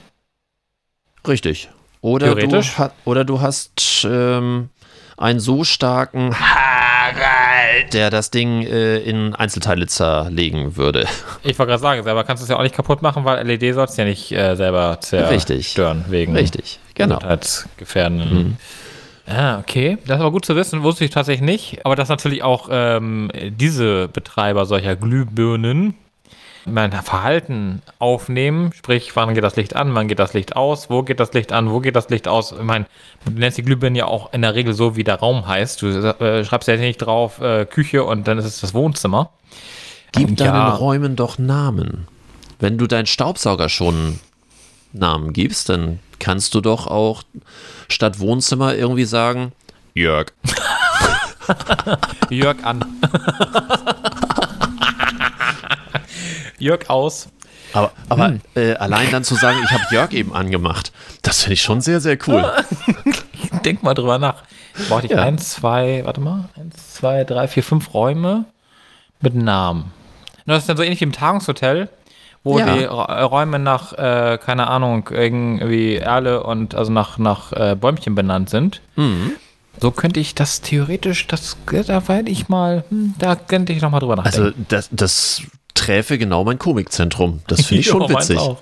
Richtig. 1.27 1.69
Oder 2.01 2.33
du, 2.35 2.63
oder 3.05 3.23
du 3.23 3.41
hast 3.41 4.07
ähm, 4.09 4.69
einen 5.17 5.39
so 5.39 5.63
starken, 5.63 6.35
Harald! 6.37 7.93
der 7.93 8.09
das 8.09 8.31
Ding 8.31 8.63
äh, 8.63 8.97
in 8.97 9.35
Einzelteile 9.35 9.85
zerlegen 9.85 10.75
würde. 10.77 11.05
Ich 11.43 11.57
wollte 11.59 11.71
gerade 11.71 11.81
sagen, 11.81 12.03
selber 12.03 12.23
kannst 12.23 12.41
du 12.41 12.45
es 12.45 12.49
ja 12.49 12.57
auch 12.57 12.63
nicht 12.63 12.75
kaputt 12.75 13.01
machen, 13.01 13.23
weil 13.23 13.45
LED 13.45 13.75
sollst 13.75 13.97
du 13.97 14.01
ja 14.01 14.07
nicht 14.07 14.31
äh, 14.31 14.55
selber 14.55 14.97
Richtig. 15.11 15.65
zerstören 15.65 16.05
wegen 16.09 16.35
Richtig, 16.35 16.79
genau. 16.95 17.15
gesundheitsgefährdenden. 17.17 18.57
Ah, 19.27 19.59
okay. 19.59 19.97
Das 20.07 20.17
ist 20.17 20.21
aber 20.21 20.31
gut 20.31 20.45
zu 20.45 20.55
wissen, 20.55 20.83
wusste 20.83 21.05
ich 21.05 21.11
tatsächlich 21.11 21.45
nicht. 21.45 21.85
Aber 21.85 21.95
dass 21.95 22.09
natürlich 22.09 22.43
auch 22.43 22.67
ähm, 22.71 23.31
diese 23.33 24.07
Betreiber 24.07 24.65
solcher 24.65 24.95
Glühbirnen 24.95 25.95
mein 26.65 26.91
Verhalten 26.91 27.81
aufnehmen, 27.99 28.71
sprich, 28.73 29.15
wann 29.15 29.33
geht 29.33 29.43
das 29.43 29.55
Licht 29.55 29.75
an, 29.75 29.93
wann 29.95 30.07
geht 30.07 30.19
das 30.19 30.33
Licht 30.33 30.55
aus, 30.55 30.89
wo 30.89 31.01
geht 31.03 31.19
das 31.19 31.33
Licht 31.33 31.51
an, 31.51 31.71
wo 31.71 31.79
geht 31.79 31.95
das 31.95 32.09
Licht 32.09 32.27
aus. 32.27 32.51
Ich 32.51 32.61
meine, 32.63 32.85
du 33.25 33.31
nennst 33.31 33.57
die 33.57 33.63
Glühbirne 33.63 33.97
ja 33.97 34.05
auch 34.05 34.31
in 34.33 34.41
der 34.41 34.53
Regel 34.55 34.73
so, 34.73 34.95
wie 34.95 35.03
der 35.03 35.15
Raum 35.15 35.47
heißt. 35.47 35.81
Du 35.81 35.87
äh, 35.87 36.45
schreibst 36.45 36.67
ja 36.67 36.77
nicht 36.77 36.97
drauf 36.97 37.39
äh, 37.41 37.65
Küche 37.65 38.03
und 38.03 38.27
dann 38.27 38.37
ist 38.37 38.45
es 38.45 38.61
das 38.61 38.73
Wohnzimmer. 38.73 39.31
Gib 40.11 40.29
Ja. 40.39 40.51
deinen 40.51 40.75
Räumen 40.75 41.15
doch 41.15 41.37
Namen. 41.37 42.07
Wenn 42.59 42.77
du 42.77 42.85
deinen 42.87 43.07
Staubsauger 43.07 43.69
schon 43.69 44.19
Namen 44.93 45.33
gibst, 45.33 45.69
dann 45.69 45.99
kannst 46.19 46.53
du 46.53 46.61
doch 46.61 46.85
auch 46.85 47.23
statt 47.89 48.19
Wohnzimmer 48.19 48.75
irgendwie 48.75 49.05
sagen, 49.05 49.51
Jörg. 49.93 50.31
Jörg 52.29 52.63
an. 52.63 52.85
Jörg 56.61 56.89
aus. 56.89 57.29
Aber, 57.73 57.91
aber 58.09 58.33
äh, 58.55 58.73
allein 58.75 59.11
dann 59.11 59.23
zu 59.23 59.35
sagen, 59.35 59.57
ich 59.63 59.71
habe 59.71 59.83
Jörg 59.91 60.11
eben 60.13 60.33
angemacht, 60.33 60.91
das 61.21 61.41
finde 61.43 61.53
ich 61.53 61.61
schon 61.61 61.79
sehr, 61.81 62.01
sehr 62.01 62.17
cool. 62.27 62.51
Denk 63.65 63.83
mal 63.83 63.93
drüber 63.93 64.17
nach. 64.17 64.43
Brauchte 64.89 65.05
ich 65.07 65.11
Ja. 65.13 65.23
eins, 65.23 65.49
zwei, 65.51 66.01
warte 66.05 66.21
mal, 66.21 66.49
eins, 66.57 66.93
zwei, 66.93 67.23
drei, 67.23 67.47
vier, 67.47 67.63
fünf 67.63 67.93
Räume 67.93 68.45
mit 69.21 69.35
Namen. 69.35 69.83
Und 69.83 70.47
das 70.47 70.59
ist 70.63 70.69
dann 70.69 70.77
so 70.77 70.83
ähnlich 70.83 70.99
wie 71.01 71.05
im 71.05 71.11
Tagungshotel, 71.11 71.89
wo 72.43 72.57
Ja. 72.59 72.73
die 72.73 72.83
Ra- 72.85 73.23
Räume 73.25 73.59
nach, 73.59 73.93
äh, 73.93 74.37
keine 74.43 74.67
Ahnung, 74.67 75.07
irgendwie 75.11 75.97
Erle 75.97 76.43
und 76.43 76.73
also 76.75 76.91
nach, 76.91 77.17
nach 77.19 77.51
äh, 77.53 77.75
Bäumchen 77.75 78.15
benannt 78.15 78.49
sind. 78.49 78.81
Mhm. 78.95 79.33
So 79.79 79.91
könnte 79.91 80.19
ich 80.19 80.35
das 80.35 80.61
theoretisch, 80.61 81.27
das, 81.27 81.55
da 81.87 82.07
werde 82.07 82.29
ich 82.29 82.49
mal, 82.49 82.83
hm, 82.89 83.13
da 83.19 83.35
könnte 83.35 83.71
ich 83.71 83.81
noch 83.81 83.89
mal 83.91 83.99
drüber 83.99 84.17
nachdenken. 84.17 84.47
Also 84.47 84.57
das, 84.67 84.89
das 84.91 85.41
träfe 85.73 86.17
genau 86.17 86.43
mein 86.43 86.59
Komikzentrum. 86.59 87.41
Das 87.47 87.65
finde 87.65 87.81
ich 87.81 87.87
schon 87.87 88.01
Ja, 88.03 88.09
witzig. 88.09 88.37
auch. 88.37 88.57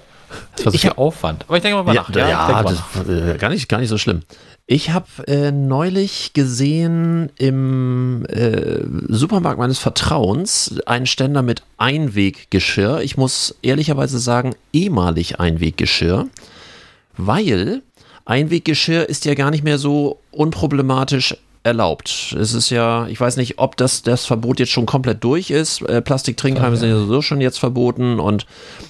Das 0.55 0.65
war 0.65 0.71
so 0.71 0.75
Ich 0.75 0.81
viel 0.81 0.89
hab- 0.91 0.97
Aufwand. 0.99 1.45
Aber 1.47 1.57
ich 1.57 1.63
denke 1.63 1.81
mal 1.83 1.95
Ja, 1.95 2.05
nach. 2.07 2.15
ja, 2.15 2.61
mal 2.63 2.63
das 2.63 3.07
äh, 3.09 3.37
gar, 3.37 3.49
nicht, 3.49 3.67
gar 3.67 3.79
nicht 3.79 3.89
so 3.89 3.97
schlimm. 3.97 4.21
Ich 4.67 4.91
habe 4.91 5.07
äh, 5.25 5.51
neulich 5.51 6.33
gesehen 6.33 7.31
im 7.39 8.23
äh, 8.27 8.81
Supermarkt 9.07 9.57
meines 9.57 9.79
Vertrauens 9.79 10.75
einen 10.85 11.07
Ständer 11.07 11.41
mit 11.41 11.63
Einweggeschirr. 11.79 13.01
Ich 13.01 13.17
muss 13.17 13.55
ehrlicherweise 13.63 14.19
sagen, 14.19 14.53
ehemalig 14.71 15.39
Einweggeschirr, 15.39 16.27
weil 17.17 17.81
Einweggeschirr 18.25 19.09
ist 19.09 19.25
ja 19.25 19.33
gar 19.33 19.49
nicht 19.49 19.63
mehr 19.63 19.79
so 19.79 20.19
unproblematisch 20.29 21.35
erlaubt. 21.63 22.35
Es 22.39 22.53
ist 22.53 22.69
ja, 22.69 23.07
ich 23.07 23.19
weiß 23.19 23.37
nicht, 23.37 23.59
ob 23.59 23.75
das, 23.77 24.01
das 24.01 24.25
Verbot 24.25 24.59
jetzt 24.59 24.71
schon 24.71 24.85
komplett 24.85 25.23
durch 25.23 25.51
ist. 25.51 25.81
Äh, 25.81 26.01
Plastiktrinkhalme 26.01 26.77
sind 26.77 26.89
ja 26.89 26.95
sowieso 26.95 27.21
schon 27.21 27.41
jetzt 27.41 27.59
verboten 27.59 28.19
und 28.19 28.45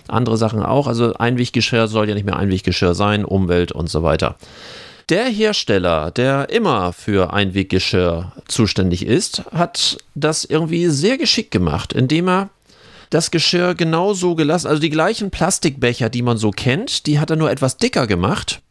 andere 0.07 0.37
Sachen 0.37 0.61
auch. 0.61 0.87
Also 0.87 1.13
Einweggeschirr 1.13 1.87
soll 1.87 2.07
ja 2.07 2.15
nicht 2.15 2.25
mehr 2.25 2.37
Einweggeschirr 2.37 2.93
sein, 2.93 3.25
Umwelt 3.25 3.71
und 3.71 3.89
so 3.89 4.03
weiter. 4.03 4.35
Der 5.09 5.25
Hersteller, 5.25 6.11
der 6.11 6.49
immer 6.49 6.93
für 6.93 7.33
Einweggeschirr 7.33 8.31
zuständig 8.47 9.05
ist, 9.05 9.43
hat 9.51 9.97
das 10.13 10.45
irgendwie 10.45 10.87
sehr 10.87 11.17
geschickt 11.17 11.49
gemacht, 11.49 11.93
indem 11.93 12.29
er 12.29 12.49
das 13.09 13.31
Geschirr 13.31 13.73
genauso 13.73 14.35
gelassen, 14.35 14.67
also 14.67 14.79
die 14.79 14.91
gleichen 14.91 15.31
Plastikbecher, 15.31 16.09
die 16.09 16.21
man 16.21 16.37
so 16.37 16.51
kennt, 16.51 17.07
die 17.07 17.19
hat 17.19 17.31
er 17.31 17.37
nur 17.37 17.49
etwas 17.49 17.77
dicker 17.77 18.05
gemacht 18.05 18.61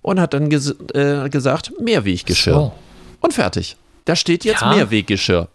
und 0.00 0.18
hat 0.18 0.32
dann 0.32 0.48
ges 0.48 0.74
äh, 0.94 1.28
gesagt, 1.28 1.72
Mehrweggeschirr. 1.78 2.54
So. 2.54 2.72
Und 3.24 3.32
fertig. 3.32 3.76
Da 4.04 4.14
steht 4.16 4.44
jetzt 4.44 4.60
Ja. 4.60 4.74
Mehrweggeschirr. 4.74 5.48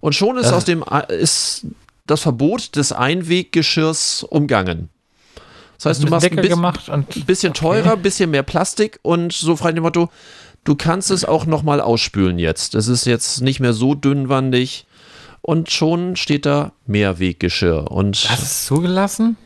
Und 0.00 0.14
schon 0.14 0.36
ist 0.36 0.46
Das- 0.46 0.52
aus 0.52 0.64
dem 0.64 0.82
äh, 0.90 1.16
ist 1.16 1.66
das 2.06 2.20
Verbot 2.20 2.74
des 2.76 2.92
Einweggeschirrs 2.92 4.24
umgangen. 4.24 4.88
Das 5.78 5.86
heißt, 5.86 6.02
du 6.04 6.08
machst 6.08 6.26
ein 6.26 6.36
Deckel 6.36 6.48
bisschen, 6.48 7.24
bisschen 7.26 7.54
teurer, 7.54 7.96
bisschen 7.96 8.30
mehr 8.30 8.42
Plastik 8.42 8.98
und 9.02 9.32
so 9.32 9.56
frei 9.56 9.72
dem 9.72 9.82
Motto, 9.82 10.10
du 10.64 10.74
kannst 10.76 11.10
es 11.10 11.24
auch 11.24 11.46
nochmal 11.46 11.80
ausspülen 11.80 12.38
jetzt. 12.38 12.74
Es 12.74 12.88
ist 12.88 13.06
jetzt 13.06 13.40
nicht 13.42 13.60
mehr 13.60 13.72
so 13.72 13.94
dünnwandig 13.94 14.86
und 15.40 15.70
schon 15.70 16.16
steht 16.16 16.46
da 16.46 16.72
Mehrweggeschirr. 16.86 17.90
Und 17.90 18.16
hast 18.28 18.40
du 18.40 18.44
es 18.44 18.64
zugelassen? 18.66 19.36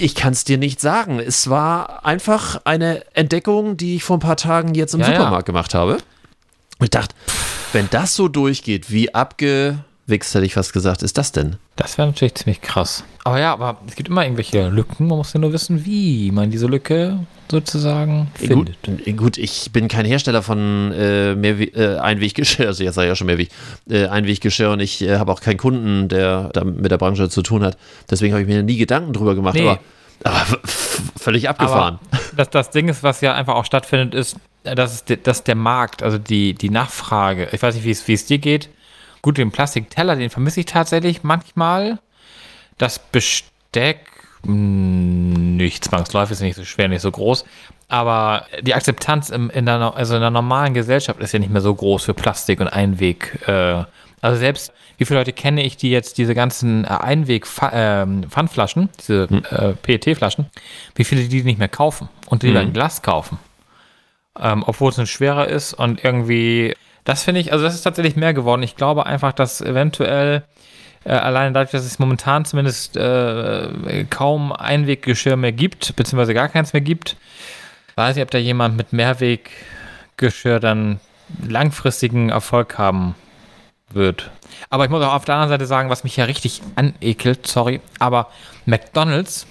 Ich 0.00 0.14
kann 0.14 0.32
es 0.32 0.44
dir 0.44 0.58
nicht 0.58 0.80
sagen. 0.80 1.20
Es 1.20 1.50
war 1.50 2.04
einfach 2.04 2.60
eine 2.64 3.04
Entdeckung, 3.14 3.76
die 3.76 3.96
ich 3.96 4.04
vor 4.04 4.16
ein 4.16 4.20
paar 4.20 4.36
Tagen 4.36 4.74
jetzt 4.74 4.94
im 4.94 5.00
Ja, 5.00 5.10
ja. 5.10 5.16
Supermarkt 5.16 5.46
gemacht 5.46 5.74
habe. 5.74 5.94
Und 5.94 6.84
ich 6.84 6.90
dachte, 6.90 7.14
wenn 7.72 7.88
das 7.90 8.14
so 8.14 8.28
durchgeht, 8.28 8.90
wie 8.90 9.14
abgewichst, 9.14 10.34
hätte 10.34 10.44
ich 10.44 10.54
fast 10.54 10.72
gesagt, 10.72 11.02
ist 11.02 11.18
das 11.18 11.32
denn? 11.32 11.56
Das 11.80 11.98
wäre 11.98 12.08
natürlich 12.08 12.34
ziemlich 12.34 12.60
krass. 12.60 13.04
Aber 13.24 13.38
ja, 13.40 13.52
aber 13.52 13.78
es 13.86 13.94
gibt 13.96 14.08
immer 14.08 14.22
irgendwelche 14.22 14.68
Lücken. 14.68 15.06
Man 15.08 15.18
muss 15.18 15.32
ja 15.32 15.40
nur 15.40 15.52
wissen, 15.52 15.84
wie 15.84 16.30
man 16.30 16.50
diese 16.50 16.66
Lücke 16.66 17.18
sozusagen 17.50 18.28
Gut, 18.48 18.70
findet. 18.84 19.16
gut, 19.16 19.36
ich 19.38 19.70
bin 19.72 19.88
kein 19.88 20.04
Hersteller 20.04 20.42
von 20.42 20.92
äh, 20.92 21.34
Mehrwe 21.34 21.64
äh, 21.64 21.98
Einweggeschirr, 21.98 22.68
also 22.68 22.84
jetzt 22.84 22.94
sage 22.94 23.06
ich 23.06 23.10
ja 23.10 23.16
schon 23.16 23.26
Mehrweg, 23.26 23.48
äh, 23.90 24.06
Einweggeschirr 24.06 24.70
und 24.70 24.80
ich 24.80 25.02
äh, 25.02 25.18
habe 25.18 25.32
auch 25.32 25.40
keinen 25.40 25.56
Kunden, 25.56 26.08
der 26.08 26.50
mit 26.64 26.90
der 26.90 26.98
Branche 26.98 27.28
zu 27.28 27.42
tun 27.42 27.64
hat. 27.64 27.76
Deswegen 28.10 28.32
habe 28.34 28.42
ich 28.42 28.48
mir 28.48 28.62
nie 28.62 28.76
Gedanken 28.76 29.12
drüber 29.12 29.34
gemacht, 29.34 29.54
Nee. 29.56 29.68
aber, 29.68 29.80
aber 30.22 30.58
völlig 31.18 31.48
abgefahren. 31.48 31.98
Aber 32.12 32.20
das, 32.36 32.50
das 32.50 32.70
Ding 32.70 32.88
ist, 32.88 33.02
was 33.02 33.20
ja 33.20 33.34
einfach 33.34 33.54
auch 33.56 33.64
stattfindet, 33.64 34.14
ist, 34.14 34.36
dass, 34.62 34.92
es 34.94 35.04
de- 35.04 35.18
dass 35.20 35.42
der 35.44 35.56
Markt, 35.56 36.02
also 36.02 36.18
die, 36.18 36.54
die 36.54 36.70
Nachfrage, 36.70 37.48
ich 37.52 37.60
weiß 37.62 37.74
nicht, 37.74 38.06
wie 38.06 38.12
es 38.12 38.26
dir 38.26 38.38
geht. 38.38 38.68
Gut, 39.22 39.38
den 39.38 39.50
Plastikteller, 39.50 40.16
den 40.16 40.30
vermisse 40.30 40.60
ich 40.60 40.66
tatsächlich 40.66 41.22
manchmal. 41.22 41.98
Das 42.78 42.98
Besteck, 42.98 44.06
mh, 44.44 45.38
nicht 45.38 45.84
zwangsläufig, 45.84 46.32
ist 46.32 46.40
nicht 46.40 46.56
so 46.56 46.64
schwer, 46.64 46.88
nicht 46.88 47.02
so 47.02 47.10
groß. 47.10 47.44
Aber 47.88 48.46
die 48.62 48.74
Akzeptanz 48.74 49.30
im, 49.30 49.50
in, 49.50 49.66
der, 49.66 49.94
also 49.96 50.14
in 50.14 50.20
der 50.20 50.30
normalen 50.30 50.74
Gesellschaft 50.74 51.20
ist 51.20 51.32
ja 51.32 51.38
nicht 51.38 51.50
mehr 51.50 51.60
so 51.60 51.74
groß 51.74 52.04
für 52.04 52.14
Plastik 52.14 52.60
und 52.60 52.68
Einweg. 52.68 53.38
Äh, 53.46 53.84
also 54.22 54.38
selbst, 54.38 54.72
wie 54.98 55.04
viele 55.04 55.20
Leute 55.20 55.32
kenne 55.32 55.64
ich, 55.64 55.76
die 55.76 55.90
jetzt 55.90 56.18
diese 56.18 56.34
ganzen 56.34 56.84
äh, 56.84 56.88
Einweg-Pfandflaschen, 56.88 58.90
diese 59.00 59.24
äh, 59.50 59.72
PET-Flaschen, 59.74 60.46
wie 60.94 61.04
viele 61.04 61.24
die 61.24 61.42
nicht 61.42 61.58
mehr 61.58 61.68
kaufen 61.68 62.08
und 62.26 62.42
lieber 62.42 62.60
ein 62.60 62.72
Glas 62.72 63.02
kaufen. 63.02 63.38
Ähm, 64.38 64.62
obwohl 64.66 64.90
es 64.90 64.98
ein 64.98 65.06
schwerer 65.06 65.48
ist 65.48 65.74
und 65.74 66.04
irgendwie, 66.04 66.76
das 67.10 67.24
finde 67.24 67.40
ich, 67.40 67.52
also 67.52 67.64
das 67.64 67.74
ist 67.74 67.82
tatsächlich 67.82 68.14
mehr 68.14 68.32
geworden. 68.32 68.62
Ich 68.62 68.76
glaube 68.76 69.04
einfach, 69.04 69.32
dass 69.32 69.60
eventuell 69.60 70.44
äh, 71.04 71.10
alleine 71.10 71.52
dadurch, 71.52 71.72
dass 71.72 71.84
es 71.84 71.98
momentan 71.98 72.44
zumindest 72.44 72.96
äh, 72.96 74.04
kaum 74.08 74.52
Einweggeschirr 74.52 75.34
mehr 75.34 75.50
gibt, 75.50 75.96
beziehungsweise 75.96 76.34
gar 76.34 76.48
keins 76.48 76.72
mehr 76.72 76.82
gibt, 76.82 77.16
weiß 77.96 78.16
ich, 78.16 78.22
ob 78.22 78.30
da 78.30 78.38
jemand 78.38 78.76
mit 78.76 78.92
Mehrweggeschirr 78.92 80.60
dann 80.60 81.00
langfristigen 81.44 82.28
Erfolg 82.28 82.78
haben 82.78 83.16
wird. 83.88 84.30
Aber 84.68 84.84
ich 84.84 84.90
muss 84.90 85.02
auch 85.02 85.14
auf 85.14 85.24
der 85.24 85.34
anderen 85.34 85.50
Seite 85.50 85.66
sagen, 85.66 85.90
was 85.90 86.04
mich 86.04 86.16
ja 86.16 86.26
richtig 86.26 86.62
anekelt, 86.76 87.44
sorry, 87.44 87.80
aber 87.98 88.28
McDonalds 88.66 89.48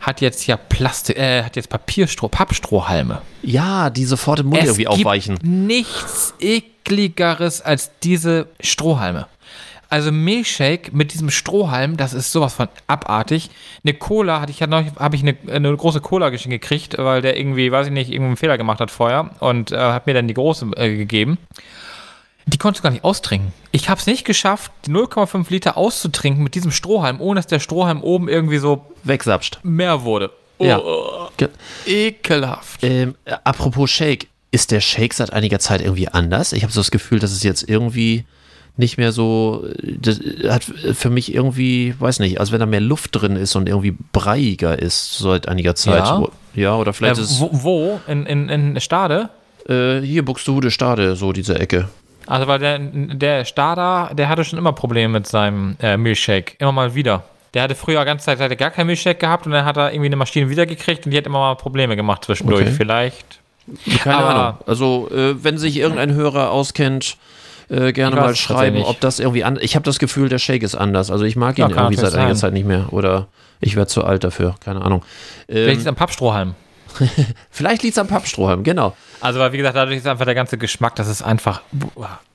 hat 0.00 0.20
jetzt 0.20 0.46
ja 0.46 0.56
Plastik, 0.56 1.16
äh, 1.18 1.42
hat 1.42 1.56
jetzt 1.56 1.68
Papierstroh, 1.68 2.28
Pappstrohhalme. 2.28 3.22
Ja, 3.42 3.90
die 3.90 4.04
sofort 4.04 4.40
im 4.40 4.46
Mund 4.46 4.62
irgendwie 4.62 4.84
gibt 4.84 4.90
aufweichen. 4.90 5.38
nichts 5.42 6.34
ekligeres 6.40 7.62
als 7.62 7.90
diese 8.02 8.48
Strohhalme. 8.60 9.26
Also 9.88 10.10
Milchshake 10.10 10.90
mit 10.92 11.12
diesem 11.14 11.30
Strohhalm, 11.30 11.96
das 11.96 12.12
ist 12.12 12.32
sowas 12.32 12.54
von 12.54 12.68
abartig. 12.88 13.50
Eine 13.84 13.94
Cola 13.94 14.40
hatte 14.40 14.50
ich 14.50 14.58
ja 14.58 14.66
noch, 14.66 14.84
habe 14.98 15.14
ich 15.14 15.22
eine, 15.22 15.36
eine 15.48 15.76
große 15.76 16.00
Cola 16.00 16.30
geschenkt 16.30 16.60
gekriegt, 16.60 16.98
weil 16.98 17.22
der 17.22 17.38
irgendwie, 17.38 17.70
weiß 17.70 17.86
ich 17.86 17.92
nicht, 17.92 18.10
irgendeinen 18.10 18.36
Fehler 18.36 18.58
gemacht 18.58 18.80
hat 18.80 18.90
vorher 18.90 19.30
und 19.38 19.70
äh, 19.70 19.76
hat 19.76 20.06
mir 20.06 20.14
dann 20.14 20.26
die 20.26 20.34
große 20.34 20.66
äh, 20.76 20.96
gegeben. 20.96 21.38
Die 22.48 22.58
konntest 22.58 22.80
du 22.80 22.84
gar 22.84 22.90
nicht 22.92 23.04
austrinken. 23.04 23.52
Ich 23.72 23.88
habe 23.88 24.00
es 24.00 24.06
nicht 24.06 24.24
geschafft, 24.24 24.70
die 24.86 24.90
0,5 24.92 25.46
Liter 25.50 25.76
auszutrinken 25.76 26.42
mit 26.44 26.54
diesem 26.54 26.70
Strohhalm, 26.70 27.20
ohne 27.20 27.38
dass 27.40 27.48
der 27.48 27.58
Strohhalm 27.58 28.02
oben 28.02 28.28
irgendwie 28.28 28.58
so 28.58 28.86
Wegsapscht. 29.04 29.58
mehr 29.64 30.04
wurde. 30.04 30.30
Ja. 30.58 30.78
Oh, 30.78 31.28
ekelhaft. 31.86 32.82
Ähm, 32.82 33.14
äh, 33.24 33.34
apropos 33.44 33.90
Shake, 33.90 34.28
ist 34.52 34.70
der 34.70 34.80
Shake 34.80 35.12
seit 35.12 35.32
einiger 35.32 35.58
Zeit 35.58 35.80
irgendwie 35.82 36.08
anders? 36.08 36.52
Ich 36.52 36.62
habe 36.62 36.72
so 36.72 36.80
das 36.80 36.90
Gefühl, 36.90 37.18
dass 37.18 37.32
es 37.32 37.42
jetzt 37.42 37.68
irgendwie 37.68 38.24
nicht 38.78 38.96
mehr 38.96 39.12
so, 39.12 39.66
äh, 39.82 39.96
das 40.00 40.20
hat 40.48 40.64
für 40.64 41.10
mich 41.10 41.34
irgendwie, 41.34 41.94
weiß 41.98 42.20
nicht, 42.20 42.40
als 42.40 42.52
wenn 42.52 42.60
da 42.60 42.66
mehr 42.66 42.80
Luft 42.80 43.10
drin 43.20 43.36
ist 43.36 43.56
und 43.56 43.68
irgendwie 43.68 43.94
breiiger 44.12 44.78
ist 44.78 45.18
seit 45.18 45.48
einiger 45.48 45.74
Zeit. 45.74 46.04
Ja. 46.04 46.24
Ja 46.54 46.76
oder 46.76 46.90
Äh, 46.90 46.94
vielleicht 46.94 47.18
ist 47.18 47.40
wo, 47.40 47.50
wo? 47.52 48.00
In, 48.06 48.24
in, 48.24 48.48
in 48.48 48.80
Stade? 48.80 49.30
äh, 49.68 50.00
hier 50.00 50.24
Buxtehude 50.24 50.70
Stade, 50.70 51.16
so 51.16 51.32
diese 51.32 51.58
Ecke. 51.58 51.88
Also, 52.26 52.46
weil 52.46 52.58
der, 52.58 52.78
der 52.80 53.44
Stader, 53.44 54.10
der 54.14 54.28
hatte 54.28 54.44
schon 54.44 54.58
immer 54.58 54.72
Probleme 54.72 55.08
mit 55.12 55.26
seinem 55.26 55.76
äh, 55.80 55.96
Milchshake. 55.96 56.54
Immer 56.58 56.72
mal 56.72 56.94
wieder. 56.94 57.22
Der 57.54 57.62
hatte 57.62 57.74
früher 57.74 58.04
ganz 58.04 58.24
Zeit 58.24 58.38
hatte 58.40 58.56
gar 58.56 58.70
keinen 58.70 58.88
Milchshake 58.88 59.18
gehabt 59.18 59.46
und 59.46 59.52
dann 59.52 59.64
hat 59.64 59.76
er 59.76 59.92
irgendwie 59.92 60.06
eine 60.06 60.16
Maschine 60.16 60.50
wiedergekriegt 60.50 61.06
und 61.06 61.12
die 61.12 61.16
hat 61.18 61.26
immer 61.26 61.38
mal 61.38 61.54
Probleme 61.54 61.96
gemacht 61.96 62.24
zwischendurch. 62.24 62.62
Okay. 62.66 62.74
Vielleicht. 62.76 63.38
Keine 64.02 64.16
Aber- 64.16 64.34
Ahnung. 64.34 64.58
Also, 64.66 65.08
äh, 65.12 65.42
wenn 65.42 65.56
sich 65.58 65.76
irgendein 65.78 66.12
Hörer 66.14 66.50
auskennt, 66.50 67.16
äh, 67.68 67.92
gerne 67.92 68.14
mal 68.16 68.36
schreiben, 68.36 68.82
ob 68.82 69.00
das 69.00 69.18
irgendwie 69.18 69.42
an. 69.42 69.58
Ich 69.60 69.74
habe 69.74 69.84
das 69.84 69.98
Gefühl, 69.98 70.28
der 70.28 70.38
Shake 70.38 70.62
ist 70.62 70.74
anders. 70.76 71.10
Also 71.10 71.24
ich 71.24 71.34
mag 71.34 71.58
ihn 71.58 71.62
Ja, 71.68 71.74
irgendwie 71.76 71.96
seit 71.96 72.14
einiger. 72.14 72.34
Zeit 72.36 72.52
nicht 72.52 72.66
mehr. 72.66 72.92
Oder 72.92 73.26
ich 73.60 73.74
werde 73.74 73.88
zu 73.88 74.04
alt 74.04 74.22
dafür. 74.22 74.54
Keine 74.64 74.82
Ahnung. 74.82 75.02
Vielleicht 75.48 75.68
ist 75.68 75.74
Ähm, 75.74 75.80
es 75.80 75.86
am 75.88 75.94
Pappstrohhalm. 75.96 76.54
vielleicht 77.50 77.82
liegt 77.82 77.96
es 77.96 77.98
am 77.98 78.06
Pappstrohhalm, 78.06 78.62
genau. 78.62 78.94
Also, 79.20 79.40
weil, 79.40 79.52
wie 79.52 79.58
gesagt, 79.58 79.76
dadurch 79.76 79.98
ist 79.98 80.06
einfach 80.06 80.24
der 80.24 80.34
ganze 80.34 80.56
Geschmack, 80.58 80.96
das 80.96 81.08
ist 81.08 81.22
einfach, 81.22 81.60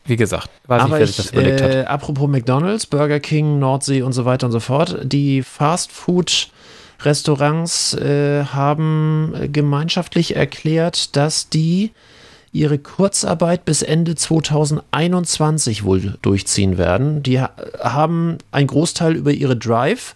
wie 0.06 0.16
gesagt, 0.16 0.50
weiß 0.68 0.82
Aber 0.82 0.92
nicht, 0.92 1.00
wer 1.00 1.08
sich 1.08 1.20
ich, 1.20 1.26
das 1.26 1.34
überlegt 1.34 1.62
äh, 1.62 1.82
hat. 1.82 1.88
apropos 1.88 2.30
McDonalds, 2.30 2.86
Burger 2.86 3.20
King, 3.20 3.60
Nordsee 3.60 4.02
und 4.02 4.14
so 4.14 4.26
weiter 4.26 4.48
und 4.48 4.52
so 4.52 4.60
fort, 4.60 4.98
die 5.04 5.44
Fast-Food-Restaurants 5.44 7.94
äh, 7.96 8.46
haben 8.46 9.50
gemeinschaftlich 9.52 10.36
erklärt, 10.36 11.16
dass 11.16 11.50
die 11.50 11.92
ihre 12.54 12.78
Kurzarbeit 12.78 13.66
bis 13.66 13.82
Ende 13.82 14.16
2021 14.16 15.84
wohl 15.84 16.18
durchziehen 16.22 16.78
werden. 16.78 17.24
Die 17.24 17.40
ha 17.40 17.50
haben 17.80 18.38
einen 18.52 18.68
Großteil 18.68 19.16
über 19.16 19.32
ihre 19.32 19.56
Drive 19.56 20.16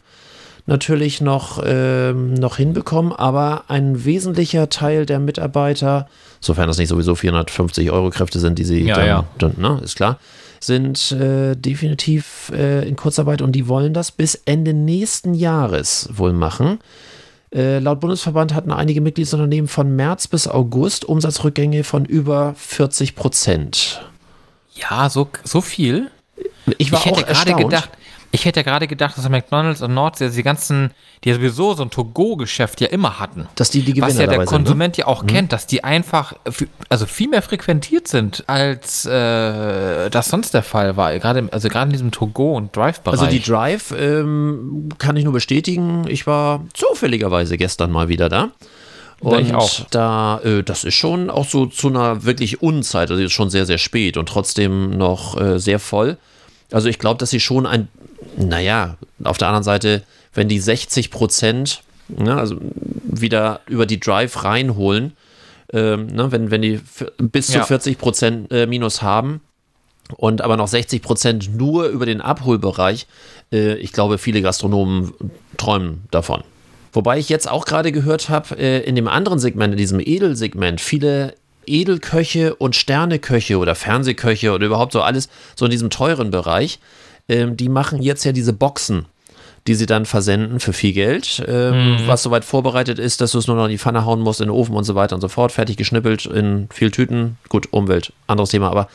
natürlich 0.65 1.21
noch, 1.21 1.61
ähm, 1.65 2.33
noch 2.33 2.57
hinbekommen, 2.57 3.11
aber 3.11 3.65
ein 3.67 4.05
wesentlicher 4.05 4.69
Teil 4.69 5.05
der 5.05 5.19
Mitarbeiter, 5.19 6.07
sofern 6.39 6.67
das 6.67 6.77
nicht 6.77 6.89
sowieso 6.89 7.15
450 7.15 7.91
Euro 7.91 8.09
Kräfte 8.09 8.39
sind, 8.39 8.59
die 8.59 8.63
sie 8.63 8.83
Ja, 8.83 8.95
dann, 8.95 9.07
ja. 9.07 9.25
dann 9.37 9.53
ne, 9.57 9.81
ist 9.83 9.95
klar, 9.95 10.19
sind 10.59 11.11
äh, 11.11 11.55
definitiv 11.55 12.51
äh, 12.53 12.87
in 12.87 12.95
Kurzarbeit 12.95 13.41
und 13.41 13.51
die 13.53 13.67
wollen 13.67 13.93
das 13.93 14.11
bis 14.11 14.35
Ende 14.45 14.73
nächsten 14.73 15.33
Jahres 15.33 16.09
wohl 16.13 16.33
machen. 16.33 16.79
Äh, 17.53 17.79
laut 17.79 17.99
Bundesverband 17.99 18.53
hatten 18.53 18.71
einige 18.71 19.01
Mitgliedsunternehmen 19.01 19.67
von 19.67 19.95
März 19.95 20.27
bis 20.27 20.47
August 20.47 21.05
Umsatzrückgänge 21.05 21.83
von 21.83 22.05
über 22.05 22.55
40 22.57 23.15
Prozent. 23.15 24.01
Ja, 24.73 25.09
so, 25.09 25.29
so 25.43 25.61
viel? 25.61 26.09
Ich 26.77 26.91
war 26.91 26.99
ich 26.99 27.05
hätte 27.05 27.23
auch 27.23 27.27
gerade 27.27 27.63
gedacht, 27.63 27.89
ich 28.35 28.45
hätte 28.45 28.63
gerade 28.63 28.87
gedacht, 28.87 29.17
dass 29.17 29.27
McDonalds 29.27 29.81
und 29.81 29.93
Nordsee, 29.93 30.25
also 30.25 30.35
die 30.35 30.43
ganzen, 30.43 30.91
die 31.23 31.29
ja 31.29 31.35
sowieso 31.35 31.73
so 31.73 31.83
ein 31.83 31.89
To-Go-Geschäft 31.89 32.81
ja 32.81 32.87
immer 32.87 33.19
hatten. 33.19 33.47
dass 33.55 33.71
die 33.71 33.81
die 33.81 33.93
Gewinner 33.93 34.07
Was 34.07 34.13
ja 34.13 34.27
der 34.27 34.27
dabei 34.27 34.45
sind. 34.45 34.51
Ne? 34.51 34.57
Konsument 34.57 34.97
ja 34.97 35.07
auch 35.07 35.25
kennt, 35.25 35.51
dass 35.51 35.65
die 35.67 35.83
einfach 35.83 36.33
also 36.89 37.05
viel 37.05 37.29
mehr 37.29 37.41
frequentiert 37.41 38.07
sind, 38.07 38.43
als 38.47 39.05
äh, 39.05 40.09
das 40.09 40.27
sonst 40.27 40.53
der 40.53 40.63
Fall 40.63 40.95
war. 40.97 41.17
Gerade, 41.17 41.47
also 41.51 41.69
gerade 41.69 41.87
in 41.87 41.93
diesem 41.93 42.11
To-Go- 42.11 42.55
und 42.55 42.75
Drive-Bereich. 42.75 43.19
Also 43.19 43.31
die 43.31 43.41
Drive 43.41 43.93
ähm, 43.97 44.89
kann 44.97 45.15
ich 45.17 45.23
nur 45.23 45.33
bestätigen. 45.33 46.05
Ich 46.07 46.27
war 46.27 46.63
zufälligerweise 46.73 47.57
gestern 47.57 47.91
mal 47.91 48.09
wieder 48.09 48.29
da. 48.29 48.51
Ja, 49.23 49.29
Und 49.29 49.39
ich 49.47 49.53
auch. 49.55 49.79
da, 49.91 50.39
äh, 50.43 50.61
das 50.61 50.83
ist 50.83 50.95
schon 50.95 51.29
auch 51.29 51.45
so 51.47 51.65
zu 51.67 51.87
einer 51.87 52.25
wirklich 52.25 52.61
Unzeit, 52.61 53.09
also 53.09 53.23
ist 53.23 53.31
schon 53.31 53.49
sehr, 53.49 53.65
sehr 53.65 53.77
spät 53.77 54.17
und 54.17 54.27
trotzdem 54.27 54.89
noch 54.91 55.39
äh, 55.39 55.57
sehr 55.57 55.79
voll. 55.79 56.17
Also 56.71 56.89
ich 56.89 56.99
glaube, 56.99 57.17
dass 57.19 57.29
sie 57.29 57.39
schon 57.39 57.65
ein, 57.65 57.87
naja, 58.37 58.97
auf 59.23 59.37
der 59.37 59.47
anderen 59.47 59.63
Seite, 59.63 60.03
wenn 60.33 60.47
die 60.47 60.59
60 60.59 61.11
Prozent, 61.11 61.83
ne, 62.07 62.35
also 62.35 62.57
wieder 63.03 63.61
über 63.67 63.85
die 63.85 63.99
Drive 63.99 64.43
reinholen, 64.43 65.13
ähm, 65.73 66.07
ne, 66.07 66.31
wenn, 66.31 66.51
wenn 66.51 66.61
die 66.61 66.81
bis 67.17 67.47
zu 67.47 67.57
Ja. 67.57 67.63
40 67.63 67.97
Prozent 67.97 68.51
äh, 68.51 68.67
Minus 68.67 69.01
haben, 69.01 69.41
und 70.17 70.41
aber 70.41 70.57
noch 70.57 70.67
60 70.67 71.01
Prozent 71.01 71.55
nur 71.55 71.87
über 71.87 72.05
den 72.05 72.21
Abholbereich. 72.21 73.07
Äh, 73.51 73.75
ich 73.75 73.91
glaube, 73.91 74.17
viele 74.17 74.41
Gastronomen 74.41 75.13
träumen 75.57 76.03
davon. 76.11 76.43
Wobei 76.93 77.17
ich 77.17 77.29
jetzt 77.29 77.49
auch 77.49 77.65
gerade 77.65 77.91
gehört 77.91 78.29
habe, 78.29 78.57
äh, 78.57 78.81
in 78.81 78.95
dem 78.95 79.07
anderen 79.07 79.39
Segment, 79.39 79.73
in 79.73 79.77
diesem 79.77 79.99
Edelsegment, 79.99 80.79
viele 80.79 81.35
Edelköche 81.65 82.55
und 82.55 82.75
Sterneköche 82.75 83.57
oder 83.57 83.75
Fernsehköche 83.75 84.53
oder 84.53 84.67
überhaupt 84.67 84.93
so 84.93 85.01
alles, 85.01 85.29
so 85.55 85.65
in 85.65 85.71
diesem 85.71 85.89
teuren 85.89 86.29
Bereich, 86.29 86.79
ähm, 87.29 87.57
die 87.57 87.69
machen 87.69 88.01
jetzt 88.01 88.23
ja 88.23 88.31
diese 88.31 88.53
Boxen, 88.53 89.05
die 89.67 89.75
sie 89.75 89.87
dann 89.87 90.05
versenden 90.05 90.59
für 90.59 90.73
viel 90.73 90.93
Geld, 90.93 91.43
ähm, 91.47 91.97
was 92.05 92.21
soweit 92.21 92.45
vorbereitet 92.45 92.99
ist, 92.99 93.19
dass 93.19 93.31
du 93.31 93.39
es 93.39 93.47
nur 93.47 93.55
noch 93.55 93.65
in 93.65 93.71
die 93.71 93.79
Pfanne 93.79 94.05
hauen 94.05 94.21
musst, 94.21 94.39
in 94.39 94.47
den 94.47 94.55
Ofen 94.55 94.75
und 94.75 94.83
so 94.83 94.93
weiter 94.93 95.15
und 95.15 95.21
so 95.21 95.27
fort, 95.27 95.51
fertig 95.51 95.77
geschnippelt 95.77 96.25
in 96.27 96.67
viel 96.71 96.91
Tüten. 96.91 97.37
Gut, 97.49 97.69
Umwelt, 97.71 98.13
anderes 98.27 98.51
Thema, 98.51 98.69
aber 98.69 98.87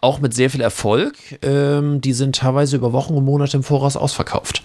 auch 0.00 0.20
mit 0.20 0.34
sehr 0.34 0.50
viel 0.50 0.60
Erfolg. 0.60 1.14
Ähm, 1.42 2.00
die 2.00 2.12
sind 2.12 2.36
teilweise 2.36 2.76
über 2.76 2.92
Wochen 2.92 3.14
und 3.14 3.24
Monate 3.24 3.56
im 3.56 3.62
Voraus 3.62 3.96
ausverkauft. 3.96 4.62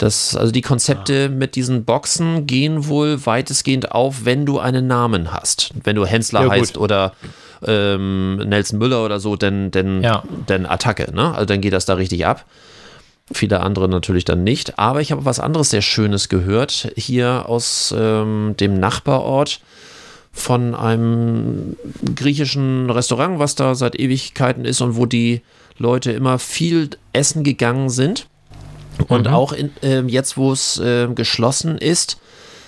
Das, 0.00 0.34
also 0.34 0.50
die 0.50 0.62
Konzepte 0.62 1.28
mit 1.28 1.56
diesen 1.56 1.84
Boxen 1.84 2.46
gehen 2.46 2.86
wohl 2.88 3.24
weitestgehend 3.26 3.92
auf, 3.92 4.24
wenn 4.24 4.46
du 4.46 4.58
einen 4.58 4.86
Namen 4.86 5.30
hast. 5.30 5.72
Wenn 5.84 5.94
du 5.94 6.06
Hensler 6.06 6.40
Ja, 6.40 6.46
gut. 6.46 6.54
heißt 6.54 6.78
oder 6.78 7.12
ähm, 7.66 8.36
Nelson 8.36 8.78
Müller 8.78 9.04
oder 9.04 9.20
so, 9.20 9.36
dann, 9.36 9.70
dann, 9.70 10.02
Ja. 10.02 10.22
dann 10.46 10.64
Attacke, 10.64 11.14
ne? 11.14 11.34
Also 11.34 11.44
dann 11.44 11.60
geht 11.60 11.74
das 11.74 11.84
da 11.84 11.94
richtig 11.94 12.24
ab. 12.24 12.46
Viele 13.30 13.60
andere 13.60 13.90
natürlich 13.90 14.24
dann 14.24 14.42
nicht. 14.42 14.78
Aber 14.78 15.02
ich 15.02 15.12
habe 15.12 15.26
was 15.26 15.38
anderes 15.38 15.68
sehr 15.68 15.82
Schönes 15.82 16.30
gehört. 16.30 16.90
Hier 16.96 17.44
aus 17.46 17.94
ähm, 17.96 18.54
dem 18.58 18.80
Nachbarort 18.80 19.60
von 20.32 20.74
einem 20.74 21.76
griechischen 22.16 22.88
Restaurant, 22.88 23.38
was 23.38 23.54
da 23.54 23.74
seit 23.74 24.00
Ewigkeiten 24.00 24.64
ist 24.64 24.80
und 24.80 24.96
wo 24.96 25.04
die 25.04 25.42
Leute 25.76 26.12
immer 26.12 26.38
viel 26.38 26.88
essen 27.12 27.44
gegangen 27.44 27.90
sind. 27.90 28.28
Und 29.08 29.28
auch 29.28 29.52
in, 29.52 29.70
ähm, 29.82 30.08
jetzt, 30.08 30.36
wo 30.36 30.52
es 30.52 30.80
ähm, 30.82 31.14
geschlossen 31.14 31.78
ist, 31.78 32.18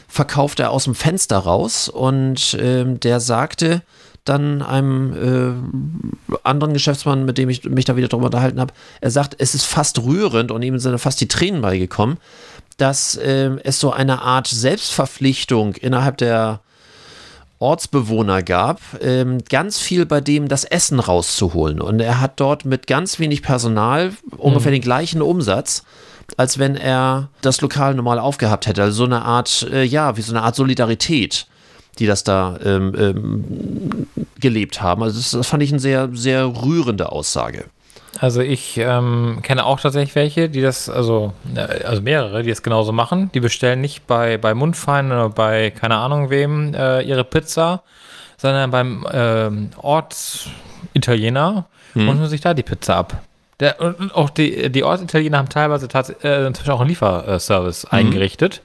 verkauft 0.09 0.61
er 0.61 0.71
aus 0.71 0.85
dem 0.85 0.95
Fenster 0.95 1.39
raus 1.39 1.89
und 1.89 2.57
ähm, 2.61 3.01
der 3.01 3.19
sagte 3.21 3.83
dann 4.25 4.63
einem 4.63 5.67
äh, 6.31 6.37
anderen 6.45 6.75
Geschäftsmann, 6.75 7.25
mit 7.25 7.39
dem 7.39 7.49
ich 7.49 7.65
mich 7.65 7.87
da 7.87 7.97
wieder 7.97 8.09
drüber 8.09 8.27
unterhalten 8.27 8.61
habe, 8.61 8.73
er 9.01 9.11
sagt, 9.11 9.37
es 9.39 9.55
ist 9.55 9.65
fast 9.65 10.01
rührend 10.01 10.51
und 10.51 10.63
ihm 10.63 10.79
sind 10.79 10.99
fast 10.99 11.21
die 11.21 11.29
Tränen 11.29 11.63
beigekommen, 11.63 12.19
dass 12.77 13.19
ähm, 13.23 13.59
es 13.65 13.81
so 13.81 13.93
eine 13.93 14.23
Art 14.23 14.47
Selbstverpflichtung 14.47 15.75
innerhalb 15.75 16.19
der 16.19 16.61
Ortsbewohner 17.59 18.43
gab, 18.43 18.81
ähm, 19.01 19.39
ganz 19.49 19.79
viel 19.79 20.05
bei 20.05 20.21
dem 20.21 20.49
das 20.49 20.65
Essen 20.65 20.99
rauszuholen. 20.99 21.81
Und 21.81 22.01
er 22.01 22.21
hat 22.21 22.41
dort 22.41 22.65
mit 22.65 22.87
ganz 22.87 23.19
wenig 23.19 23.43
Personal 23.43 24.13
ungefähr 24.37 24.73
den 24.73 24.83
gleichen 24.83 25.23
Umsatz, 25.23 25.85
als 26.37 26.59
wenn 26.59 26.77
er 26.77 27.29
das 27.41 27.61
Lokal 27.61 27.95
normal 27.95 28.19
aufgehabt 28.19 28.67
hätte. 28.67 28.83
Also 28.83 28.99
so 28.99 29.05
eine 29.05 29.23
Art, 29.23 29.67
äh, 29.73 29.85
ja, 29.85 30.17
wie 30.17 30.23
so 30.23 30.33
eine 30.33 30.43
Art 30.43 30.57
Solidarität, 30.57 31.47
die 31.99 32.07
das 32.07 32.25
da 32.25 32.59
ähm, 32.65 32.95
ähm, 32.97 34.07
gelebt 34.41 34.81
haben. 34.81 35.03
Also 35.03 35.19
das, 35.19 35.31
das 35.33 35.47
fand 35.47 35.63
ich 35.63 35.71
eine 35.71 35.81
sehr, 35.81 36.09
sehr 36.13 36.47
rührende 36.47 37.13
Aussage. 37.13 37.67
Also 38.19 38.41
ich 38.41 38.77
ähm, 38.77 39.41
kenne 39.43 39.65
auch 39.65 39.81
tatsächlich 39.81 40.15
welche, 40.15 40.49
die 40.49 40.61
das, 40.61 40.89
also, 40.89 41.33
äh, 41.55 41.85
also 41.85 42.03
mehrere, 42.03 42.43
die 42.43 42.51
das 42.51 42.63
genauso 42.63 42.93
machen. 42.93 43.31
Die 43.33 43.41
bestellen 43.41 43.81
nicht 43.81 44.07
bei, 44.07 44.37
bei 44.39 44.55
Mundfein 44.55 45.07
oder 45.07 45.31
bei 45.31 45.71
keine 45.71 45.97
Ahnung 45.97 46.31
wem 46.31 46.75
äh, 46.75 47.03
ihre 47.03 47.25
Pizza, 47.25 47.83
sondern 48.37 48.71
beim 48.71 49.07
ähm, 49.13 49.71
Ortsitaliener 49.77 51.67
und 51.95 52.07
holen 52.07 52.29
sich 52.29 52.41
da 52.41 52.55
die 52.55 52.63
Pizza 52.63 52.97
ab. 52.97 53.23
Der, 53.61 53.81
und 53.81 54.15
auch 54.15 54.31
die, 54.31 54.71
die 54.71 54.83
Ortsitaliener 54.83 55.39
haben 55.39 55.49
teilweise 55.49 55.87
äh, 56.25 56.47
inzwischen 56.47 56.71
auch 56.71 56.81
einen 56.81 56.89
Lieferservice 56.89 57.85
eingerichtet 57.85 58.63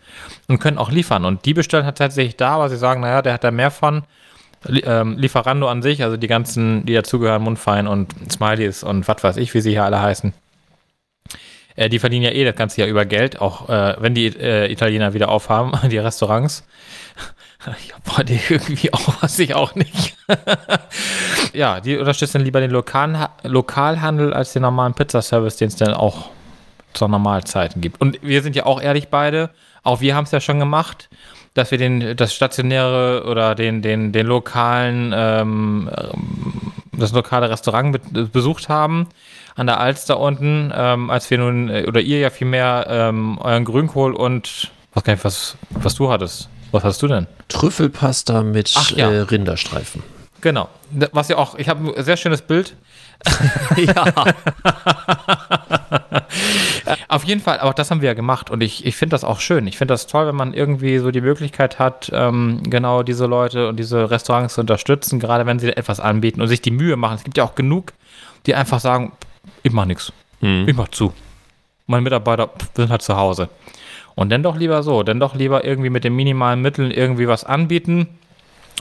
und 0.47 0.59
können 0.59 0.77
auch 0.77 0.89
liefern. 0.91 1.25
Und 1.25 1.45
die 1.45 1.53
bestellen 1.53 1.85
halt 1.85 1.97
tatsächlich 1.97 2.35
da, 2.37 2.57
weil 2.59 2.69
sie 2.69 2.77
sagen, 2.77 3.01
naja, 3.01 3.21
der 3.21 3.33
hat 3.33 3.43
da 3.43 3.51
mehr 3.51 3.71
von. 3.71 4.03
Li- 4.65 4.83
ähm, 4.85 5.17
Lieferando 5.19 5.69
an 5.69 5.83
sich, 5.83 6.01
also 6.03 6.17
die 6.17 6.25
ganzen, 6.27 6.83
die 6.85 6.93
dazugehören, 6.95 7.43
Mundfein 7.43 7.87
und 7.87 8.11
Smileys 8.31 8.81
und 8.83 9.07
was 9.07 9.23
weiß 9.23 9.37
ich, 9.37 9.53
wie 9.53 9.61
sie 9.61 9.69
hier 9.71 9.83
alle 9.83 10.01
heißen. 10.01 10.33
Äh, 11.75 11.89
die 11.89 11.99
verdienen 11.99 12.23
ja 12.25 12.31
eh 12.31 12.43
das 12.43 12.55
ganze 12.55 12.81
Jahr 12.81 12.89
über 12.89 13.05
Geld, 13.05 13.39
auch 13.39 13.69
äh, 13.69 13.95
wenn 13.99 14.15
die 14.15 14.25
äh, 14.27 14.71
Italiener 14.71 15.13
wieder 15.13 15.29
aufhaben, 15.29 15.73
die 15.89 15.99
Restaurants. 15.99 16.65
Ich 17.81 17.93
hab 17.93 18.17
heute 18.17 18.33
irgendwie 18.49 18.93
auch, 18.93 19.21
was 19.21 19.37
ich 19.39 19.53
auch 19.53 19.75
nicht. 19.75 20.15
ja, 21.53 21.79
die 21.79 21.97
unterstützen 21.97 22.41
lieber 22.41 22.59
den 22.59 22.71
lokalen 22.71 23.19
Ha- 23.19 23.31
Lokalhandel 23.43 24.33
als 24.33 24.53
den 24.53 24.61
normalen 24.61 24.93
Pizzaservice, 24.93 25.57
den 25.57 25.67
es 25.69 25.75
dann 25.75 25.93
auch 25.93 26.29
zur 26.93 27.07
Normalzeiten 27.09 27.81
gibt. 27.81 27.99
Und 28.01 28.19
wir 28.21 28.41
sind 28.41 28.55
ja 28.55 28.65
auch 28.65 28.81
ehrlich 28.81 29.09
beide, 29.09 29.49
auch 29.83 30.01
wir 30.01 30.15
haben 30.15 30.23
es 30.25 30.31
ja 30.31 30.39
schon 30.39 30.59
gemacht, 30.59 31.09
dass 31.53 31.71
wir 31.71 31.77
den, 31.77 32.15
das 32.15 32.33
stationäre 32.33 33.25
oder 33.25 33.55
den, 33.55 33.81
den, 33.81 34.11
den 34.11 34.27
lokalen, 34.27 35.13
ähm, 35.15 35.89
ähm, 35.95 36.71
das 36.93 37.11
lokale 37.11 37.49
Restaurant 37.49 37.99
be 38.13 38.25
besucht 38.25 38.69
haben 38.69 39.07
an 39.55 39.65
der 39.67 39.79
Alster 39.79 40.19
unten, 40.19 40.71
ähm, 40.75 41.09
als 41.09 41.29
wir 41.31 41.39
nun, 41.39 41.69
äh, 41.69 41.85
oder 41.87 41.99
ihr 41.99 42.19
ja 42.19 42.29
vielmehr 42.29 42.85
ähm, 42.89 43.39
euren 43.39 43.65
Grünkohl 43.65 44.13
und, 44.13 44.71
was 44.93 45.03
was, 45.23 45.57
was 45.71 45.95
du 45.95 46.11
hattest. 46.11 46.49
Was 46.71 46.83
hast 46.83 47.01
du 47.01 47.07
denn? 47.07 47.27
Trüffelpasta 47.57 48.43
mit 48.43 48.71
Ach 48.75 48.91
ja. 48.91 49.09
äh, 49.09 49.21
Rinderstreifen. 49.21 50.03
Genau. 50.41 50.69
Was 51.11 51.29
ja 51.29 51.37
auch, 51.37 51.55
ich 51.55 51.69
habe 51.69 51.95
ein 51.95 52.03
sehr 52.03 52.17
schönes 52.17 52.43
Bild. 52.43 52.75
ja. 53.77 54.05
Auf 57.07 57.23
jeden 57.23 57.41
Fall, 57.41 57.59
auch 57.61 57.73
das 57.73 57.89
haben 57.89 58.01
wir 58.01 58.09
ja 58.09 58.13
gemacht 58.13 58.51
und 58.51 58.61
ich, 58.61 58.85
ich 58.85 58.95
finde 58.95 59.15
das 59.15 59.23
auch 59.23 59.39
schön. 59.39 59.65
Ich 59.65 59.77
finde 59.77 59.93
das 59.93 60.05
toll, 60.05 60.27
wenn 60.27 60.35
man 60.35 60.53
irgendwie 60.53 60.99
so 60.99 61.09
die 61.09 61.21
Möglichkeit 61.21 61.79
hat, 61.79 62.11
ähm, 62.13 62.61
genau 62.63 63.01
diese 63.01 63.25
Leute 63.25 63.67
und 63.67 63.77
diese 63.77 64.11
Restaurants 64.11 64.53
zu 64.53 64.61
unterstützen, 64.61 65.19
gerade 65.19 65.47
wenn 65.47 65.57
sie 65.57 65.75
etwas 65.75 65.99
anbieten 65.99 66.41
und 66.41 66.47
sich 66.47 66.61
die 66.61 66.71
Mühe 66.71 66.95
machen. 66.95 67.15
Es 67.15 67.23
gibt 67.23 67.37
ja 67.37 67.43
auch 67.43 67.55
genug, 67.55 67.93
die 68.45 68.53
einfach 68.53 68.79
sagen, 68.79 69.13
ich 69.63 69.71
mach 69.71 69.85
nichts, 69.85 70.13
ich 70.41 70.75
mach 70.75 70.89
zu. 70.89 71.11
Meine 71.87 72.03
Mitarbeiter 72.03 72.47
pff, 72.47 72.69
sind 72.75 72.91
halt 72.91 73.01
zu 73.01 73.17
Hause. 73.17 73.49
Und 74.17 74.31
dann 74.31 74.41
doch 74.41 74.57
lieber 74.57 74.81
so, 74.81 75.03
dann 75.03 75.19
doch 75.19 75.35
lieber 75.35 75.63
irgendwie 75.63 75.91
mit 75.91 76.03
den 76.03 76.15
minimalen 76.15 76.59
Mitteln 76.59 76.89
irgendwie 76.89 77.27
was 77.27 77.43
anbieten. 77.43 78.07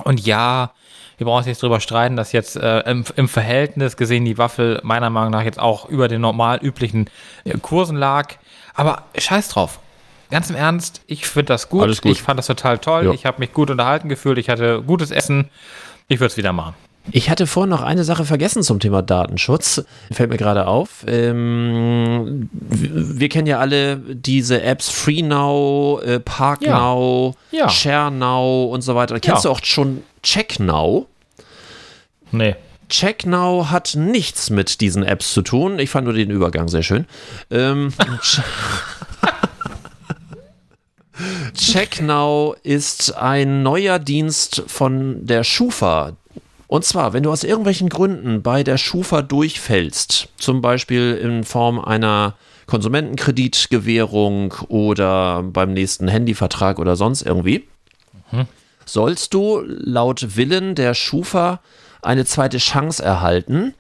Und 0.03 0.25
ja, 0.25 0.71
wir 1.19 1.27
brauchen 1.27 1.37
uns 1.37 1.47
nicht 1.47 1.61
drüber 1.61 1.79
streiten, 1.81 2.17
dass 2.17 2.33
jetzt 2.33 2.57
äh, 2.57 2.81
im, 2.91 3.05
im 3.17 3.29
Verhältnis 3.29 3.99
gesehen 3.99 4.25
die 4.25 4.39
Waffel 4.39 4.81
meiner 4.83 5.11
Meinung 5.11 5.33
nach 5.33 5.43
jetzt 5.43 5.59
auch 5.59 5.91
über 5.91 6.09
den 6.09 6.23
normal 6.23 6.59
üblichen 6.63 7.11
äh, 7.45 7.59
Kursen 7.59 7.99
lag. 7.99 8.37
Aber 8.73 9.03
scheiß 9.15 9.51
drauf. 9.51 9.79
Ganz 10.31 10.49
im 10.49 10.57
Ernst, 10.57 11.03
ich 11.07 11.27
finde 11.27 11.53
das 11.53 11.69
gut. 11.69 12.01
Gut. 12.01 12.13
Ich 12.13 12.23
fand 12.23 12.39
das 12.39 12.47
total 12.47 12.79
toll. 12.79 13.05
Ja. 13.05 13.13
Ich 13.13 13.27
habe 13.27 13.39
mich 13.39 13.53
gut 13.53 13.71
unterhalten 13.71 14.09
gefühlt. 14.09 14.39
Ich 14.39 14.49
hatte 14.49 14.83
gutes 14.87 15.11
Essen. 15.11 15.51
Ich 16.09 16.19
würde 16.19 16.33
es 16.33 16.39
wieder 16.39 16.55
machen. 16.55 16.75
Ich 17.13 17.31
hatte 17.31 17.47
vorhin 17.47 17.71
noch 17.71 17.83
eine 17.83 18.05
Sache 18.05 18.25
vergessen 18.25 18.63
zum 18.63 18.81
Thema 18.81 19.01
Datenschutz. 19.01 19.85
Fällt 20.11 20.31
mir 20.31 20.37
gerade 20.37 20.67
auf. 20.67 21.05
Ähm, 21.07 22.51
wir 22.53 23.29
kennen 23.29 23.47
ja 23.47 23.59
alle 23.61 23.97
diese 23.99 24.61
Apps 24.63 24.89
FreeNow, 24.91 26.03
äh, 26.03 26.21
ParkNow, 26.21 27.35
Ja. 27.53 27.69
ShareNow 27.69 28.73
und 28.73 28.83
so 28.83 28.95
weiter. 28.95 29.19
Kennst 29.21 29.45
Ja. 29.45 29.51
du 29.51 29.57
auch 29.57 29.61
schon 29.65 30.03
CheckNow? 30.23 31.07
Nee. 32.33 32.57
CheckNow 32.89 33.71
hat 33.71 33.95
nichts 33.97 34.51
mit 34.51 34.81
diesen 34.81 35.03
Apps 35.03 35.33
zu 35.33 35.43
tun. 35.43 35.79
Ich 35.79 35.91
fand 35.91 36.05
nur 36.07 36.15
den 36.15 36.31
Übergang 36.31 36.69
sehr 36.69 36.83
schön. 36.83 37.07
Ähm, 37.51 37.93
Ch- 38.23 38.43
CheckNow 41.55 42.57
ist 42.63 43.17
ein 43.17 43.63
neuer 43.63 43.99
Dienst 43.99 44.63
von 44.67 45.25
der 45.25 45.45
Schufa. 45.45 46.13
Und 46.69 46.85
zwar, 46.85 47.13
wenn 47.13 47.23
du 47.23 47.31
aus 47.31 47.45
irgendwelchen 47.45 47.89
Gründen 47.89 48.43
bei 48.43 48.65
der 48.65 48.77
Schufa 48.77 49.23
durchfällst, 49.23 50.29
zum 50.37 50.61
Beispiel 50.61 51.15
in 51.15 51.45
Form 51.45 51.79
einer 51.79 52.35
Konsumentenkreditgewährung 52.67 54.53
oder 54.69 55.43
beim 55.45 55.73
nächsten 55.73 56.09
Handyvertrag 56.09 56.79
oder 56.79 56.97
sonst 56.97 57.23
irgendwie, 57.23 57.69
sollst 58.85 59.35
du 59.35 59.63
laut 59.67 60.37
Willen 60.37 60.75
der 60.75 60.95
Schufa 60.95 61.61
eine 62.03 62.25
zweite 62.25 62.59
Chance 62.59 63.03
erhalten. 63.03 63.75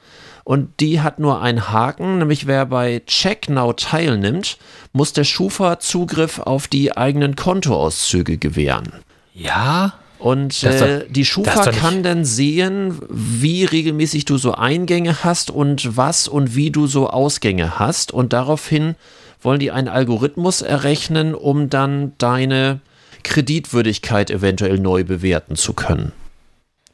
Und 0.44 0.78
die 0.78 1.00
hat 1.00 1.18
nur 1.18 1.42
einen 1.42 1.72
Haken, 1.72 2.18
nämlich 2.18 2.46
wer 2.46 2.66
bei 2.66 3.02
CheckNow 3.04 3.74
teilnimmt, 3.74 4.58
muss 4.92 5.12
der 5.12 5.24
Schufa 5.24 5.80
Zugriff 5.80 6.38
auf 6.38 6.68
die 6.68 6.96
eigenen 6.96 7.34
Kontoauszüge 7.34 8.38
gewähren. 8.38 8.92
Ja? 9.34 9.94
Und 10.18 10.52
ist 10.62 10.64
doch- 10.80 10.86
äh, 10.86 11.04
die 11.10 11.24
Schufa 11.24 11.70
kann 11.72 12.02
dann 12.02 12.24
sehen, 12.24 12.98
wie 13.10 13.64
regelmäßig 13.64 14.24
du 14.24 14.38
so 14.38 14.54
Eingänge 14.54 15.24
hast 15.24 15.50
und 15.50 15.96
was 15.96 16.26
und 16.28 16.54
wie 16.56 16.70
du 16.70 16.86
so 16.86 17.08
Ausgänge 17.10 17.78
hast. 17.78 18.12
Und 18.12 18.32
daraufhin 18.32 18.94
wollen 19.42 19.60
die 19.60 19.70
einen 19.70 19.88
Algorithmus 19.88 20.62
errechnen, 20.62 21.34
um 21.34 21.68
dann 21.70 22.12
deine 22.18 22.80
Kreditwürdigkeit 23.24 24.30
eventuell 24.30 24.78
neu 24.78 25.04
bewerten 25.04 25.56
zu 25.56 25.72
können. 25.74 26.12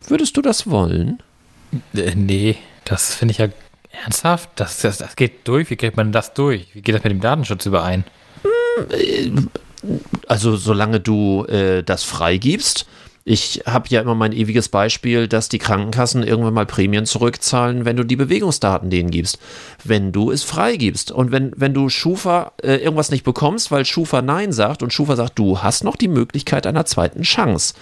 Würdest 0.08 0.36
du 0.36 0.42
das 0.42 0.68
wollen? 0.68 1.22
Äh, 1.94 2.14
nee, 2.16 2.56
das 2.84 3.14
finde 3.14 3.32
ich 3.32 3.38
ja 3.38 3.48
ernsthaft. 4.02 4.50
Das, 4.56 4.80
das, 4.80 4.98
das 4.98 5.14
geht 5.14 5.46
durch. 5.46 5.70
Wie 5.70 5.76
kriegt 5.76 5.96
man 5.96 6.10
das 6.10 6.34
durch? 6.34 6.66
Wie 6.74 6.82
geht 6.82 6.94
das 6.94 7.04
mit 7.04 7.12
dem 7.12 7.20
Datenschutz 7.20 7.66
überein? 7.66 8.04
Also 10.28 10.56
solange 10.56 11.00
du 11.00 11.44
äh, 11.46 11.82
das 11.82 12.04
freigibst. 12.04 12.86
Ich 13.24 13.62
habe 13.66 13.88
ja 13.88 14.00
immer 14.00 14.14
mein 14.14 14.32
ewiges 14.32 14.68
Beispiel, 14.68 15.28
dass 15.28 15.48
die 15.48 15.58
Krankenkassen 15.58 16.24
irgendwann 16.24 16.54
mal 16.54 16.66
Prämien 16.66 17.06
zurückzahlen, 17.06 17.84
wenn 17.84 17.96
du 17.96 18.04
die 18.04 18.16
Bewegungsdaten 18.16 18.90
denen 18.90 19.10
gibst. 19.10 19.38
Wenn 19.84 20.10
du 20.10 20.32
es 20.32 20.42
freigibst. 20.42 21.12
Und 21.12 21.30
wenn, 21.30 21.52
wenn 21.56 21.72
du 21.72 21.88
Schufa 21.88 22.52
äh, 22.62 22.76
irgendwas 22.76 23.10
nicht 23.10 23.24
bekommst, 23.24 23.70
weil 23.70 23.84
Schufa 23.84 24.22
Nein 24.22 24.52
sagt 24.52 24.82
und 24.82 24.92
Schufa 24.92 25.14
sagt, 25.14 25.38
du 25.38 25.58
hast 25.60 25.84
noch 25.84 25.96
die 25.96 26.08
Möglichkeit 26.08 26.66
einer 26.66 26.84
zweiten 26.84 27.22
Chance. 27.22 27.74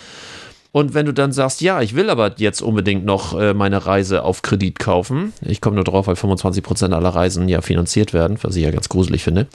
Und 0.72 0.94
wenn 0.94 1.04
du 1.04 1.12
dann 1.12 1.32
sagst, 1.32 1.62
ja, 1.62 1.80
ich 1.80 1.96
will 1.96 2.10
aber 2.10 2.34
jetzt 2.36 2.62
unbedingt 2.62 3.04
noch 3.04 3.36
äh, 3.38 3.54
meine 3.54 3.86
Reise 3.86 4.22
auf 4.22 4.42
Kredit 4.42 4.78
kaufen, 4.78 5.32
ich 5.40 5.60
komme 5.60 5.74
nur 5.74 5.84
drauf, 5.84 6.06
weil 6.06 6.14
25% 6.14 6.92
aller 6.92 7.08
Reisen 7.08 7.48
ja 7.48 7.60
finanziert 7.60 8.12
werden, 8.12 8.38
was 8.42 8.54
ich 8.54 8.62
ja 8.62 8.70
ganz 8.70 8.88
gruselig 8.88 9.24
finde. 9.24 9.48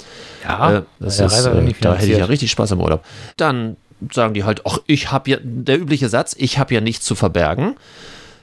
Ja, 0.44 0.80
Äh, 0.80 0.82
das 1.00 1.20
ist, 1.22 1.46
äh, 1.46 1.74
da 1.80 1.96
hätte 1.96 2.12
ich 2.12 2.18
ja 2.18 2.26
richtig 2.26 2.52
Spaß 2.52 2.72
im 2.72 2.82
Urlaub. 2.82 3.06
Dann 3.38 3.78
sagen 4.12 4.34
die 4.34 4.44
halt, 4.44 4.62
ach, 4.66 4.80
ich 4.88 5.12
habe 5.12 5.30
ja, 5.32 5.38
der 5.42 5.80
übliche 5.80 6.10
Satz, 6.10 6.36
ich 6.38 6.60
habe 6.60 6.74
ja 6.74 6.82
nichts 6.82 7.06
zu 7.06 7.16
verbergen. 7.16 7.76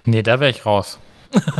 Nee, 0.05 0.23
da 0.23 0.41
wäre 0.41 0.51
ich 0.51 0.67
raus. 0.67 0.99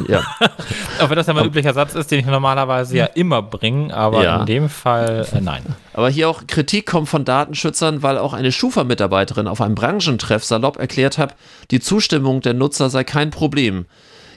Ja, 0.07 0.21
Auch 1.01 1.09
wenn 1.09 1.17
das 1.17 1.27
ja 1.29 1.33
mein 1.33 1.47
üblicher 1.47 1.73
Satz 1.73 1.95
ist, 1.95 2.11
den 2.11 2.19
ich 2.21 2.27
normalerweise 2.27 2.95
ja 2.95 3.07
immer 3.07 3.41
bringe, 3.41 3.95
aber 3.95 4.23
Ja. 4.23 4.41
in 4.41 4.47
dem 4.47 4.69
Fall 4.69 5.27
äh, 5.33 5.41
nein. 5.41 5.63
aber 5.95 6.11
hier 6.11 6.29
auch 6.29 6.47
Kritik 6.47 6.85
kommt 6.87 7.09
von 7.09 7.25
Datenschützern, 7.25 8.03
weil 8.03 8.19
auch 8.19 8.35
eine 8.35 8.53
Schufa-Mitarbeiterin 8.53 9.47
auf 9.49 9.63
einem 9.63 9.75
Branchentreff 9.75 10.45
salopp 10.45 10.79
erklärt 10.79 11.17
hat, 11.17 11.37
die 11.71 11.81
Zustimmung 11.81 12.43
der 12.43 12.53
Nutzer 12.53 12.91
sei 12.91 13.03
kein 13.05 13.31
Problem. 13.31 13.87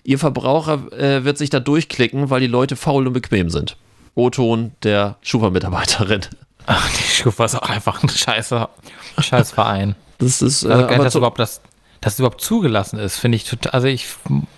Ihr 0.06 0.20
Verbraucher 0.20 0.90
äh, 0.94 1.26
wird 1.26 1.38
sich 1.38 1.50
da 1.50 1.60
durchklicken, 1.60 2.30
weil 2.30 2.40
die 2.40 2.48
Leute 2.48 2.78
faul 2.78 3.06
und 3.08 3.12
bequem 3.14 3.50
sind. 3.50 3.76
O-Ton 4.14 4.72
der 4.84 5.18
Schufa-Mitarbeiterin. 5.22 6.22
Ach, 6.68 6.90
die 6.92 7.04
Schufa 7.04 7.46
ist 7.46 7.56
auch 7.56 7.70
einfach 7.70 8.02
ein 8.04 8.10
scheiße, 8.10 8.68
scheiß 9.20 9.52
Verein. 9.52 9.96
Das 10.18 10.42
ist, 10.42 10.64
äh, 10.64 10.70
Also, 10.70 10.84
nicht, 10.86 10.94
aber 10.96 11.04
dass, 11.04 11.16
überhaupt 11.16 11.40
das, 11.40 11.62
dass 12.02 12.14
es 12.14 12.20
überhaupt 12.20 12.42
zugelassen 12.42 13.00
ist, 13.00 13.18
finde 13.18 13.36
ich 13.36 13.44
total. 13.46 13.72
Also 13.74 13.88
ich, 13.88 14.06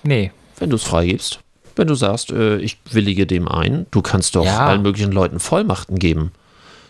nee. 0.03 0.31
wenn 0.59 0.69
du 0.69 0.75
es 0.75 0.83
freigibst, 0.83 1.39
wenn 1.75 1.87
du 1.87 1.95
sagst, 1.95 2.31
äh, 2.31 2.57
ich 2.57 2.77
willige 2.91 3.27
dem 3.27 3.47
ein, 3.47 3.85
du 3.91 4.01
kannst 4.01 4.35
doch 4.35 4.45
Ja. 4.45 4.67
allen 4.67 4.81
möglichen 4.81 5.11
Leuten 5.11 5.39
Vollmachten 5.39 5.99
geben. 5.99 6.31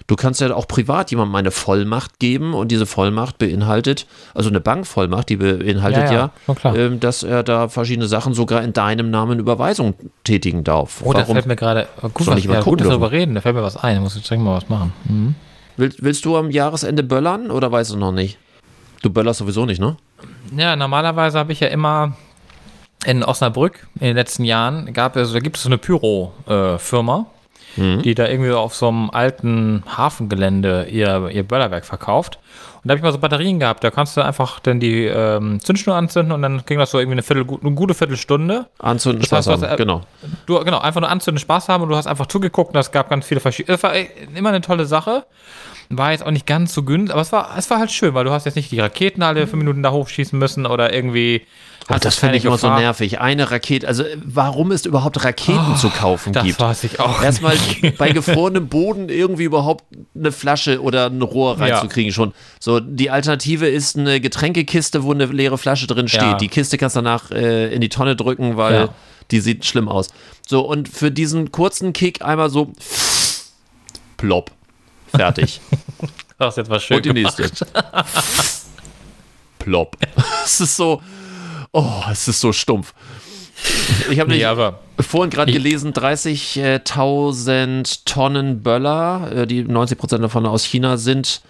Du 0.08 0.16
kannst 0.16 0.39
ja 0.39 0.55
auch 0.55 0.68
privat 0.68 1.12
jemandem 1.12 1.36
eine 1.36 1.51
Vollmacht 1.51 2.20
geben 2.20 2.53
und 2.53 2.72
diese 2.72 2.86
Vollmacht 2.86 3.38
beinhaltet, 3.38 4.08
also 4.34 4.49
eine 4.49 4.62
Bankvollmacht, 4.62 5.28
die 5.28 5.36
beinhaltet 5.36 6.10
Ja, 6.10 6.32
ja, 6.47 6.76
ähm, 6.76 7.01
dass 7.01 7.24
er 7.24 7.43
da 7.43 7.68
verschiedene 7.68 8.08
Sachen 8.08 8.34
sogar 8.34 8.64
in 8.64 8.72
deinem 8.72 9.10
Namen 9.10 9.38
Überweisung 9.38 9.95
tätigen 10.24 10.64
darf. 10.64 11.01
Oh, 11.03 11.12
da 11.12 11.26
fällt 11.26 11.45
mir 11.45 11.58
gerade. 11.58 11.89
Gut, 12.14 12.24
Soll 12.24 12.38
was, 12.38 12.43
ja, 12.45 12.62
gut, 12.62 12.80
dass 12.80 12.88
wir 12.88 12.91
darüber 12.91 13.12
reden. 13.12 13.36
Da 13.36 13.41
fällt 13.41 13.55
mir 13.55 13.64
was 13.64 13.76
ein. 13.76 13.95
Da 13.95 14.01
muss 14.01 14.16
ich 14.16 14.26
dringend 14.26 14.45
mal 14.45 14.55
was 14.55 14.70
machen. 14.70 14.93
Mhm. 15.03 15.36
willst, 15.76 16.01
willst 16.01 16.24
du 16.24 16.38
am 16.38 16.51
Jahresende 16.51 17.03
böllern 17.03 17.51
oder 17.51 17.70
weißt 17.70 17.91
du 17.91 17.97
noch 17.97 18.14
nicht? 18.14 18.38
Du 19.01 19.10
böllerst 19.10 19.39
sowieso 19.39 19.66
nicht, 19.66 19.82
ne? 19.82 19.97
Ja, 20.55 20.78
normalerweise 20.78 21.38
habe 21.38 21.51
ich 21.51 21.60
ja 21.60 21.68
immer 21.68 22.14
in 23.05 23.24
Osnabrück 23.24 23.88
in 23.99 24.08
den 24.08 24.16
letzten 24.16 24.43
Jahren 24.43 24.91
gab 24.93 25.16
es, 25.16 25.34
da 25.34 25.39
gibt 25.39 25.58
es 25.58 25.64
so 25.64 25.70
eine 25.70 25.78
Pyro-Firma, 25.78 27.28
die 27.78 28.15
da 28.15 28.28
irgendwie 28.28 28.51
auf 28.51 28.75
so 28.75 28.88
einem 28.88 29.09
alten 29.09 29.84
Hafengelände 29.95 30.88
ihr, 30.89 31.30
ihr 31.30 31.43
Böllerwerk 31.43 31.86
verkauft. 31.86 32.39
Und 32.78 32.89
da 32.89 32.91
habe 32.93 32.99
ich 32.99 33.03
mal 33.03 33.11
so 33.11 33.19
Batterien 33.19 33.59
gehabt, 33.59 33.84
da 33.84 33.91
kannst 33.91 34.15
du 34.17 34.21
einfach 34.21 34.59
dann 34.59 34.80
die 34.80 35.05
ähm, 35.05 35.59
Zündschnur 35.59 35.95
anzünden 35.95 36.32
und 36.32 36.41
dann 36.41 36.63
ging 36.65 36.80
das 36.80 36.91
so 36.91 36.99
irgendwie 36.99 37.15
eine, 37.15 37.23
Viertel, 37.23 37.45
eine 37.61 37.75
gute 37.75 37.93
Viertelstunde. 37.93 38.67
Anzünden, 38.80 39.19
Das 39.19 39.28
Spaß 39.28 39.47
heißt, 39.47 39.61
was, 39.61 39.69
haben, 39.69 39.75
äh, 39.75 39.78
genau. 39.78 40.01
Du, 40.45 40.59
genau, 40.63 40.80
einfach 40.80 41.01
nur 41.01 41.09
anzünden, 41.09 41.39
Spaß 41.39 41.69
haben 41.69 41.84
und 41.84 41.89
du 41.89 41.95
hast 41.95 42.07
einfach 42.07 42.28
zugeguckt 42.28 42.73
und 42.73 42.80
es 42.80 42.91
gab 42.91 43.09
ganz 43.09 43.25
viele 43.25 43.39
verschiedene. 43.39 43.78
Äh, 43.84 44.07
immer 44.36 44.49
eine 44.49 44.61
tolle 44.61 44.86
Sache. 44.86 45.25
War 45.90 46.12
jetzt 46.12 46.26
auch 46.26 46.32
nicht 46.32 46.46
ganz 46.46 46.74
so 46.74 46.84
günstig, 46.84 47.14
aber 47.14 47.22
es 47.22 47.32
war, 47.32 47.56
es 47.58 47.70
war 47.70 47.80
halt 47.80 47.92
schön, 47.92 48.14
weil 48.14 48.26
du 48.26 48.32
hast 48.32 48.46
jetzt 48.46 48.56
nicht 48.56 48.72
die 48.72 48.80
Raketen 48.80 49.24
alle 49.24 49.48
fünf 49.48 49.60
Minuten 49.64 49.84
da 49.84 49.92
hochschießen 49.92 50.38
müssen 50.38 50.66
oder 50.66 50.92
irgendwie. 50.94 51.44
Ach, 51.90 51.92
hast 51.96 52.04
das 52.04 52.16
finde 52.16 52.36
ich 52.36 52.44
immer 52.44 52.58
so 52.58 52.70
nervig. 52.70 53.22
Eine 53.22 53.50
Rakete, 53.50 53.88
also 53.88 54.04
äh, 54.04 54.18
warum 54.22 54.74
es 54.74 54.86
überhaupt 54.86 55.24
Raketen 55.24 55.78
zu 55.78 55.90
kaufen 55.90 56.34
Das 56.34 56.44
gibt. 56.44 56.60
weiß 56.60 56.84
ich 56.84 57.00
auch. 57.00 57.22
Erstmal 57.24 57.56
bei 57.98 58.10
gefrorenem 58.12 58.68
Boden 58.68 59.08
irgendwie 59.08 59.46
überhaupt 59.46 59.86
eine 60.14 60.34
Flasche 60.34 60.82
oder 60.82 61.06
ein 61.06 61.22
Rohr 61.22 61.58
Ja. 61.60 61.76
reinzukriegen 61.78 62.12
schon. 62.12 62.34
So, 62.60 62.82
die 62.82 63.10
Alternative 63.10 63.70
ist 63.70 63.98
eine 63.98 64.20
Getränkekiste, 64.20 65.04
wo 65.06 65.14
eine 65.14 65.28
leere 65.28 65.58
Flasche 65.58 65.88
drin 65.88 66.10
steht. 66.10 66.22
Ja. 66.22 66.34
Die 66.34 66.50
Kiste 66.50 66.78
kannst 66.78 66.98
du 66.98 67.02
danach 67.02 67.32
äh, 67.32 67.74
in 67.74 67.80
die 67.80 67.88
Tonne 67.90 68.18
drücken, 68.18 68.58
weil 68.58 68.74
Ja. 68.74 68.90
die 69.32 69.40
sieht 69.40 69.64
schlimm 69.64 69.88
aus. 69.88 70.10
So, 70.46 70.68
und 70.68 70.90
für 70.90 71.12
diesen 71.12 71.54
kurzen 71.54 71.94
Kick 71.94 72.22
einmal 72.22 72.50
so 72.50 72.74
plopp. 74.18 74.52
Fertig. 75.16 75.62
Du 75.99 76.08
hast 76.45 76.58
jetzt 76.58 76.70
was 76.70 76.84
schön 76.84 76.97
Und 76.97 77.05
die 77.05 77.14
gemacht. 77.14 77.39
nächste. 77.39 77.66
Plopp. 79.60 79.95
Es 80.45 80.62
ist 80.62 80.76
so, 80.78 81.01
oh, 81.74 82.01
es 82.10 82.28
ist 82.30 82.39
so 82.39 82.53
stumpf. 82.53 82.93
Ich 84.10 84.18
habe 84.20 84.30
Nee, 84.30 84.45
vorhin 85.01 85.30
gerade 85.30 85.51
gelesen, 85.51 85.91
30.000 85.93 87.99
Tonnen 88.05 88.64
Böller, 88.64 89.30
äh, 89.36 89.45
die 89.47 89.64
90% 89.66 90.20
davon 90.20 90.45
aus 90.45 90.64
China 90.64 90.95
sind, 90.97 91.41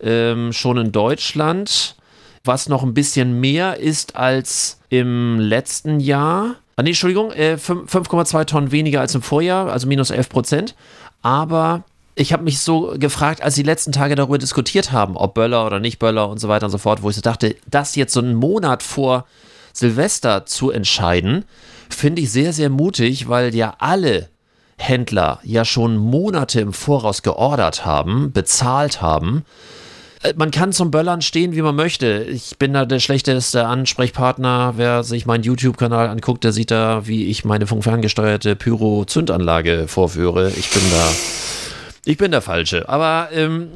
ähm, 0.00 0.52
schon 0.52 0.76
in 0.78 0.92
Deutschland. 0.92 1.96
Was 2.44 2.68
noch 2.68 2.84
ein 2.84 2.94
bisschen 2.94 3.40
mehr 3.40 3.78
ist 3.80 4.14
als 4.14 4.78
im 4.90 5.40
letzten 5.40 5.98
Jahr. 5.98 6.54
Ah, 6.76 6.82
nee, 6.82 6.90
Entschuldigung, 6.90 7.32
äh, 7.32 7.58
fünf- 7.58 7.90
5,2 7.90 8.44
Tonnen 8.44 8.70
weniger 8.70 9.00
als 9.00 9.14
im 9.16 9.22
Vorjahr, 9.22 9.72
also 9.72 9.88
minus 9.88 10.10
11 10.10 10.28
Prozent. 10.28 10.76
Aber 11.22 11.82
ich 12.16 12.32
habe 12.32 12.42
mich 12.42 12.60
so 12.60 12.94
gefragt, 12.98 13.42
als 13.42 13.54
die 13.54 13.62
letzten 13.62 13.92
Tage 13.92 14.14
darüber 14.14 14.38
diskutiert 14.38 14.90
haben, 14.90 15.16
ob 15.16 15.34
Böller 15.34 15.66
oder 15.66 15.78
nicht 15.80 15.98
Böller 15.98 16.28
und 16.30 16.38
so 16.38 16.48
weiter 16.48 16.64
und 16.66 16.72
so 16.72 16.78
fort, 16.78 17.02
wo 17.02 17.10
ich 17.10 17.16
so 17.16 17.20
dachte, 17.22 17.54
das 17.70 17.94
jetzt 17.94 18.14
so 18.14 18.20
einen 18.20 18.34
Monat 18.34 18.82
vor 18.82 19.26
Silvester 19.74 20.46
zu 20.46 20.70
entscheiden, 20.70 21.44
finde 21.90 22.22
ich 22.22 22.32
sehr, 22.32 22.54
sehr 22.54 22.70
mutig, 22.70 23.28
weil 23.28 23.54
ja 23.54 23.74
alle 23.78 24.30
Händler 24.78 25.40
ja 25.42 25.66
schon 25.66 25.98
Monate 25.98 26.60
im 26.60 26.72
Voraus 26.72 27.22
geordert 27.22 27.84
haben, 27.84 28.32
bezahlt 28.32 29.02
haben. 29.02 29.44
Äh, 30.22 30.32
Man 30.36 30.50
kann 30.50 30.72
zum 30.72 30.90
Böllern 30.90 31.20
stehen, 31.20 31.54
wie 31.54 31.62
man 31.62 31.76
möchte. 31.76 32.24
Ich 32.24 32.56
bin 32.58 32.72
da 32.72 32.86
der 32.86 32.98
schlechteste 33.00 33.66
Ansprechpartner. 33.66 34.74
Wer 34.76 35.02
sich 35.04 35.26
meinen 35.26 35.44
YouTube-Kanal 35.44 36.08
anguckt, 36.08 36.44
der 36.44 36.52
sieht 36.52 36.70
da, 36.70 37.06
wie 37.06 37.26
ich 37.26 37.44
meine 37.44 37.66
funkferngesteuerte 37.66 38.56
Pyro-Zündanlage 38.56 39.86
vorführe. 39.86 40.50
Ich 40.56 40.70
bin 40.70 40.82
da, 40.90 41.10
ich 42.06 42.16
bin 42.16 42.30
der 42.30 42.40
Falsche. 42.40 42.88
Aber 42.88 43.28
ähm, 43.32 43.68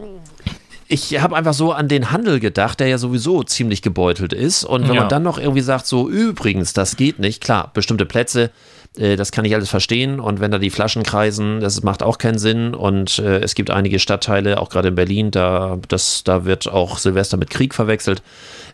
ich 0.89 1.20
habe 1.20 1.37
einfach 1.37 1.53
so 1.55 1.72
an 1.72 1.89
den 1.89 2.11
Handel 2.11 2.41
gedacht, 2.41 2.81
der 2.81 2.89
ja 2.89 2.99
sowieso 2.99 3.43
ziemlich 3.43 3.83
gebeutelt 3.83 4.33
ist. 4.33 4.64
Und 4.64 4.89
wenn 4.89 4.95
Ja. 4.95 5.03
man 5.03 5.09
dann 5.09 5.22
noch 5.22 5.39
irgendwie 5.39 5.61
sagt, 5.61 5.87
so 5.87 6.09
übrigens, 6.09 6.72
das 6.72 6.97
geht 6.97 7.18
nicht, 7.18 7.43
klar, 7.43 7.70
bestimmte 7.74 8.07
Plätze, 8.07 8.51
äh, 8.97 9.16
das 9.16 9.32
kann 9.32 9.45
ich 9.45 9.55
alles 9.55 9.68
verstehen. 9.68 10.20
Und 10.20 10.41
wenn 10.41 10.51
da 10.51 10.59
die 10.59 10.70
Flaschen 10.70 11.03
kreisen, 11.03 11.61
das 11.61 11.82
macht 11.82 12.03
auch 12.03 12.18
keinen 12.18 12.38
Sinn. 12.38 12.74
Und 12.74 13.18
äh, 13.18 13.41
es 13.41 13.55
gibt 13.55 13.70
einige 13.70 13.99
Stadtteile, 13.99 14.61
auch 14.61 14.68
gerade 14.68 14.88
in 14.88 14.95
Berlin, 14.95 15.30
da, 15.30 15.78
das, 15.88 16.24
da 16.24 16.45
wird 16.45 16.68
auch 16.68 16.99
Silvester 16.99 17.36
mit 17.36 17.51
Krieg 17.51 17.74
verwechselt. 17.74 18.22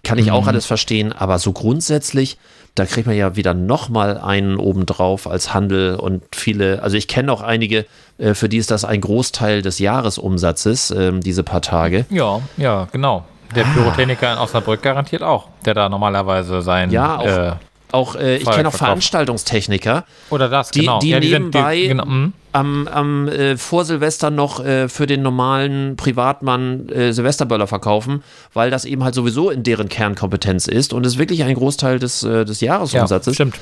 Kann 0.03 0.19
ich 0.19 0.31
auch 0.31 0.47
alles 0.47 0.67
verstehen. 0.67 1.13
Aber 1.13 1.39
so 1.39 1.53
grundsätzlich, 1.53 2.39
da 2.75 2.85
kriegt 2.85 3.07
man 3.07 3.17
ja 3.17 3.37
wieder 3.37 3.55
nochmal 3.55 4.19
einen 4.19 4.57
obendrauf 4.57 5.27
als 5.27 5.55
Handel 5.55 5.97
und 5.97 6.23
viele, 6.35 6.83
also 6.83 6.97
ich 6.97 7.09
kenne 7.09 7.33
auch 7.33 7.41
einige, 7.41 7.87
äh, 8.19 8.35
für 8.35 8.49
die 8.49 8.59
ist 8.59 8.71
das 8.71 8.85
ein 8.85 9.01
Großteil 9.01 9.63
des 9.63 9.79
Jahresumsatzes, 9.79 10.91
ähm, 10.91 11.21
diese 11.23 11.43
paar 11.43 11.63
Tage. 11.63 12.05
Ja, 12.11 12.41
ja, 12.57 12.87
genau. 12.93 13.25
Der 13.55 13.63
Pyrotechniker 13.63 14.33
in 14.33 14.39
Osnabrück 14.39 14.83
garantiert 14.83 15.23
auch, 15.23 15.49
der 15.65 15.75
da 15.75 15.89
normalerweise 15.89 16.61
sein. 16.63 16.91
Ja, 16.91 17.17
auch, 17.17 17.27
äh, 17.27 17.53
auch 17.93 18.17
äh, 18.17 18.37
ich 18.37 18.45
kenne 18.45 18.69
auch. 18.69 18.75
Veranstaltungstechniker, 18.75 20.05
oder 20.31 20.49
das, 20.49 20.71
die, 20.71 20.81
genau. 20.81 20.99
die 20.99 21.11
ja, 21.11 21.21
nebenbei 21.21 21.81
genau, 21.83 22.05
mhm. 22.05 22.33
am, 22.53 22.89
am 22.89 23.29
äh, 23.29 23.57
vor 23.57 23.85
Silvester 23.85 24.31
noch 24.31 24.65
äh, 24.65 24.89
für 24.89 25.07
den 25.07 25.23
normalen 25.23 25.97
Privatmann 25.97 26.89
äh, 26.89 27.13
Silvesterböller 27.13 27.67
verkaufen, 27.67 28.23
weil 28.53 28.71
das 28.71 28.85
eben 28.85 29.05
halt 29.05 29.15
sowieso 29.15 29.51
in 29.51 29.63
deren 29.63 29.89
Kernkompetenz 29.89 30.67
ist 30.67 30.93
und 30.93 31.07
ist 31.07 31.19
wirklich 31.19 31.45
ein 31.45 31.55
Großteil 31.55 31.99
des, 31.99 32.23
äh, 32.23 32.45
des 32.45 32.61
ja, 32.61 32.75
Jahresumsatzes. 32.75 33.35
stimmt. 33.35 33.57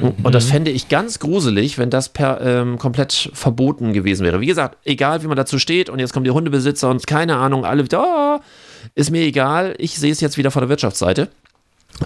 Und 0.00 0.34
das 0.34 0.46
fände 0.46 0.70
ich 0.70 0.88
ganz 0.88 1.18
gruselig, 1.18 1.76
wenn 1.76 1.90
das 1.90 2.08
per, 2.08 2.40
ähm, 2.40 2.78
komplett 2.78 3.30
verboten 3.34 3.92
gewesen 3.92 4.24
wäre. 4.24 4.40
Wie 4.40 4.46
gesagt, 4.46 4.78
egal 4.84 5.22
wie 5.22 5.26
man 5.26 5.36
dazu 5.36 5.58
steht 5.58 5.90
und 5.90 5.98
jetzt 5.98 6.14
kommen 6.14 6.24
die 6.24 6.30
Hundebesitzer 6.30 6.88
und 6.88 7.06
keine 7.06 7.36
Ahnung, 7.36 7.66
alle 7.66 7.84
wieder, 7.84 8.02
oh, 8.02 8.40
ist 8.94 9.10
mir 9.10 9.22
egal, 9.22 9.74
ich 9.78 9.98
sehe 9.98 10.12
es 10.12 10.20
jetzt 10.20 10.38
wieder 10.38 10.50
von 10.50 10.62
der 10.62 10.68
Wirtschaftsseite. 10.70 11.28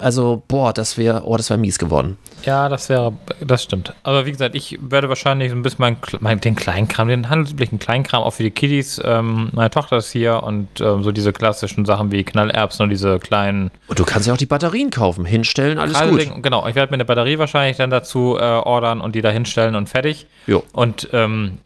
Also, 0.00 0.42
boah, 0.48 0.72
das 0.72 0.98
wäre, 0.98 1.22
oh, 1.24 1.36
das 1.36 1.50
wäre 1.50 1.58
mies 1.58 1.78
geworden. 1.78 2.18
Ja, 2.44 2.68
das 2.68 2.88
wäre, 2.88 3.14
das 3.40 3.62
stimmt. 3.62 3.94
Aber 4.02 4.26
wie 4.26 4.32
gesagt, 4.32 4.54
ich 4.54 4.78
werde 4.80 5.08
wahrscheinlich 5.08 5.50
so 5.50 5.56
ein 5.56 5.62
bisschen 5.62 5.80
mein, 5.80 5.96
mein, 6.20 6.40
den 6.40 6.54
Kleinkram, 6.54 7.08
den 7.08 7.28
handelsüblichen 7.28 7.78
Kleinkram 7.78 8.22
auch 8.22 8.32
für 8.32 8.42
die 8.42 8.50
Kiddies. 8.50 9.00
Ähm, 9.02 9.48
meine 9.52 9.70
Tochter 9.70 9.96
ist 9.96 10.12
hier 10.12 10.42
und 10.42 10.68
ähm, 10.80 11.02
so 11.02 11.10
diese 11.10 11.32
klassischen 11.32 11.84
Sachen 11.84 12.12
wie 12.12 12.22
Knallerbsen 12.22 12.84
und 12.84 12.90
diese 12.90 13.18
kleinen 13.18 13.70
Und 13.88 13.98
du 13.98 14.04
kannst 14.04 14.28
ja 14.28 14.34
auch 14.34 14.38
die 14.38 14.46
Batterien 14.46 14.90
kaufen, 14.90 15.24
hinstellen, 15.24 15.78
alles 15.78 15.98
gut. 16.00 16.42
Genau, 16.42 16.66
ich 16.68 16.74
werde 16.74 16.90
mir 16.90 16.96
eine 16.96 17.04
Batterie 17.04 17.38
wahrscheinlich 17.38 17.76
dann 17.78 17.90
dazu 17.90 18.36
äh, 18.38 18.42
ordern 18.42 19.00
und 19.00 19.14
die 19.14 19.22
da 19.22 19.30
hinstellen 19.30 19.74
und 19.74 19.88
fertig. 19.88 20.26
Jo. 20.46 20.62
Und 20.72 21.08
ähm, 21.12 21.58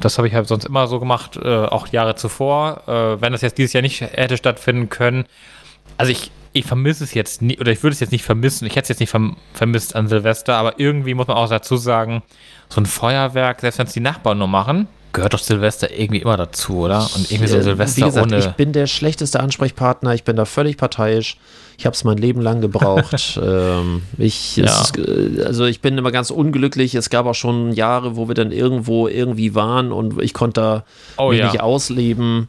das 0.00 0.18
habe 0.18 0.28
ich 0.28 0.34
halt 0.34 0.48
sonst 0.48 0.64
immer 0.64 0.86
so 0.86 1.00
gemacht, 1.00 1.38
äh, 1.42 1.48
auch 1.48 1.88
Jahre 1.88 2.14
zuvor. 2.16 2.82
Äh, 2.86 3.20
wenn 3.22 3.32
das 3.32 3.40
jetzt 3.40 3.58
dieses 3.58 3.72
Jahr 3.72 3.82
nicht 3.82 4.00
hätte 4.00 4.36
stattfinden 4.36 4.88
können. 4.88 5.24
Also 5.96 6.12
ich, 6.12 6.30
ich 6.52 6.64
vermisse 6.66 7.04
es 7.04 7.14
jetzt 7.14 7.42
nie, 7.42 7.58
oder 7.58 7.72
ich 7.72 7.82
würde 7.82 7.94
es 7.94 8.00
jetzt 8.00 8.12
nicht 8.12 8.24
vermissen, 8.24 8.66
ich 8.66 8.72
hätte 8.76 8.84
es 8.84 8.88
jetzt 8.90 9.00
nicht 9.00 9.10
verm 9.10 9.36
vermisst 9.54 9.96
an 9.96 10.08
Silvester, 10.08 10.56
aber 10.56 10.78
irgendwie 10.78 11.14
muss 11.14 11.26
man 11.26 11.36
auch 11.36 11.48
dazu 11.48 11.76
sagen, 11.76 12.22
so 12.68 12.80
ein 12.80 12.86
Feuerwerk, 12.86 13.60
selbst 13.60 13.78
wenn 13.78 13.86
es 13.86 13.92
die 13.92 14.00
Nachbarn 14.00 14.38
nur 14.38 14.48
machen, 14.48 14.86
gehört 15.12 15.34
doch 15.34 15.38
Silvester 15.40 15.90
irgendwie 15.90 16.22
immer 16.22 16.36
dazu, 16.36 16.78
oder? 16.80 17.00
Und 17.14 17.30
irgendwie 17.30 17.48
so 17.50 17.58
Äh, 17.58 17.62
Silvester 17.62 18.00
Wie 18.02 18.04
gesagt, 18.06 18.26
ohne. 18.26 18.38
ich 18.38 18.46
bin 18.52 18.72
der 18.72 18.86
schlechteste 18.86 19.40
Ansprechpartner, 19.40 20.14
ich 20.14 20.24
bin 20.24 20.36
da 20.36 20.44
völlig 20.46 20.76
parteiisch. 20.78 21.36
Ich 21.78 21.86
habe 21.86 21.94
es 21.94 22.04
mein 22.04 22.16
Leben 22.18 22.40
lang 22.40 22.60
gebraucht. 22.60 23.38
ähm, 23.42 24.02
ich, 24.16 24.56
Ja. 24.56 24.64
es, 24.82 24.92
äh, 24.98 25.42
also 25.44 25.64
ich 25.64 25.80
bin 25.80 25.98
immer 25.98 26.12
ganz 26.12 26.30
unglücklich. 26.30 26.94
Es 26.94 27.10
gab 27.10 27.26
auch 27.26 27.34
schon 27.34 27.72
Jahre, 27.72 28.16
wo 28.16 28.28
wir 28.28 28.34
dann 28.34 28.52
irgendwo 28.52 29.08
irgendwie 29.08 29.54
waren 29.54 29.90
und 29.92 30.20
ich 30.22 30.32
konnte 30.32 30.60
da 30.60 30.84
Oh 31.16 31.30
mich 31.30 31.38
ja. 31.40 31.46
nicht 31.50 31.60
ausleben. 31.60 32.48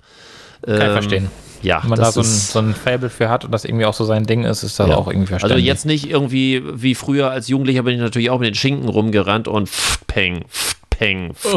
Kann 0.65 0.75
ich 0.75 0.81
Ähm, 0.83 0.91
verstehen. 0.91 1.27
Ja, 1.63 1.81
Wenn 1.81 1.89
man 1.91 1.99
da 1.99 2.11
so 2.11 2.19
ein, 2.21 2.25
so 2.25 2.59
ein 2.59 2.75
Fable 2.75 3.09
für 3.09 3.29
hat 3.29 3.45
und 3.45 3.51
das 3.51 3.65
irgendwie 3.65 3.85
auch 3.85 3.93
so 3.93 4.03
sein 4.05 4.25
Ding 4.25 4.43
ist, 4.43 4.63
ist 4.63 4.79
das 4.79 4.89
ja. 4.89 4.95
auch 4.97 5.07
irgendwie 5.07 5.27
verständlich. 5.27 5.55
Also 5.55 5.65
jetzt 5.65 5.85
nicht 5.85 6.09
irgendwie 6.09 6.61
wie 6.73 6.93
früher 6.93 7.31
als 7.31 7.47
Jugendlicher 7.47 7.83
bin 7.83 7.95
ich 7.95 8.01
natürlich 8.01 8.29
auch 8.29 8.39
mit 8.39 8.47
den 8.47 8.55
Schinken 8.55 8.89
rumgerannt 8.89 9.47
und 9.47 9.69
pff, 9.69 10.05
peng, 10.05 10.43
pff, 10.49 10.75
peng. 10.89 11.33
pff. 11.33 11.53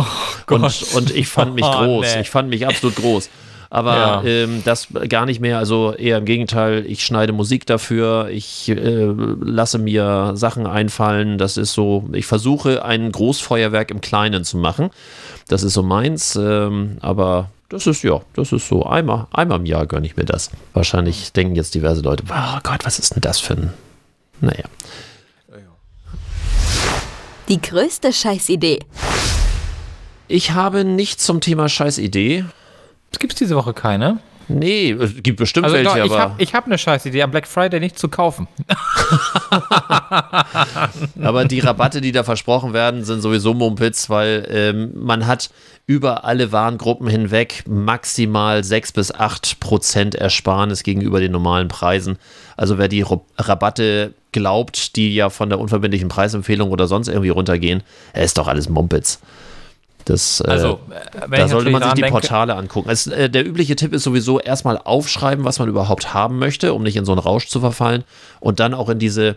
und, 0.50 0.60
Gott. 0.62 0.86
und 0.94 1.14
ich 1.14 1.28
fand 1.28 1.54
mich 1.54 1.64
Oh, 1.68 1.72
groß. 1.84 2.14
nee. 2.14 2.20
Ich 2.22 2.30
fand 2.30 2.48
mich 2.50 2.66
absolut 2.66 2.96
groß. 2.96 3.28
Aber 3.68 3.96
Ja. 3.96 4.22
ähm, 4.24 4.62
das 4.64 4.86
gar 5.08 5.26
nicht 5.26 5.40
mehr, 5.40 5.58
also 5.58 5.92
eher 5.92 6.18
im 6.18 6.24
Gegenteil, 6.24 6.84
ich 6.86 7.04
schneide 7.04 7.32
Musik 7.32 7.66
dafür, 7.66 8.28
ich 8.30 8.68
äh, 8.68 8.76
lasse 9.40 9.78
mir 9.78 10.32
Sachen 10.36 10.68
einfallen, 10.68 11.36
das 11.36 11.56
ist 11.56 11.72
so, 11.72 12.08
ich 12.12 12.26
versuche 12.26 12.84
ein 12.84 13.10
Großfeuerwerk 13.10 13.90
im 13.90 14.00
Kleinen 14.00 14.44
zu 14.44 14.56
machen, 14.56 14.90
das 15.48 15.64
ist 15.64 15.74
so 15.74 15.82
meins, 15.82 16.36
ähm, 16.36 16.98
aber 17.00 17.50
das 17.68 17.86
ist 17.86 18.02
ja, 18.02 18.20
das 18.34 18.52
ist 18.52 18.68
so, 18.68 18.84
einmal, 18.84 19.26
einmal 19.32 19.58
im 19.58 19.66
Jahr 19.66 19.86
gönne 19.86 20.06
ich 20.06 20.16
mir 20.16 20.24
das. 20.24 20.50
Wahrscheinlich 20.72 21.32
denken 21.32 21.56
jetzt 21.56 21.74
diverse 21.74 22.02
Leute, 22.02 22.24
oh 22.28 22.58
Gott, 22.62 22.84
was 22.84 22.98
ist 22.98 23.14
denn 23.14 23.22
das 23.22 23.40
für 23.40 23.54
ein, 23.54 23.72
naja. 24.40 24.64
Die 27.48 27.60
größte 27.60 28.12
Scheißidee. 28.12 28.80
Ich 30.26 30.50
habe 30.50 30.84
nichts 30.84 31.24
zum 31.24 31.40
Thema 31.40 31.68
Scheißidee. 31.68 32.44
Es 33.12 33.20
gibt 33.20 33.38
diese 33.38 33.54
Woche 33.54 33.72
keine. 33.72 34.18
Nee, 34.48 34.92
es 34.92 35.22
gibt 35.22 35.38
bestimmt 35.38 35.64
Also 35.64 35.76
welche, 35.76 35.88
doch, 35.88 35.96
ich 35.96 36.12
aber. 36.12 36.20
habe 36.20 36.42
ich 36.42 36.54
hab 36.54 36.66
eine 36.66 36.78
Scheißidee, 36.78 37.22
am 37.22 37.30
Black 37.30 37.46
Friday 37.46 37.80
nicht 37.80 37.98
zu 37.98 38.08
kaufen. 38.08 38.46
Aber 41.22 41.44
die 41.46 41.60
Rabatte, 41.60 42.00
die 42.00 42.12
da 42.12 42.22
versprochen 42.22 42.72
werden, 42.72 43.04
sind 43.04 43.22
sowieso 43.22 43.54
Mumpitz, 43.54 44.08
weil 44.08 44.46
ähm, 44.50 44.92
man 44.94 45.26
hat 45.26 45.50
über 45.86 46.24
alle 46.24 46.52
Warengruppen 46.52 47.08
hinweg 47.08 47.64
maximal 47.66 48.62
6 48.62 48.92
bis 48.92 49.14
8 49.14 49.60
Prozent 49.60 50.14
Ersparnis 50.14 50.82
gegenüber 50.82 51.20
den 51.20 51.32
normalen 51.32 51.68
Preisen. 51.68 52.18
Also 52.56 52.78
wer 52.78 52.88
die 52.88 53.04
Rabatte 53.36 54.14
glaubt, 54.32 54.96
die 54.96 55.14
ja 55.14 55.30
von 55.30 55.48
der 55.48 55.60
unverbindlichen 55.60 56.08
Preisempfehlung 56.08 56.70
oder 56.70 56.86
sonst 56.86 57.08
irgendwie 57.08 57.30
runtergehen, 57.30 57.82
ist 58.14 58.38
doch 58.38 58.48
alles 58.48 58.68
Mumpitz. 58.68 59.20
Das, 60.06 60.40
äh, 60.40 60.48
Also, 60.48 60.78
äh, 60.90 61.28
da 61.36 61.48
sollte 61.48 61.68
man 61.70 61.82
sich 61.82 61.92
die 61.94 62.00
denke- 62.02 62.12
Portale 62.20 62.54
angucken. 62.54 62.88
Es, 62.88 63.06
äh, 63.08 63.28
der 63.28 63.44
übliche 63.44 63.74
Tipp 63.76 63.92
ist 63.92 64.04
sowieso 64.04 64.38
erstmal 64.40 64.78
aufschreiben, 64.78 65.44
was 65.44 65.58
man 65.58 65.68
überhaupt 65.68 66.14
haben 66.14 66.38
möchte, 66.38 66.72
um 66.74 66.82
nicht 66.84 66.96
in 66.96 67.04
so 67.04 67.12
einen 67.12 67.18
Rausch 67.18 67.48
zu 67.48 67.58
verfallen. 67.60 68.04
Und 68.40 68.60
dann 68.60 68.72
auch 68.72 68.88
in 68.88 68.98
diese, 69.00 69.34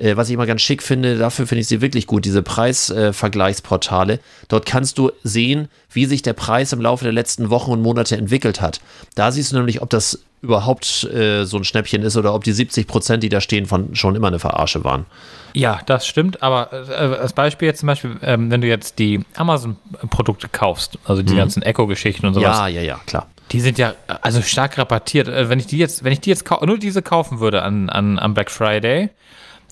äh, 0.00 0.16
was 0.16 0.28
ich 0.28 0.34
immer 0.34 0.46
ganz 0.46 0.62
schick 0.62 0.82
finde, 0.82 1.16
dafür 1.18 1.46
finde 1.46 1.60
ich 1.60 1.68
sie 1.68 1.80
wirklich 1.80 2.06
gut, 2.08 2.24
diese 2.24 2.42
Preisvergleichsportale. 2.42 4.20
Dort 4.48 4.66
kannst 4.66 4.98
du 4.98 5.12
sehen, 5.22 5.68
wie 5.92 6.06
sich 6.06 6.22
der 6.22 6.32
Preis 6.32 6.72
im 6.72 6.80
Laufe 6.80 7.04
der 7.04 7.12
letzten 7.12 7.50
Wochen 7.50 7.70
und 7.70 7.82
Monate 7.82 8.16
entwickelt 8.16 8.60
hat. 8.60 8.80
Da 9.14 9.30
siehst 9.32 9.52
du 9.52 9.56
nämlich, 9.56 9.82
ob 9.82 9.90
das 9.90 10.20
überhaupt 10.42 11.04
äh, 11.04 11.44
so 11.44 11.58
ein 11.58 11.64
Schnäppchen 11.64 12.02
ist 12.02 12.16
oder 12.16 12.32
ob 12.34 12.44
die 12.44 12.52
70 12.52 12.86
Prozent, 12.86 13.22
die 13.22 13.28
da 13.28 13.42
stehen, 13.42 13.66
von 13.66 13.94
schon 13.94 14.16
immer 14.16 14.28
eine 14.28 14.38
Verarsche 14.38 14.84
waren. 14.84 15.04
Ja, 15.52 15.80
das 15.84 16.06
stimmt, 16.06 16.42
aber 16.42 16.72
äh, 16.72 16.94
als 17.18 17.34
Beispiel 17.34 17.66
jetzt 17.68 17.80
zum 17.80 17.88
Beispiel, 17.88 18.16
ähm, 18.22 18.50
wenn 18.50 18.62
du 18.62 18.66
jetzt 18.68 18.98
die 18.98 19.20
Amazon-Produkte 19.36 20.48
kaufst, 20.48 20.98
also 21.04 21.22
die 21.22 21.36
ganzen 21.36 21.62
Echo-Geschichten 21.62 22.24
und 22.26 22.34
sowas, 22.34 22.56
Ja, 22.56 22.68
ja, 22.68 22.80
ja, 22.80 23.00
klar. 23.04 23.26
die 23.52 23.60
sind 23.60 23.76
ja 23.76 23.90
äh, 24.08 24.14
also 24.22 24.40
stark 24.40 24.78
rabattiert. 24.78 25.28
Äh, 25.28 25.50
Wenn 25.50 25.58
ich 25.58 25.66
die 25.66 25.76
jetzt, 25.76 26.04
wenn 26.04 26.12
ich 26.12 26.20
die 26.20 26.30
jetzt 26.30 26.48
nur 26.64 26.78
diese 26.78 27.02
kaufen 27.02 27.40
würde 27.40 27.62
an, 27.62 27.90
an, 27.90 28.18
am 28.18 28.32
Black 28.32 28.50
Friday, 28.50 29.10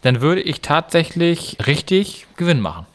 dann 0.02 0.20
würde 0.20 0.40
ich 0.40 0.60
tatsächlich 0.60 1.56
richtig 1.66 2.26
Gewinn 2.36 2.60
machen. 2.60 2.86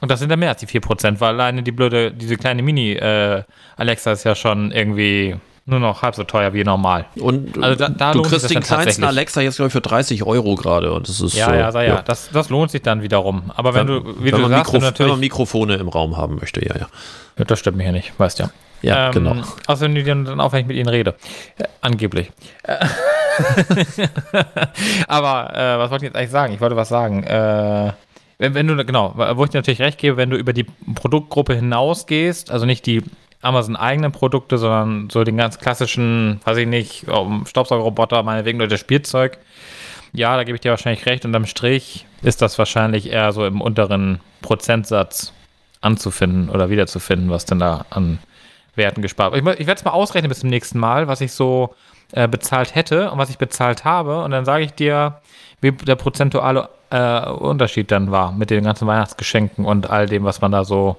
Und 0.00 0.10
das 0.10 0.20
sind 0.20 0.30
ja 0.30 0.36
mehr 0.36 0.50
als 0.50 0.60
die 0.60 0.66
4%, 0.66 1.20
weil 1.20 1.28
alleine 1.34 1.62
die 1.62 1.72
blöde, 1.72 2.12
diese 2.12 2.36
kleine 2.36 2.62
Mini-Alexa 2.62 4.12
ist 4.12 4.24
ja 4.24 4.34
schon 4.34 4.70
irgendwie 4.72 5.36
nur 5.68 5.80
noch 5.80 6.02
halb 6.02 6.14
so 6.14 6.22
teuer 6.22 6.52
wie 6.52 6.62
normal. 6.62 7.06
Und 7.18 7.58
Also 7.60 7.76
da- 7.76 7.88
da 7.88 8.12
du 8.12 8.18
lohnt 8.18 8.28
sich 8.30 8.38
kriegst 8.38 8.50
den 8.50 8.54
dann 8.56 8.62
kleinsten. 8.62 9.04
Alexa 9.04 9.40
jetzt, 9.40 9.56
glaube 9.56 9.66
ich, 9.68 9.72
für 9.72 9.80
30 9.80 10.22
Euro 10.22 10.54
gerade. 10.54 10.92
Und 10.92 11.08
das 11.08 11.20
ist 11.20 11.34
Ja, 11.34 11.46
so, 11.46 11.52
ja, 11.52 11.70
ja, 11.70 11.82
ja. 11.82 12.02
Das, 12.02 12.30
das 12.30 12.50
lohnt 12.50 12.70
sich 12.70 12.82
dann 12.82 13.02
wiederum. 13.02 13.50
Aber 13.56 13.74
wenn 13.74 13.86
du, 13.86 14.04
wie 14.22 14.30
wenn, 14.30 14.42
du 14.42 14.48
sagst, 14.48 14.50
wenn 14.50 14.58
Mikro, 14.58 14.72
du 14.72 14.74
wenn 14.76 14.82
natürlich 14.82 15.10
man 15.12 15.20
Mikrofone 15.20 15.74
im 15.76 15.88
Raum 15.88 16.16
haben 16.16 16.36
möchte, 16.36 16.64
ja, 16.64 16.76
ja. 16.76 16.86
Ja, 17.38 17.44
das 17.44 17.58
stimmt 17.58 17.78
mich 17.78 17.86
ja 17.86 17.92
nicht, 17.92 18.12
weißt 18.18 18.38
ja. 18.38 18.50
Ja, 18.82 19.06
ähm, 19.06 19.12
genau. 19.12 19.36
Außerdem 19.66 20.04
dann 20.04 20.24
dann 20.24 20.40
auch, 20.40 20.52
wenn 20.52 20.60
ich 20.60 20.66
mit 20.66 20.76
ihnen 20.76 20.88
rede. 20.88 21.14
Äh, 21.58 21.64
angeblich. 21.80 22.30
Äh, 22.62 22.76
Aber 25.08 25.54
äh, 25.54 25.78
was 25.78 25.90
wollte 25.90 26.04
ich 26.04 26.10
jetzt 26.10 26.16
eigentlich 26.16 26.30
sagen? 26.30 26.54
Ich 26.54 26.60
wollte 26.60 26.76
was 26.76 26.88
sagen. 26.88 27.22
Äh, 27.24 27.92
wenn, 28.38 28.54
wenn 28.54 28.66
du, 28.66 28.84
genau, 28.84 29.14
wo 29.16 29.44
ich 29.44 29.50
dir 29.50 29.58
natürlich 29.58 29.80
recht 29.80 29.98
gebe, 29.98 30.16
wenn 30.16 30.30
du 30.30 30.36
über 30.36 30.52
die 30.52 30.66
Produktgruppe 30.94 31.54
hinausgehst, 31.54 32.50
also 32.50 32.66
nicht 32.66 32.84
die 32.86 33.02
Amazon 33.42 33.76
eigenen 33.76 34.12
Produkte, 34.12 34.58
sondern 34.58 35.08
so 35.10 35.24
den 35.24 35.36
ganz 35.36 35.58
klassischen, 35.58 36.40
weiß 36.44 36.58
ich 36.58 36.66
nicht, 36.66 37.08
um 37.08 37.46
Staubsaugerroboter, 37.46 38.22
meinetwegen 38.22 38.58
oder 38.58 38.68
das 38.68 38.80
Spielzeug. 38.80 39.38
Ja, 40.12 40.36
da 40.36 40.44
gebe 40.44 40.56
ich 40.56 40.60
dir 40.60 40.70
wahrscheinlich 40.70 41.06
recht. 41.06 41.24
Unterm 41.24 41.46
Strich 41.46 42.06
ist 42.22 42.42
das 42.42 42.58
wahrscheinlich 42.58 43.10
eher 43.10 43.32
so 43.32 43.46
im 43.46 43.60
unteren 43.60 44.20
Prozentsatz 44.42 45.32
anzufinden 45.80 46.48
oder 46.48 46.70
wiederzufinden, 46.70 47.30
was 47.30 47.44
denn 47.44 47.58
da 47.58 47.86
an 47.90 48.18
Werten 48.74 49.02
gespart 49.02 49.32
wird. 49.32 49.46
Ich, 49.46 49.60
ich 49.60 49.66
werde 49.66 49.78
es 49.78 49.84
mal 49.84 49.92
ausrechnen 49.92 50.28
bis 50.28 50.40
zum 50.40 50.50
nächsten 50.50 50.78
Mal, 50.78 51.08
was 51.08 51.20
ich 51.20 51.32
so 51.32 51.74
äh, 52.12 52.28
bezahlt 52.28 52.74
hätte 52.74 53.10
und 53.10 53.18
was 53.18 53.30
ich 53.30 53.38
bezahlt 53.38 53.84
habe. 53.84 54.22
Und 54.22 54.30
dann 54.30 54.44
sage 54.44 54.64
ich 54.64 54.72
dir, 54.72 55.20
wie 55.60 55.72
der 55.72 55.96
prozentuale 55.96 56.68
äh, 56.90 57.28
Unterschied 57.30 57.90
dann 57.90 58.10
war 58.10 58.32
mit 58.32 58.50
den 58.50 58.64
ganzen 58.64 58.86
Weihnachtsgeschenken 58.86 59.64
und 59.64 59.90
all 59.90 60.06
dem, 60.06 60.24
was 60.24 60.40
man 60.40 60.52
da 60.52 60.64
so 60.64 60.96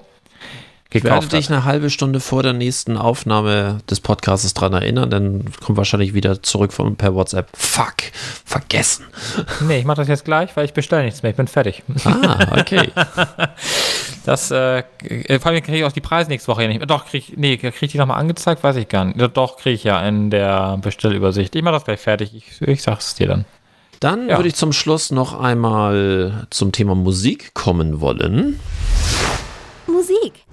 ich 0.90 1.04
werde 1.04 1.16
gekauft 1.16 1.32
dich 1.34 1.50
eine 1.50 1.64
halbe 1.64 1.90
Stunde 1.90 2.18
vor 2.18 2.42
der 2.42 2.54
nächsten 2.54 2.96
Aufnahme 2.96 3.78
des 3.90 4.00
Podcasts 4.00 4.54
dran 4.54 4.72
erinnern, 4.72 5.10
dann 5.10 5.44
kommt 5.64 5.76
wahrscheinlich 5.76 6.14
wieder 6.14 6.42
zurück 6.42 6.72
von 6.72 6.96
per 6.96 7.14
WhatsApp. 7.14 7.48
Fuck, 7.54 7.94
vergessen. 8.44 9.04
Nee, 9.66 9.80
ich 9.80 9.84
mache 9.84 9.98
das 9.98 10.08
jetzt 10.08 10.24
gleich, 10.24 10.56
weil 10.56 10.64
ich 10.64 10.72
bestelle 10.72 11.04
nichts 11.04 11.22
mehr. 11.22 11.30
Ich 11.30 11.36
bin 11.36 11.46
fertig. 11.46 11.82
Ah, 12.04 12.58
okay. 12.58 12.90
Das, 14.24 14.50
äh, 14.50 14.82
äh, 15.04 15.38
vor 15.38 15.52
allem 15.52 15.62
kriege 15.62 15.78
ich 15.78 15.84
auch 15.84 15.92
die 15.92 16.02
Preise 16.02 16.28
nächste 16.28 16.48
Woche 16.48 16.60
ja 16.62 16.68
nicht 16.68 16.78
mehr. 16.78 16.86
Doch, 16.86 17.06
krieg, 17.06 17.32
nee, 17.38 17.56
kriege 17.56 17.74
ich 17.80 17.92
die 17.92 17.96
nochmal 17.98 18.20
angezeigt? 18.20 18.62
Weiß 18.62 18.76
ich 18.76 18.86
gar 18.88 19.06
nicht. 19.06 19.18
Doch, 19.34 19.56
kriege 19.56 19.74
ich 19.74 19.84
ja 19.84 20.06
in 20.06 20.28
der 20.28 20.76
Bestellübersicht. 20.82 21.56
Ich 21.56 21.62
mache 21.62 21.72
das 21.74 21.84
gleich 21.84 22.00
fertig. 22.00 22.34
Ich, 22.34 22.60
ich 22.60 22.82
sag's 22.82 23.14
dir 23.14 23.26
dann. 23.28 23.44
Dann 24.00 24.28
Ja. 24.28 24.36
würde 24.36 24.48
ich 24.48 24.54
zum 24.54 24.74
Schluss 24.74 25.10
noch 25.10 25.40
einmal 25.40 26.46
zum 26.50 26.72
Thema 26.72 26.94
Musik 26.94 27.54
kommen 27.54 28.02
wollen. 28.02 28.60
Musik. 29.88 30.44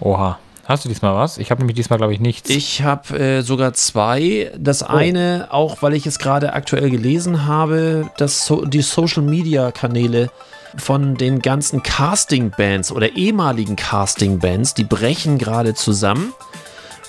Oha. 0.00 0.38
Hast 0.66 0.84
du 0.84 0.88
diesmal 0.88 1.14
was? 1.14 1.36
Ich 1.36 1.50
habe 1.50 1.60
nämlich 1.60 1.76
diesmal, 1.76 1.98
glaube 1.98 2.14
ich, 2.14 2.20
nichts. 2.20 2.48
Ich 2.48 2.82
habe 2.82 3.18
äh, 3.18 3.42
sogar 3.42 3.74
zwei. 3.74 4.50
Das 4.56 4.82
eine, 4.82 5.48
auch 5.50 5.82
weil 5.82 5.92
ich 5.92 6.06
es 6.06 6.18
gerade 6.18 6.54
aktuell 6.54 6.88
gelesen 6.88 7.44
habe, 7.46 8.10
dass 8.16 8.46
so, 8.46 8.64
die 8.64 8.80
Social-Media-Kanäle 8.80 10.30
von 10.76 11.16
den 11.16 11.40
ganzen 11.40 11.82
Casting-Bands 11.82 12.92
oder 12.92 13.14
ehemaligen 13.14 13.76
Casting-Bands, 13.76 14.72
die 14.72 14.84
brechen 14.84 15.36
gerade 15.36 15.74
zusammen. 15.74 16.32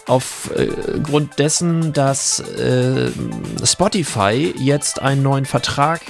Aufgrund 0.08 1.40
dessen, 1.40 1.94
dass 1.94 2.42
äh, 2.42 3.10
Spotify 3.64 4.54
jetzt 4.58 5.02
einen 5.02 5.24
neuen 5.24 5.46
Vertrag 5.46 6.02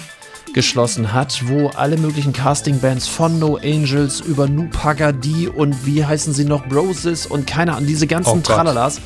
geschlossen 0.56 1.14
hat, 1.14 1.43
wo 1.47 1.68
alle 1.68 1.97
möglichen 1.97 2.34
Casting-Bands 2.34 3.08
von 3.08 3.38
No 3.38 3.58
Angels 3.58 4.22
über 4.22 4.47
Nupagadi 4.47 5.47
und 5.49 5.86
wie 5.86 6.03
heißen 6.03 6.34
sie 6.34 6.45
noch, 6.45 6.66
Broses 6.68 7.28
und 7.28 7.45
keine 7.45 7.74
Ahnung, 7.74 7.86
diese 7.88 8.08
ganzen 8.08 8.39
Oh. 8.39 8.41
Tralalas, 8.41 9.01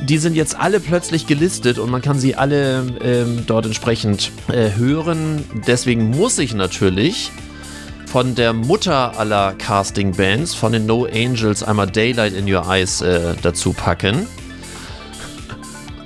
die 0.00 0.16
sind 0.18 0.34
jetzt 0.34 0.58
alle 0.58 0.80
plötzlich 0.80 1.26
gelistet 1.26 1.78
und 1.78 1.90
man 1.90 2.00
kann 2.02 2.18
sie 2.18 2.34
alle 2.34 2.82
ähm, 3.02 3.44
dort 3.46 3.66
entsprechend 3.66 4.32
äh, 4.48 4.70
hören. 4.74 5.44
Deswegen 5.66 6.10
muss 6.10 6.38
ich 6.38 6.54
natürlich 6.54 7.30
von 8.06 8.34
der 8.34 8.54
Mutter 8.54 9.18
aller 9.18 9.52
Casting-Bands, 9.52 10.54
von 10.54 10.72
den 10.72 10.86
No 10.86 11.04
Angels, 11.04 11.62
einmal 11.62 11.88
Daylight 11.88 12.32
in 12.32 12.52
Your 12.52 12.66
Eyes 12.66 13.02
äh, 13.02 13.34
dazu 13.42 13.72
packen. 13.74 14.26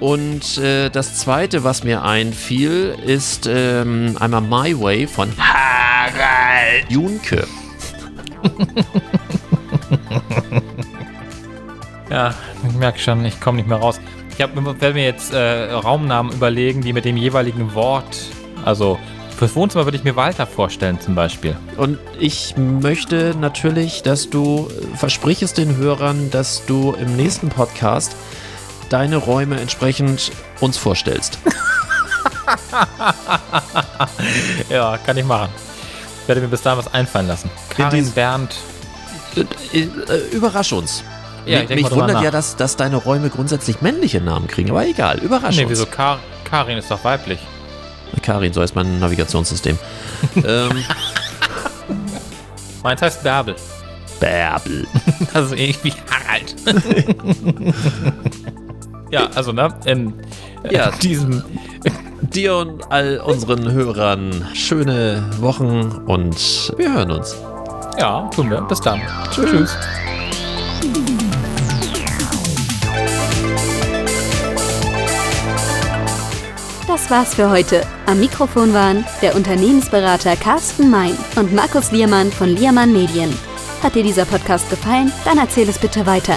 Und 0.00 0.58
äh, 0.58 0.88
das 0.88 1.16
zweite, 1.16 1.62
was 1.62 1.84
mir 1.84 2.02
einfiel, 2.02 2.96
ist 3.04 3.46
ähm, 3.46 4.16
einmal 4.18 4.40
My 4.40 4.80
Way 4.80 5.06
von 5.06 5.30
Harald. 5.38 6.90
Junke. 6.90 7.46
Ja, 12.10 12.34
ich 12.68 12.74
merke 12.74 12.98
schon, 12.98 13.24
ich 13.24 13.40
komme 13.40 13.58
nicht 13.58 13.68
mehr 13.68 13.78
raus. 13.78 14.00
Ich 14.32 14.38
werde 14.40 14.94
mir 14.94 15.04
jetzt 15.04 15.32
äh, 15.32 15.70
Raumnamen 15.70 16.32
überlegen, 16.32 16.82
die 16.82 16.92
mit 16.92 17.04
dem 17.04 17.16
jeweiligen 17.16 17.72
Wort, 17.74 18.16
also 18.64 18.98
fürs 19.36 19.54
Wohnzimmer 19.54 19.84
würde 19.84 19.96
ich 19.96 20.02
mir 20.02 20.16
Walter 20.16 20.46
vorstellen 20.46 21.00
zum 21.00 21.14
Beispiel. 21.14 21.56
Und 21.76 21.98
ich 22.18 22.56
möchte 22.56 23.36
natürlich, 23.38 24.02
dass 24.02 24.28
du 24.28 24.68
äh, 24.68 24.96
versprichst 24.96 25.56
den 25.56 25.76
Hörern, 25.76 26.30
dass 26.32 26.66
du 26.66 26.94
im 27.00 27.16
nächsten 27.16 27.48
Podcast 27.48 28.16
deine 28.90 29.16
Räume 29.16 29.58
entsprechend 29.58 30.30
uns 30.60 30.76
vorstellst. 30.76 31.38
Ja, 34.68 34.98
kann 34.98 35.16
ich 35.16 35.24
machen. 35.24 35.50
Ich 36.22 36.28
werde 36.28 36.40
mir 36.40 36.48
bis 36.48 36.62
dahin 36.62 36.78
was 36.78 36.92
einfallen 36.92 37.28
lassen. 37.28 37.48
Karin 37.76 38.10
Bernd. 38.10 38.56
Äh, 39.36 39.78
äh, 39.78 39.86
überrasch 40.32 40.72
uns. 40.72 41.04
Ja, 41.46 41.60
mich 41.60 41.68
mich 41.70 41.90
wundert 41.90 42.22
ja, 42.22 42.30
dass, 42.30 42.56
dass 42.56 42.76
deine 42.76 42.96
Räume 42.96 43.30
grundsätzlich 43.30 43.80
männliche 43.82 44.20
Namen 44.20 44.46
kriegen, 44.48 44.70
aber 44.70 44.84
egal, 44.86 45.18
überrasch 45.18 45.56
Nee, 45.56 45.62
uns. 45.62 45.70
wieso? 45.70 45.86
Kar 45.86 46.18
Karin 46.44 46.76
ist 46.78 46.90
doch 46.90 47.02
weiblich. 47.04 47.38
Karin, 48.22 48.52
so 48.52 48.60
heißt 48.60 48.74
mein 48.74 48.98
Navigationssystem. 48.98 49.78
ähm, 50.44 50.84
Meins 52.82 53.00
heißt 53.02 53.22
Bärbel. 53.22 53.54
Bärbel. 54.18 54.86
Das 55.32 55.46
ist 55.46 55.58
irgendwie 55.58 55.94
Harald. 56.10 56.54
Ja, 59.10 59.28
also, 59.34 59.52
ne? 59.52 59.68
In 59.84 60.14
Ja. 60.64 60.70
ja. 60.70 60.90
diesem. 61.02 61.42
Dir 62.20 62.56
und 62.56 62.92
all 62.92 63.18
unseren 63.18 63.72
Hörern 63.72 64.46
schöne 64.54 65.24
Wochen 65.40 66.02
und 66.06 66.72
wir 66.76 66.92
hören 66.94 67.10
uns. 67.10 67.34
Ja, 67.98 68.28
tun 68.34 68.50
wir. 68.50 68.60
Bis 68.62 68.80
dann. 68.80 69.00
Tschüss. 69.32 69.76
Das 76.86 77.10
war's 77.10 77.34
für 77.34 77.50
heute. 77.50 77.82
Am 78.06 78.20
Mikrofon 78.20 78.74
waren 78.74 79.04
der 79.22 79.34
Unternehmensberater 79.34 80.36
Carsten 80.36 80.90
Mein 80.90 81.16
und 81.36 81.52
Markus 81.52 81.90
Liermann 81.90 82.30
von 82.30 82.48
Liermann 82.48 82.92
Medien. 82.92 83.36
Hat 83.82 83.94
dir 83.94 84.02
dieser 84.02 84.24
Podcast 84.24 84.68
gefallen? 84.70 85.10
Dann 85.24 85.38
erzähl 85.38 85.68
es 85.68 85.78
bitte 85.78 86.06
weiter. 86.06 86.36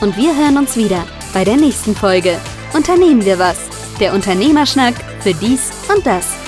Und 0.00 0.16
wir 0.16 0.34
hören 0.36 0.58
uns 0.58 0.76
wieder 0.76 1.04
bei 1.34 1.44
der 1.44 1.56
nächsten 1.56 1.94
Folge. 1.96 2.40
Unternehmen 2.72 3.24
wir 3.24 3.38
was? 3.38 3.58
Der 4.00 4.14
Unternehmerschnack 4.14 4.94
für 5.20 5.34
dies 5.34 5.70
und 5.94 6.06
das. 6.06 6.43